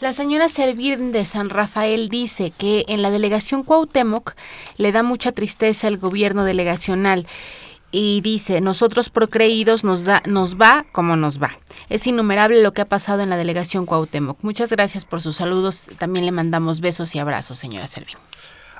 La 0.00 0.12
señora 0.12 0.48
Servir 0.48 0.98
de 0.98 1.24
San 1.24 1.50
Rafael 1.50 2.08
dice 2.08 2.52
que 2.56 2.84
en 2.86 3.02
la 3.02 3.10
delegación 3.10 3.64
Cuauhtémoc 3.64 4.34
le 4.76 4.92
da 4.92 5.02
mucha 5.02 5.32
tristeza 5.32 5.88
el 5.88 5.98
gobierno 5.98 6.44
delegacional 6.44 7.26
y 7.90 8.20
dice, 8.20 8.60
nosotros 8.60 9.08
procreídos 9.10 9.82
nos, 9.82 10.04
da, 10.04 10.22
nos 10.24 10.56
va 10.56 10.84
como 10.92 11.16
nos 11.16 11.42
va. 11.42 11.50
Es 11.88 12.06
innumerable 12.06 12.62
lo 12.62 12.72
que 12.72 12.82
ha 12.82 12.84
pasado 12.84 13.22
en 13.22 13.30
la 13.30 13.36
delegación 13.36 13.86
Cuauhtémoc. 13.86 14.38
Muchas 14.42 14.70
gracias 14.70 15.04
por 15.04 15.20
sus 15.20 15.34
saludos. 15.34 15.90
También 15.98 16.26
le 16.26 16.32
mandamos 16.32 16.80
besos 16.80 17.16
y 17.16 17.18
abrazos, 17.18 17.58
señora 17.58 17.88
Servir. 17.88 18.18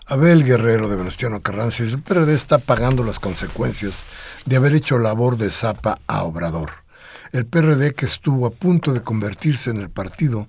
Abel 0.06 0.44
Guerrero 0.44 0.88
de 0.88 0.94
Venustiano 0.94 1.40
Carranza, 1.40 1.82
el 1.82 2.00
PRD 2.00 2.32
está 2.32 2.58
pagando 2.58 3.02
las 3.02 3.18
consecuencias 3.18 4.04
de 4.46 4.54
haber 4.54 4.72
hecho 4.72 4.98
labor 4.98 5.36
de 5.36 5.50
zapa 5.50 5.98
a 6.06 6.22
Obrador. 6.22 6.84
El 7.32 7.44
PRD 7.44 7.92
que 7.92 8.06
estuvo 8.06 8.46
a 8.46 8.50
punto 8.50 8.92
de 8.92 9.02
convertirse 9.02 9.70
en 9.70 9.78
el 9.78 9.90
partido 9.90 10.46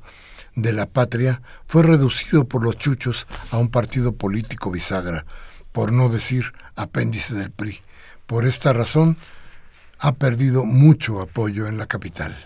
de 0.55 0.73
la 0.73 0.85
patria 0.85 1.41
fue 1.67 1.83
reducido 1.83 2.45
por 2.45 2.63
los 2.63 2.77
chuchos 2.77 3.27
a 3.51 3.57
un 3.57 3.69
partido 3.69 4.13
político 4.13 4.71
bisagra, 4.71 5.25
por 5.71 5.91
no 5.91 6.09
decir 6.09 6.53
apéndice 6.75 7.33
del 7.33 7.51
PRI. 7.51 7.81
Por 8.25 8.45
esta 8.45 8.73
razón, 8.73 9.17
ha 9.99 10.13
perdido 10.13 10.65
mucho 10.65 11.21
apoyo 11.21 11.67
en 11.67 11.77
la 11.77 11.85
capital. 11.85 12.37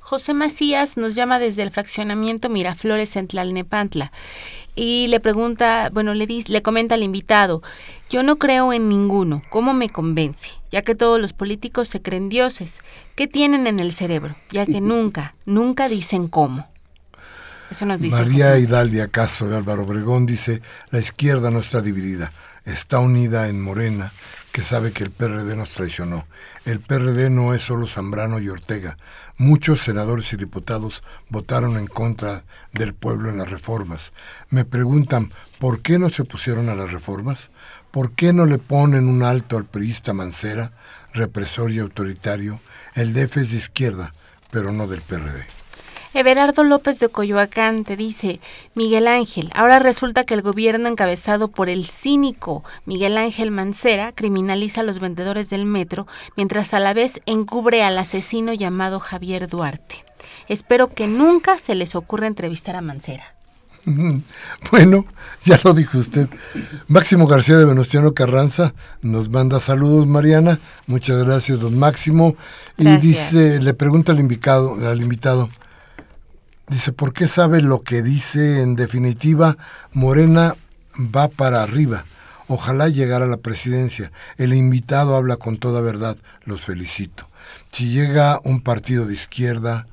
José 0.00 0.34
Macías 0.34 0.96
nos 0.96 1.14
llama 1.14 1.38
desde 1.38 1.62
el 1.62 1.70
fraccionamiento 1.70 2.48
Miraflores 2.48 3.14
en 3.14 3.28
Tlalnepantla 3.28 4.10
y 4.74 5.06
le 5.08 5.20
pregunta, 5.20 5.90
bueno, 5.92 6.14
le, 6.14 6.26
dice, 6.26 6.50
le 6.50 6.62
comenta 6.62 6.96
al 6.96 7.02
invitado, 7.02 7.62
yo 8.08 8.22
no 8.22 8.36
creo 8.36 8.72
en 8.72 8.88
ninguno, 8.88 9.42
¿cómo 9.50 9.72
me 9.72 9.88
convence? 9.88 10.50
Ya 10.70 10.82
que 10.82 10.94
todos 10.94 11.20
los 11.20 11.32
políticos 11.32 11.88
se 11.88 12.02
creen 12.02 12.28
dioses, 12.28 12.80
¿qué 13.14 13.28
tienen 13.28 13.66
en 13.66 13.78
el 13.78 13.92
cerebro? 13.92 14.34
Ya 14.50 14.66
que 14.66 14.80
nunca, 14.80 15.34
nunca 15.44 15.88
dicen 15.88 16.28
cómo. 16.28 16.66
María 18.10 18.58
Hidalia 18.58 19.08
Castro 19.08 19.48
de 19.48 19.56
Álvaro 19.56 19.84
Obregón 19.84 20.26
dice, 20.26 20.60
la 20.90 20.98
izquierda 20.98 21.52
no 21.52 21.60
está 21.60 21.80
dividida, 21.80 22.32
está 22.64 22.98
unida 22.98 23.48
en 23.48 23.62
Morena, 23.62 24.12
que 24.50 24.62
sabe 24.62 24.90
que 24.92 25.04
el 25.04 25.10
PRD 25.10 25.54
nos 25.54 25.70
traicionó. 25.70 26.26
El 26.64 26.80
PRD 26.80 27.30
no 27.30 27.54
es 27.54 27.62
solo 27.62 27.86
Zambrano 27.86 28.40
y 28.40 28.48
Ortega. 28.48 28.98
Muchos 29.36 29.82
senadores 29.82 30.32
y 30.32 30.36
diputados 30.36 31.04
votaron 31.28 31.76
en 31.76 31.86
contra 31.86 32.44
del 32.72 32.92
pueblo 32.92 33.30
en 33.30 33.38
las 33.38 33.50
reformas. 33.50 34.12
Me 34.48 34.64
preguntan, 34.64 35.30
¿por 35.60 35.80
qué 35.80 36.00
no 36.00 36.10
se 36.10 36.22
opusieron 36.22 36.68
a 36.68 36.74
las 36.74 36.90
reformas? 36.90 37.50
¿Por 37.92 38.12
qué 38.12 38.32
no 38.32 38.46
le 38.46 38.58
ponen 38.58 39.08
un 39.08 39.22
alto 39.22 39.56
al 39.56 39.64
priista 39.64 40.12
Mancera, 40.12 40.72
represor 41.12 41.70
y 41.70 41.78
autoritario? 41.78 42.60
El 42.94 43.12
DF 43.12 43.36
es 43.38 43.50
de 43.52 43.58
izquierda, 43.58 44.12
pero 44.50 44.72
no 44.72 44.88
del 44.88 45.00
PRD. 45.02 45.59
Everardo 46.12 46.64
López 46.64 46.98
de 46.98 47.08
Coyoacán 47.08 47.84
te 47.84 47.96
dice, 47.96 48.40
Miguel 48.74 49.06
Ángel, 49.06 49.50
ahora 49.54 49.78
resulta 49.78 50.24
que 50.24 50.34
el 50.34 50.42
gobierno 50.42 50.88
encabezado 50.88 51.48
por 51.48 51.68
el 51.68 51.86
cínico 51.86 52.64
Miguel 52.84 53.16
Ángel 53.16 53.52
Mancera 53.52 54.10
criminaliza 54.12 54.80
a 54.80 54.84
los 54.84 54.98
vendedores 54.98 55.50
del 55.50 55.66
metro, 55.66 56.08
mientras 56.36 56.74
a 56.74 56.80
la 56.80 56.94
vez 56.94 57.20
encubre 57.26 57.84
al 57.84 57.96
asesino 57.96 58.52
llamado 58.52 58.98
Javier 58.98 59.46
Duarte. 59.46 60.04
Espero 60.48 60.88
que 60.88 61.06
nunca 61.06 61.58
se 61.58 61.76
les 61.76 61.94
ocurra 61.94 62.26
entrevistar 62.26 62.74
a 62.74 62.80
Mancera. 62.80 63.24
Bueno, 64.70 65.06
ya 65.42 65.58
lo 65.64 65.72
dijo 65.72 65.98
usted. 65.98 66.28
Máximo 66.88 67.26
García 67.26 67.56
de 67.56 67.64
Venustiano 67.64 68.12
Carranza 68.12 68.74
nos 69.00 69.30
manda 69.30 69.60
saludos, 69.60 70.06
Mariana. 70.06 70.58
Muchas 70.86 71.24
gracias, 71.24 71.60
don 71.60 71.78
Máximo. 71.78 72.36
Y 72.76 72.96
dice, 72.98 73.60
le 73.60 73.74
pregunta 73.74 74.12
al 74.12 74.20
invitado, 74.20 74.76
al 74.86 75.00
invitado, 75.00 75.48
dice, 76.70 76.92
¿por 76.92 77.12
qué 77.12 77.28
sabe 77.28 77.60
lo 77.60 77.82
que 77.82 78.02
dice 78.02 78.62
en 78.62 78.76
definitiva? 78.76 79.56
Morena 79.92 80.54
va 80.98 81.28
para 81.28 81.62
arriba. 81.62 82.04
Ojalá 82.48 82.88
llegara 82.88 83.26
a 83.26 83.28
la 83.28 83.36
presidencia. 83.36 84.10
El 84.36 84.54
invitado 84.54 85.14
habla 85.16 85.36
con 85.36 85.58
toda 85.58 85.80
verdad. 85.80 86.16
Los 86.44 86.62
felicito. 86.62 87.26
Si 87.70 87.90
llega 87.90 88.40
un 88.42 88.62
partido 88.62 89.06
de 89.06 89.14
izquierda, 89.14 89.86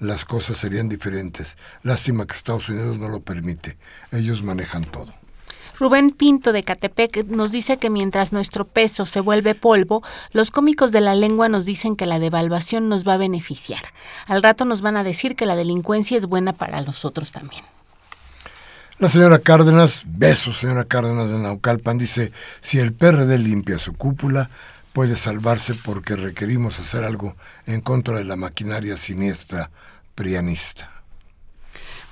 las 0.00 0.24
cosas 0.24 0.56
serían 0.56 0.88
diferentes. 0.88 1.56
Lástima 1.82 2.26
que 2.26 2.34
Estados 2.34 2.68
Unidos 2.68 2.98
no 2.98 3.08
lo 3.08 3.20
permite. 3.20 3.76
Ellos 4.10 4.42
manejan 4.42 4.84
todo. 4.84 5.19
Rubén 5.80 6.10
Pinto 6.10 6.52
de 6.52 6.62
Catepec 6.62 7.24
nos 7.28 7.52
dice 7.52 7.78
que 7.78 7.88
mientras 7.88 8.34
nuestro 8.34 8.66
peso 8.66 9.06
se 9.06 9.20
vuelve 9.20 9.54
polvo, 9.54 10.02
los 10.32 10.50
cómicos 10.50 10.92
de 10.92 11.00
la 11.00 11.14
lengua 11.14 11.48
nos 11.48 11.64
dicen 11.64 11.96
que 11.96 12.04
la 12.04 12.18
devaluación 12.18 12.90
nos 12.90 13.08
va 13.08 13.14
a 13.14 13.16
beneficiar. 13.16 13.82
Al 14.26 14.42
rato 14.42 14.66
nos 14.66 14.82
van 14.82 14.98
a 14.98 15.04
decir 15.04 15.36
que 15.36 15.46
la 15.46 15.56
delincuencia 15.56 16.18
es 16.18 16.26
buena 16.26 16.52
para 16.52 16.82
los 16.82 17.06
otros 17.06 17.32
también. 17.32 17.64
La 18.98 19.08
señora 19.08 19.38
Cárdenas, 19.38 20.04
besos 20.06 20.58
señora 20.58 20.84
Cárdenas 20.84 21.30
de 21.30 21.38
Naucalpan, 21.38 21.96
dice, 21.96 22.30
si 22.60 22.78
el 22.78 22.92
PRD 22.92 23.38
limpia 23.38 23.78
su 23.78 23.94
cúpula, 23.94 24.50
puede 24.92 25.16
salvarse 25.16 25.72
porque 25.74 26.14
requerimos 26.14 26.78
hacer 26.78 27.04
algo 27.04 27.36
en 27.64 27.80
contra 27.80 28.18
de 28.18 28.24
la 28.24 28.36
maquinaria 28.36 28.98
siniestra 28.98 29.70
prianista. 30.14 30.99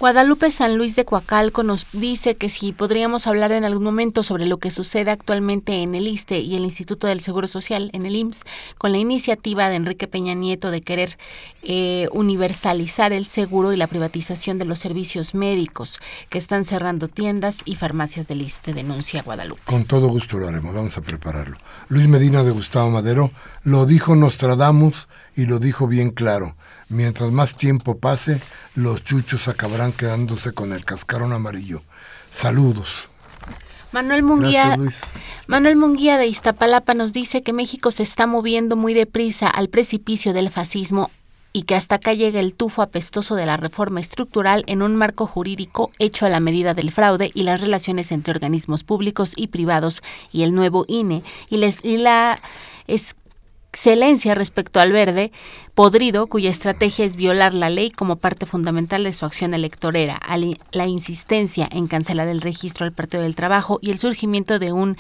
Guadalupe 0.01 0.53
San 0.53 0.79
Luis 0.79 0.95
de 0.95 1.05
Coacalco 1.05 1.65
nos 1.65 1.89
dice 1.91 2.37
que 2.37 2.49
si 2.49 2.71
podríamos 2.71 3.27
hablar 3.27 3.51
en 3.51 3.65
algún 3.65 3.83
momento 3.83 4.23
sobre 4.23 4.47
lo 4.47 4.59
que 4.59 4.71
sucede 4.71 5.11
actualmente 5.11 5.83
en 5.83 5.97
el 5.97 6.07
ISTE 6.07 6.39
y 6.39 6.55
el 6.55 6.65
Instituto 6.65 7.09
del 7.09 7.19
Seguro 7.19 7.49
Social, 7.49 7.91
en 7.93 8.07
el 8.07 8.15
IMSS, 8.15 8.45
con 8.79 8.93
la 8.93 8.99
iniciativa 8.99 9.69
de 9.69 9.75
Enrique 9.75 10.07
Peña 10.07 10.35
Nieto 10.35 10.71
de 10.71 10.83
querer 10.83 11.19
eh, 11.65 12.07
universalizar 12.13 13.13
el 13.13 13.25
seguro 13.25 13.73
y 13.73 13.77
la 13.77 13.89
privatización 13.89 14.59
de 14.59 14.67
los 14.67 14.79
servicios 14.79 15.35
médicos, 15.35 15.99
que 16.29 16.39
están 16.39 16.65
cerrando 16.65 17.09
tiendas 17.09 17.63
y 17.65 17.75
farmacias 17.75 18.29
del 18.29 18.43
ISTE, 18.43 18.75
denuncia 18.75 19.23
Guadalupe. 19.23 19.63
Con 19.65 19.85
todo 19.85 20.07
gusto 20.07 20.39
lo 20.39 20.47
haremos, 20.47 20.77
vamos 20.77 20.97
a 20.97 21.01
prepararlo. 21.01 21.57
Luis 21.89 22.07
Medina 22.07 22.45
de 22.45 22.53
Gustavo 22.53 22.89
Madero 22.89 23.33
lo 23.65 23.85
dijo 23.85 24.15
Nostradamus 24.15 25.09
y 25.35 25.47
lo 25.47 25.59
dijo 25.59 25.89
bien 25.89 26.11
claro. 26.11 26.55
Mientras 26.89 27.31
más 27.31 27.57
tiempo 27.57 27.99
pase, 27.99 28.41
los 28.75 29.05
chuchos 29.05 29.49
acabarán 29.49 29.93
quedándose 29.93 30.53
con 30.53 30.73
el 30.73 30.85
cascarón 30.85 31.33
amarillo. 31.33 31.83
Saludos. 32.31 33.11
Manuel 33.93 34.23
Munguía, 34.23 34.77
Manuel 35.47 35.77
Munguía 35.77 36.19
de 36.19 36.27
Iztapalapa 36.27 36.93
nos 36.93 37.13
dice 37.13 37.43
que 37.43 37.55
México 37.55 37.91
se 37.91 38.03
está 38.03 38.27
moviendo 38.27 38.77
muy 38.77 38.93
deprisa 38.93 39.49
al 39.49 39.69
precipicio 39.69 40.35
del 40.35 40.51
fascismo 40.51 41.11
y 41.55 41.63
que 41.63 41.75
hasta 41.75 41.97
acá 41.97 42.13
llega 42.13 42.41
el 42.41 42.55
tufo 42.55 42.83
apestoso 42.83 43.35
de 43.35 43.47
la 43.47 43.57
reforma 43.57 44.01
estructural 44.01 44.63
en 44.67 44.83
un 44.83 44.95
marco 44.95 45.27
jurídico 45.27 45.91
hecho 45.99 46.27
a 46.27 46.29
la 46.29 46.41
medida 46.41 46.75
del 46.75 46.93
fraude 46.93 47.31
y 47.33 47.45
las 47.45 47.61
relaciones 47.61 48.13
entre 48.13 48.33
organismos 48.33 48.85
públicos 48.85 49.33
y 49.37 49.49
privados 49.49 50.03
y 50.33 50.43
el 50.43 50.55
nuevo 50.55 50.85
INE 50.87 51.23
y, 51.49 51.57
les, 51.57 51.83
y 51.83 51.97
la 51.97 52.41
es, 52.87 53.17
excelencia 53.71 54.35
respecto 54.35 54.81
al 54.81 54.93
verde 54.93 55.31
podrido, 55.75 56.27
cuya 56.27 56.51
estrategia 56.51 57.05
es 57.05 57.17
violar 57.17 57.55
la 57.55 57.71
ley 57.71 57.91
como 57.91 58.17
parte 58.17 58.47
fundamental 58.47 59.05
de 59.05 59.13
su 59.13 59.27
acción 59.27 59.55
electorera, 59.55 60.21
la 60.73 60.87
insistencia 60.87 61.69
en 61.71 61.87
cancelar 61.87 62.29
el 62.29 62.41
registro 62.41 62.85
al 62.85 62.93
Partido 62.93 63.23
del 63.23 63.37
Trabajo 63.37 63.79
y 63.81 63.91
el 63.91 63.99
surgimiento 63.99 64.59
de 64.59 64.73
un 64.73 64.97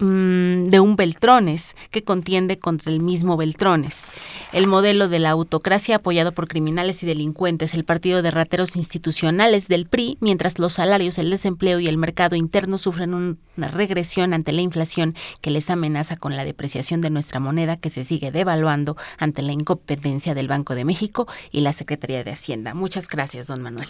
Mm, 0.00 0.68
de 0.68 0.78
un 0.78 0.94
Beltrones 0.94 1.74
que 1.90 2.04
contiende 2.04 2.60
contra 2.60 2.92
el 2.92 3.00
mismo 3.00 3.36
Beltrones. 3.36 4.12
El 4.52 4.68
modelo 4.68 5.08
de 5.08 5.18
la 5.18 5.30
autocracia 5.30 5.96
apoyado 5.96 6.30
por 6.30 6.46
criminales 6.46 7.02
y 7.02 7.06
delincuentes, 7.06 7.74
el 7.74 7.82
partido 7.82 8.22
de 8.22 8.30
rateros 8.30 8.76
institucionales 8.76 9.66
del 9.66 9.88
PRI, 9.88 10.16
mientras 10.20 10.60
los 10.60 10.74
salarios, 10.74 11.18
el 11.18 11.30
desempleo 11.30 11.80
y 11.80 11.88
el 11.88 11.96
mercado 11.96 12.36
interno 12.36 12.78
sufren 12.78 13.12
una 13.12 13.68
regresión 13.68 14.34
ante 14.34 14.52
la 14.52 14.62
inflación 14.62 15.16
que 15.40 15.50
les 15.50 15.68
amenaza 15.68 16.14
con 16.14 16.36
la 16.36 16.44
depreciación 16.44 17.00
de 17.00 17.10
nuestra 17.10 17.40
moneda 17.40 17.76
que 17.76 17.90
se 17.90 18.04
sigue 18.04 18.30
devaluando 18.30 18.96
ante 19.18 19.42
la 19.42 19.50
incompetencia 19.50 20.32
del 20.36 20.46
Banco 20.46 20.76
de 20.76 20.84
México 20.84 21.26
y 21.50 21.62
la 21.62 21.72
Secretaría 21.72 22.22
de 22.22 22.30
Hacienda. 22.30 22.72
Muchas 22.72 23.08
gracias, 23.08 23.48
don 23.48 23.62
Manuel. 23.62 23.88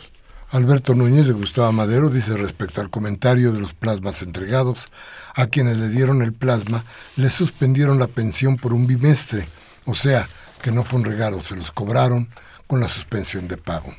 Alberto 0.50 0.94
Núñez 0.94 1.26
de 1.26 1.34
Gustavo 1.34 1.70
Madero 1.72 2.08
dice 2.08 2.34
respecto 2.34 2.80
al 2.80 2.88
comentario 2.88 3.52
de 3.52 3.60
los 3.60 3.74
plasmas 3.74 4.22
entregados, 4.22 4.86
a 5.34 5.46
quienes 5.46 5.76
le 5.76 5.90
dieron 5.90 6.22
el 6.22 6.32
plasma 6.32 6.84
le 7.16 7.28
suspendieron 7.28 7.98
la 7.98 8.06
pensión 8.06 8.56
por 8.56 8.72
un 8.72 8.86
bimestre, 8.86 9.46
o 9.84 9.94
sea, 9.94 10.26
que 10.62 10.72
no 10.72 10.84
fue 10.84 11.00
un 11.00 11.04
regalo, 11.04 11.42
se 11.42 11.54
los 11.54 11.70
cobraron 11.70 12.28
con 12.66 12.80
la 12.80 12.88
suspensión 12.88 13.46
de 13.46 13.58
pago. 13.58 13.94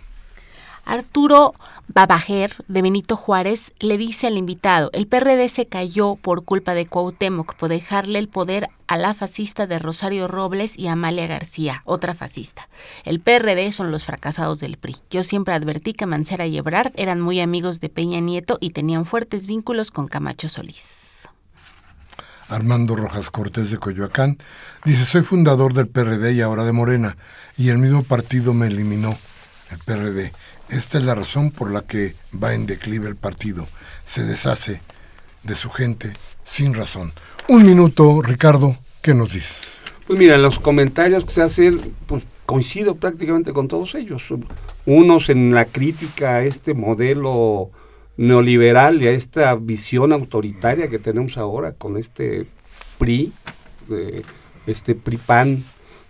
Arturo 0.85 1.53
Babajer, 1.87 2.55
de 2.67 2.81
Benito 2.83 3.15
Juárez, 3.15 3.73
le 3.79 3.97
dice 3.97 4.27
al 4.27 4.37
invitado, 4.37 4.91
el 4.93 5.07
PRD 5.07 5.49
se 5.49 5.65
cayó 5.65 6.15
por 6.15 6.43
culpa 6.43 6.75
de 6.75 6.85
Cuauhtémoc 6.85 7.55
por 7.55 7.69
dejarle 7.69 8.19
el 8.19 8.27
poder 8.27 8.69
a 8.87 8.97
la 8.97 9.13
fascista 9.13 9.65
de 9.65 9.79
Rosario 9.79 10.27
Robles 10.27 10.77
y 10.77 10.87
Amalia 10.87 11.27
García, 11.27 11.81
otra 11.85 12.13
fascista. 12.13 12.69
El 13.05 13.19
PRD 13.19 13.71
son 13.71 13.91
los 13.91 14.05
fracasados 14.05 14.59
del 14.59 14.77
PRI. 14.77 14.97
Yo 15.09 15.23
siempre 15.23 15.53
advertí 15.53 15.93
que 15.93 16.05
Mancera 16.05 16.45
y 16.45 16.57
Ebrard 16.57 16.91
eran 16.95 17.21
muy 17.21 17.39
amigos 17.39 17.79
de 17.79 17.89
Peña 17.89 18.19
Nieto 18.19 18.57
y 18.61 18.69
tenían 18.69 19.05
fuertes 19.05 19.47
vínculos 19.47 19.91
con 19.91 20.07
Camacho 20.07 20.47
Solís. 20.47 21.27
Armando 22.49 22.95
Rojas 22.95 23.29
Cortés 23.29 23.69
de 23.69 23.77
Coyoacán 23.77 24.37
dice, 24.85 25.05
soy 25.05 25.21
fundador 25.21 25.73
del 25.73 25.87
PRD 25.87 26.33
y 26.33 26.41
ahora 26.41 26.65
de 26.65 26.71
Morena, 26.71 27.15
y 27.57 27.69
el 27.69 27.77
mismo 27.77 28.03
partido 28.03 28.53
me 28.53 28.67
eliminó, 28.67 29.15
el 29.71 29.77
PRD. 29.85 30.33
Esta 30.69 30.99
es 30.99 31.03
la 31.03 31.15
razón 31.15 31.49
por 31.49 31.71
la 31.71 31.81
que 31.81 32.13
va 32.41 32.53
en 32.53 32.67
declive 32.67 33.07
el 33.07 33.15
partido. 33.15 33.67
Se 34.05 34.23
deshace 34.23 34.81
de 35.43 35.55
su 35.55 35.69
gente 35.69 36.13
sin 36.43 36.75
razón. 36.75 37.11
Un 37.47 37.65
minuto, 37.65 38.21
Ricardo, 38.21 38.75
¿qué 39.01 39.15
nos 39.15 39.33
dices? 39.33 39.79
Pues 40.05 40.19
mira, 40.19 40.37
los 40.37 40.59
comentarios 40.59 41.25
que 41.25 41.31
se 41.31 41.41
hacen, 41.41 41.79
pues 42.05 42.23
coincido 42.45 42.95
prácticamente 42.95 43.51
con 43.51 43.67
todos 43.67 43.95
ellos. 43.95 44.23
Unos 44.85 45.29
en 45.29 45.53
la 45.53 45.65
crítica 45.65 46.35
a 46.35 46.43
este 46.43 46.73
modelo 46.73 47.71
neoliberal 48.17 49.01
y 49.01 49.07
a 49.07 49.11
esta 49.11 49.55
visión 49.55 50.13
autoritaria 50.13 50.89
que 50.89 50.99
tenemos 50.99 51.37
ahora 51.37 51.73
con 51.73 51.97
este 51.97 52.45
PRI, 52.97 53.31
este 54.67 54.93
PRI-PAN, 54.93 55.63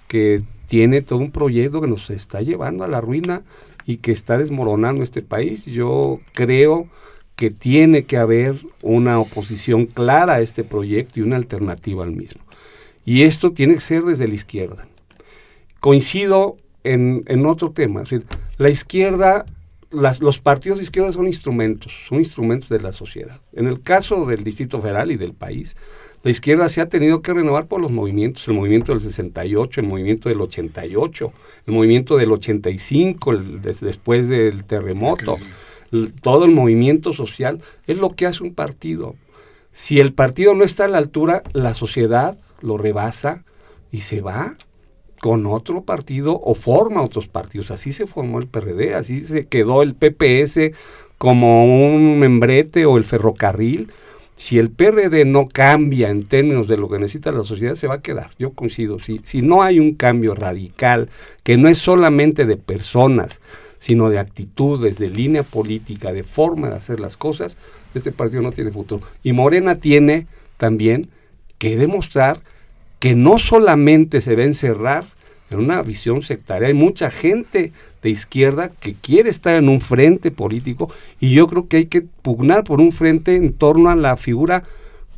que 0.07 0.41
tiene 0.67 1.01
todo 1.01 1.19
un 1.19 1.31
proyecto 1.31 1.81
que 1.81 1.87
nos 1.87 2.09
está 2.09 2.41
llevando 2.41 2.83
a 2.83 2.87
la 2.87 2.99
ruina 2.99 3.43
y 3.89 3.97
que 3.97 4.11
está 4.11 4.37
desmoronando 4.37 5.01
este 5.01 5.23
país. 5.23 5.65
Yo 5.65 6.19
creo 6.33 6.87
que 7.35 7.49
tiene 7.49 8.03
que 8.03 8.17
haber 8.17 8.57
una 8.83 9.17
oposición 9.17 9.87
clara 9.87 10.35
a 10.35 10.41
este 10.41 10.63
proyecto 10.63 11.19
y 11.19 11.23
una 11.23 11.37
alternativa 11.37 12.03
al 12.03 12.11
mismo. 12.11 12.43
Y 13.03 13.23
esto 13.23 13.51
tiene 13.51 13.73
que 13.73 13.79
ser 13.79 14.03
desde 14.03 14.27
la 14.27 14.35
izquierda. 14.35 14.87
Coincido 15.79 16.57
en, 16.83 17.23
otro 17.47 17.71
tema. 17.71 18.03
la 18.59 18.69
izquierda, 18.69 19.47
los 19.89 20.39
partidos 20.39 20.77
de 20.77 20.83
izquierda 20.83 21.11
son 21.11 21.25
instrumentos, 21.25 21.91
son 22.07 22.19
instrumentos 22.19 22.69
de 22.69 22.81
la 22.81 22.91
sociedad. 22.91 23.41
En 23.53 23.65
el 23.65 23.81
caso 23.81 24.27
del 24.27 24.43
Distrito 24.43 24.79
Federal 24.81 25.09
y 25.09 25.17
del 25.17 25.33
país, 25.33 25.77
la 26.21 26.29
izquierda 26.29 26.69
se 26.69 26.81
ha 26.81 26.89
tenido 26.89 27.23
que 27.23 27.33
renovar 27.33 27.65
por 27.65 27.81
los 27.81 27.91
movimientos, 27.91 28.47
el 28.47 28.53
movimiento 28.53 28.91
del 28.91 29.01
68, 29.01 29.81
el 29.81 29.87
movimiento 29.87 30.29
del 30.29 30.41
88, 30.41 31.33
el 31.69 31.75
movimiento 31.75 32.17
del 32.17 32.31
85, 32.31 33.35
después 33.79 34.27
del 34.27 34.63
terremoto, 34.63 35.37
todo 36.21 36.45
el 36.45 36.51
movimiento 36.51 37.13
social, 37.13 37.61
es 37.87 37.97
lo 37.97 38.15
que 38.15 38.25
hace 38.25 38.43
un 38.43 38.53
partido. 38.53 39.15
Si 39.71 39.99
el 39.99 40.13
partido 40.13 40.55
no 40.55 40.63
está 40.63 40.85
a 40.85 40.87
la 40.87 40.97
altura, 40.97 41.43
la 41.53 41.75
sociedad 41.75 42.37
lo 42.61 42.77
rebasa 42.77 43.43
y 43.91 44.01
se 44.01 44.21
va 44.21 44.55
con 45.21 45.45
otro 45.45 45.83
partido 45.83 46.39
o 46.43 46.55
forma 46.55 47.03
otros 47.03 47.27
partidos. 47.27 47.71
Así 47.71 47.93
se 47.93 48.07
formó 48.07 48.39
el 48.39 48.47
PRD, 48.47 48.95
así 48.95 49.23
se 49.23 49.45
quedó 49.45 49.83
el 49.83 49.93
PPS 49.93 50.71
como 51.17 51.65
un 51.65 52.19
membrete 52.19 52.85
o 52.85 52.97
el 52.97 53.03
ferrocarril 53.03 53.91
si 54.39 54.57
el 54.57 54.71
PRD 54.71 55.25
no 55.25 55.49
cambia 55.49 56.09
en 56.09 56.23
términos 56.23 56.69
de 56.69 56.77
lo 56.77 56.87
que 56.87 56.97
necesita 56.97 57.33
la 57.33 57.43
sociedad, 57.43 57.75
se 57.75 57.87
va 57.87 57.95
a 57.95 58.01
quedar. 58.01 58.31
Yo 58.39 58.53
coincido. 58.53 58.97
Si, 58.97 59.41
no 59.41 59.63
hay 59.63 59.81
un 59.81 59.95
cambio 59.95 60.33
radical, 60.33 61.09
que 61.43 61.57
no 61.57 61.67
es 61.67 61.77
solamente 61.77 62.45
de 62.45 62.55
personas, 62.55 63.41
sino 63.79 64.09
de 64.09 64.17
actitudes, 64.17 64.97
de 64.97 65.09
línea 65.09 65.43
política, 65.43 66.13
de 66.13 66.23
forma 66.23 66.69
de 66.69 66.75
hacer 66.75 67.01
las 67.01 67.17
cosas, 67.17 67.57
este 67.93 68.13
partido 68.13 68.41
no 68.41 68.53
tiene 68.53 68.71
futuro. 68.71 69.05
Y 69.23 69.33
Morena 69.33 69.75
tiene 69.75 70.25
también 70.55 71.09
que 71.57 71.75
demostrar 71.75 72.39
que 72.99 73.15
no 73.15 73.39
solamente 73.39 74.21
se 74.21 74.37
va 74.37 74.43
a 74.43 74.45
encerrar 74.45 75.03
en 75.49 75.59
una 75.59 75.81
visión 75.81 76.21
sectaria. 76.21 76.69
Hay 76.69 76.73
mucha 76.73 77.11
gente 77.11 77.73
de 78.01 78.09
izquierda 78.09 78.69
que 78.79 78.93
quiere 78.93 79.29
estar 79.29 79.55
en 79.55 79.69
un 79.69 79.81
frente 79.81 80.31
político 80.31 80.89
y 81.19 81.33
yo 81.33 81.47
creo 81.47 81.67
que 81.67 81.77
hay 81.77 81.85
que 81.85 82.01
pugnar 82.01 82.63
por 82.63 82.79
un 82.79 82.91
frente 82.91 83.35
en 83.35 83.53
torno 83.53 83.89
a 83.89 83.95
la 83.95 84.15
figura 84.17 84.63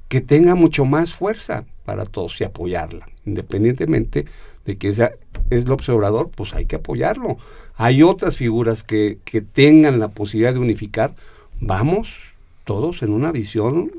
que 0.07 0.21
tenga 0.21 0.55
mucho 0.55 0.86
más 0.86 1.13
fuerza 1.13 1.63
para 1.86 2.05
todos 2.05 2.39
y 2.41 2.43
apoyarla, 2.43 3.07
independientemente 3.25 4.25
de 4.65 4.77
que 4.77 4.89
esa 4.89 5.11
es 5.49 5.65
el 5.65 5.71
observador, 5.71 6.29
pues 6.34 6.53
hay 6.53 6.65
que 6.65 6.75
apoyarlo. 6.75 7.38
Hay 7.75 8.03
otras 8.03 8.38
figuras 8.38 8.84
que, 8.84 9.17
que 9.25 9.41
tengan 9.41 9.99
la 9.99 10.09
posibilidad 10.09 10.53
de 10.53 10.59
unificar, 10.59 11.13
vamos 11.59 12.19
todos 12.63 13.01
en 13.03 13.11
una 13.11 13.32
visión 13.32 13.91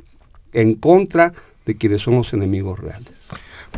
en 0.53 0.75
contra 0.75 1.33
de 1.67 1.77
quienes 1.77 2.03
son 2.03 2.15
los 2.15 2.33
enemigos 2.33 2.79
reales. 2.79 3.29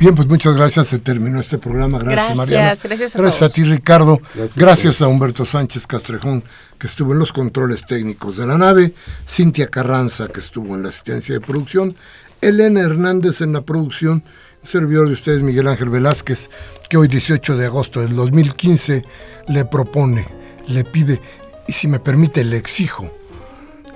Bien, 0.01 0.15
pues 0.15 0.27
muchas 0.27 0.57
gracias. 0.57 0.89
Se 0.89 0.99
terminó 0.99 1.41
este 1.41 1.59
programa. 1.59 1.99
Gracias, 1.99 2.15
Gracias, 2.17 2.37
Mariana. 2.37 2.75
gracias 2.83 3.15
a 3.15 3.19
Gracias 3.19 3.39
todos. 3.39 3.51
a 3.51 3.55
ti, 3.55 3.65
Ricardo. 3.65 4.21
Gracias 4.35 4.57
Gracias, 4.57 5.03
a 5.03 5.09
Humberto 5.09 5.47
Sánchez 5.47 5.87
Castrejón, 5.87 6.43
que 6.79 6.87
estuvo 6.89 7.13
en 7.13 7.21
los 7.21 7.33
controles 7.33 7.87
técnicos 7.87 8.37
de 8.37 8.47
la 8.47 8.59
nave. 8.59 8.93
Cintia 9.29 9.69
Carranza, 9.69 10.29
que 10.29 10.41
estuvo 10.41 10.75
en 10.75 10.83
la 10.83 10.89
asistencia 10.89 11.35
de 11.35 11.41
producción. 11.41 11.95
Elena 12.41 12.81
Hernández 12.81 13.41
en 13.41 13.53
la 13.53 13.61
producción. 13.61 14.25
Un 14.63 14.69
servidor 14.69 15.07
de 15.07 15.13
ustedes, 15.13 15.43
Miguel 15.43 15.69
Ángel 15.69 15.91
Velázquez, 15.91 16.49
que 16.89 16.97
hoy, 16.97 17.07
18 17.07 17.57
de 17.57 17.67
agosto 17.67 18.01
del 18.01 18.17
2015, 18.17 19.05
le 19.49 19.65
propone, 19.67 20.27
le 20.69 20.85
pide, 20.85 21.21
y 21.69 21.73
si 21.73 21.87
me 21.87 22.01
permite, 22.01 22.43
le 22.45 22.57
exijo, 22.57 23.13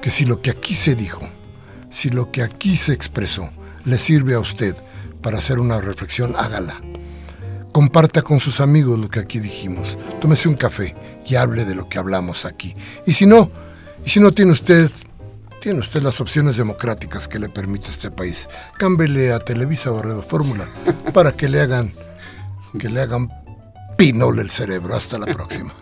que 0.03 0.11
si 0.11 0.27
lo 0.27 0.43
que 0.43 0.51
aquí 0.51 0.75
se 0.75 0.95
dijo, 0.95 1.27
si 1.91 2.11
lo 2.11 2.31
que 2.31 2.43
aquí 2.43 2.77
se 2.77 2.93
expresó, 2.93 3.49
le 3.87 3.99
sirve 3.99 4.35
a 4.35 4.41
usted 4.41 4.77
para 5.23 5.39
hacer 5.39 5.59
una 5.59 5.81
reflexión, 5.81 6.35
hágala. 6.37 6.81
Comparta 7.73 8.23
con 8.23 8.41
sus 8.41 8.61
amigos 8.61 8.99
lo 8.99 9.09
que 9.09 9.21
aquí 9.21 9.39
dijimos. 9.39 9.97
Tómese 10.21 10.49
un 10.49 10.55
café 10.55 10.97
y 11.27 11.37
hable 11.37 11.65
de 11.65 11.75
lo 11.75 11.89
que 11.89 11.99
hablamos 11.99 12.45
aquí. 12.45 12.75
Y 13.07 13.13
si 13.13 13.27
no, 13.27 13.51
y 14.05 14.11
si 14.11 14.21
no 14.21 14.33
tiene 14.33 14.53
usted, 14.53 14.91
tiene 15.61 15.81
usted 15.81 16.03
las 16.03 16.21
opciones 16.21 16.57
democráticas 16.57 17.29
que 17.29 17.39
le 17.39 17.49
permite 17.49 17.91
este 17.91 18.11
país. 18.11 18.49
Cámbele 18.79 19.33
a 19.33 19.41
Televisa 19.41 19.93
o 19.93 19.99
a 19.99 20.03
Radio 20.03 20.23
Fórmula 20.23 20.69
para 21.13 21.33
que 21.33 21.49
le 21.49 21.61
hagan, 21.61 21.93
que 22.79 22.89
le 22.89 23.03
hagan 23.03 23.29
pinole 23.97 24.43
el 24.43 24.51
cerebro. 24.51 24.97
Hasta 24.97 25.19
la 25.19 25.27
próxima. 25.27 25.73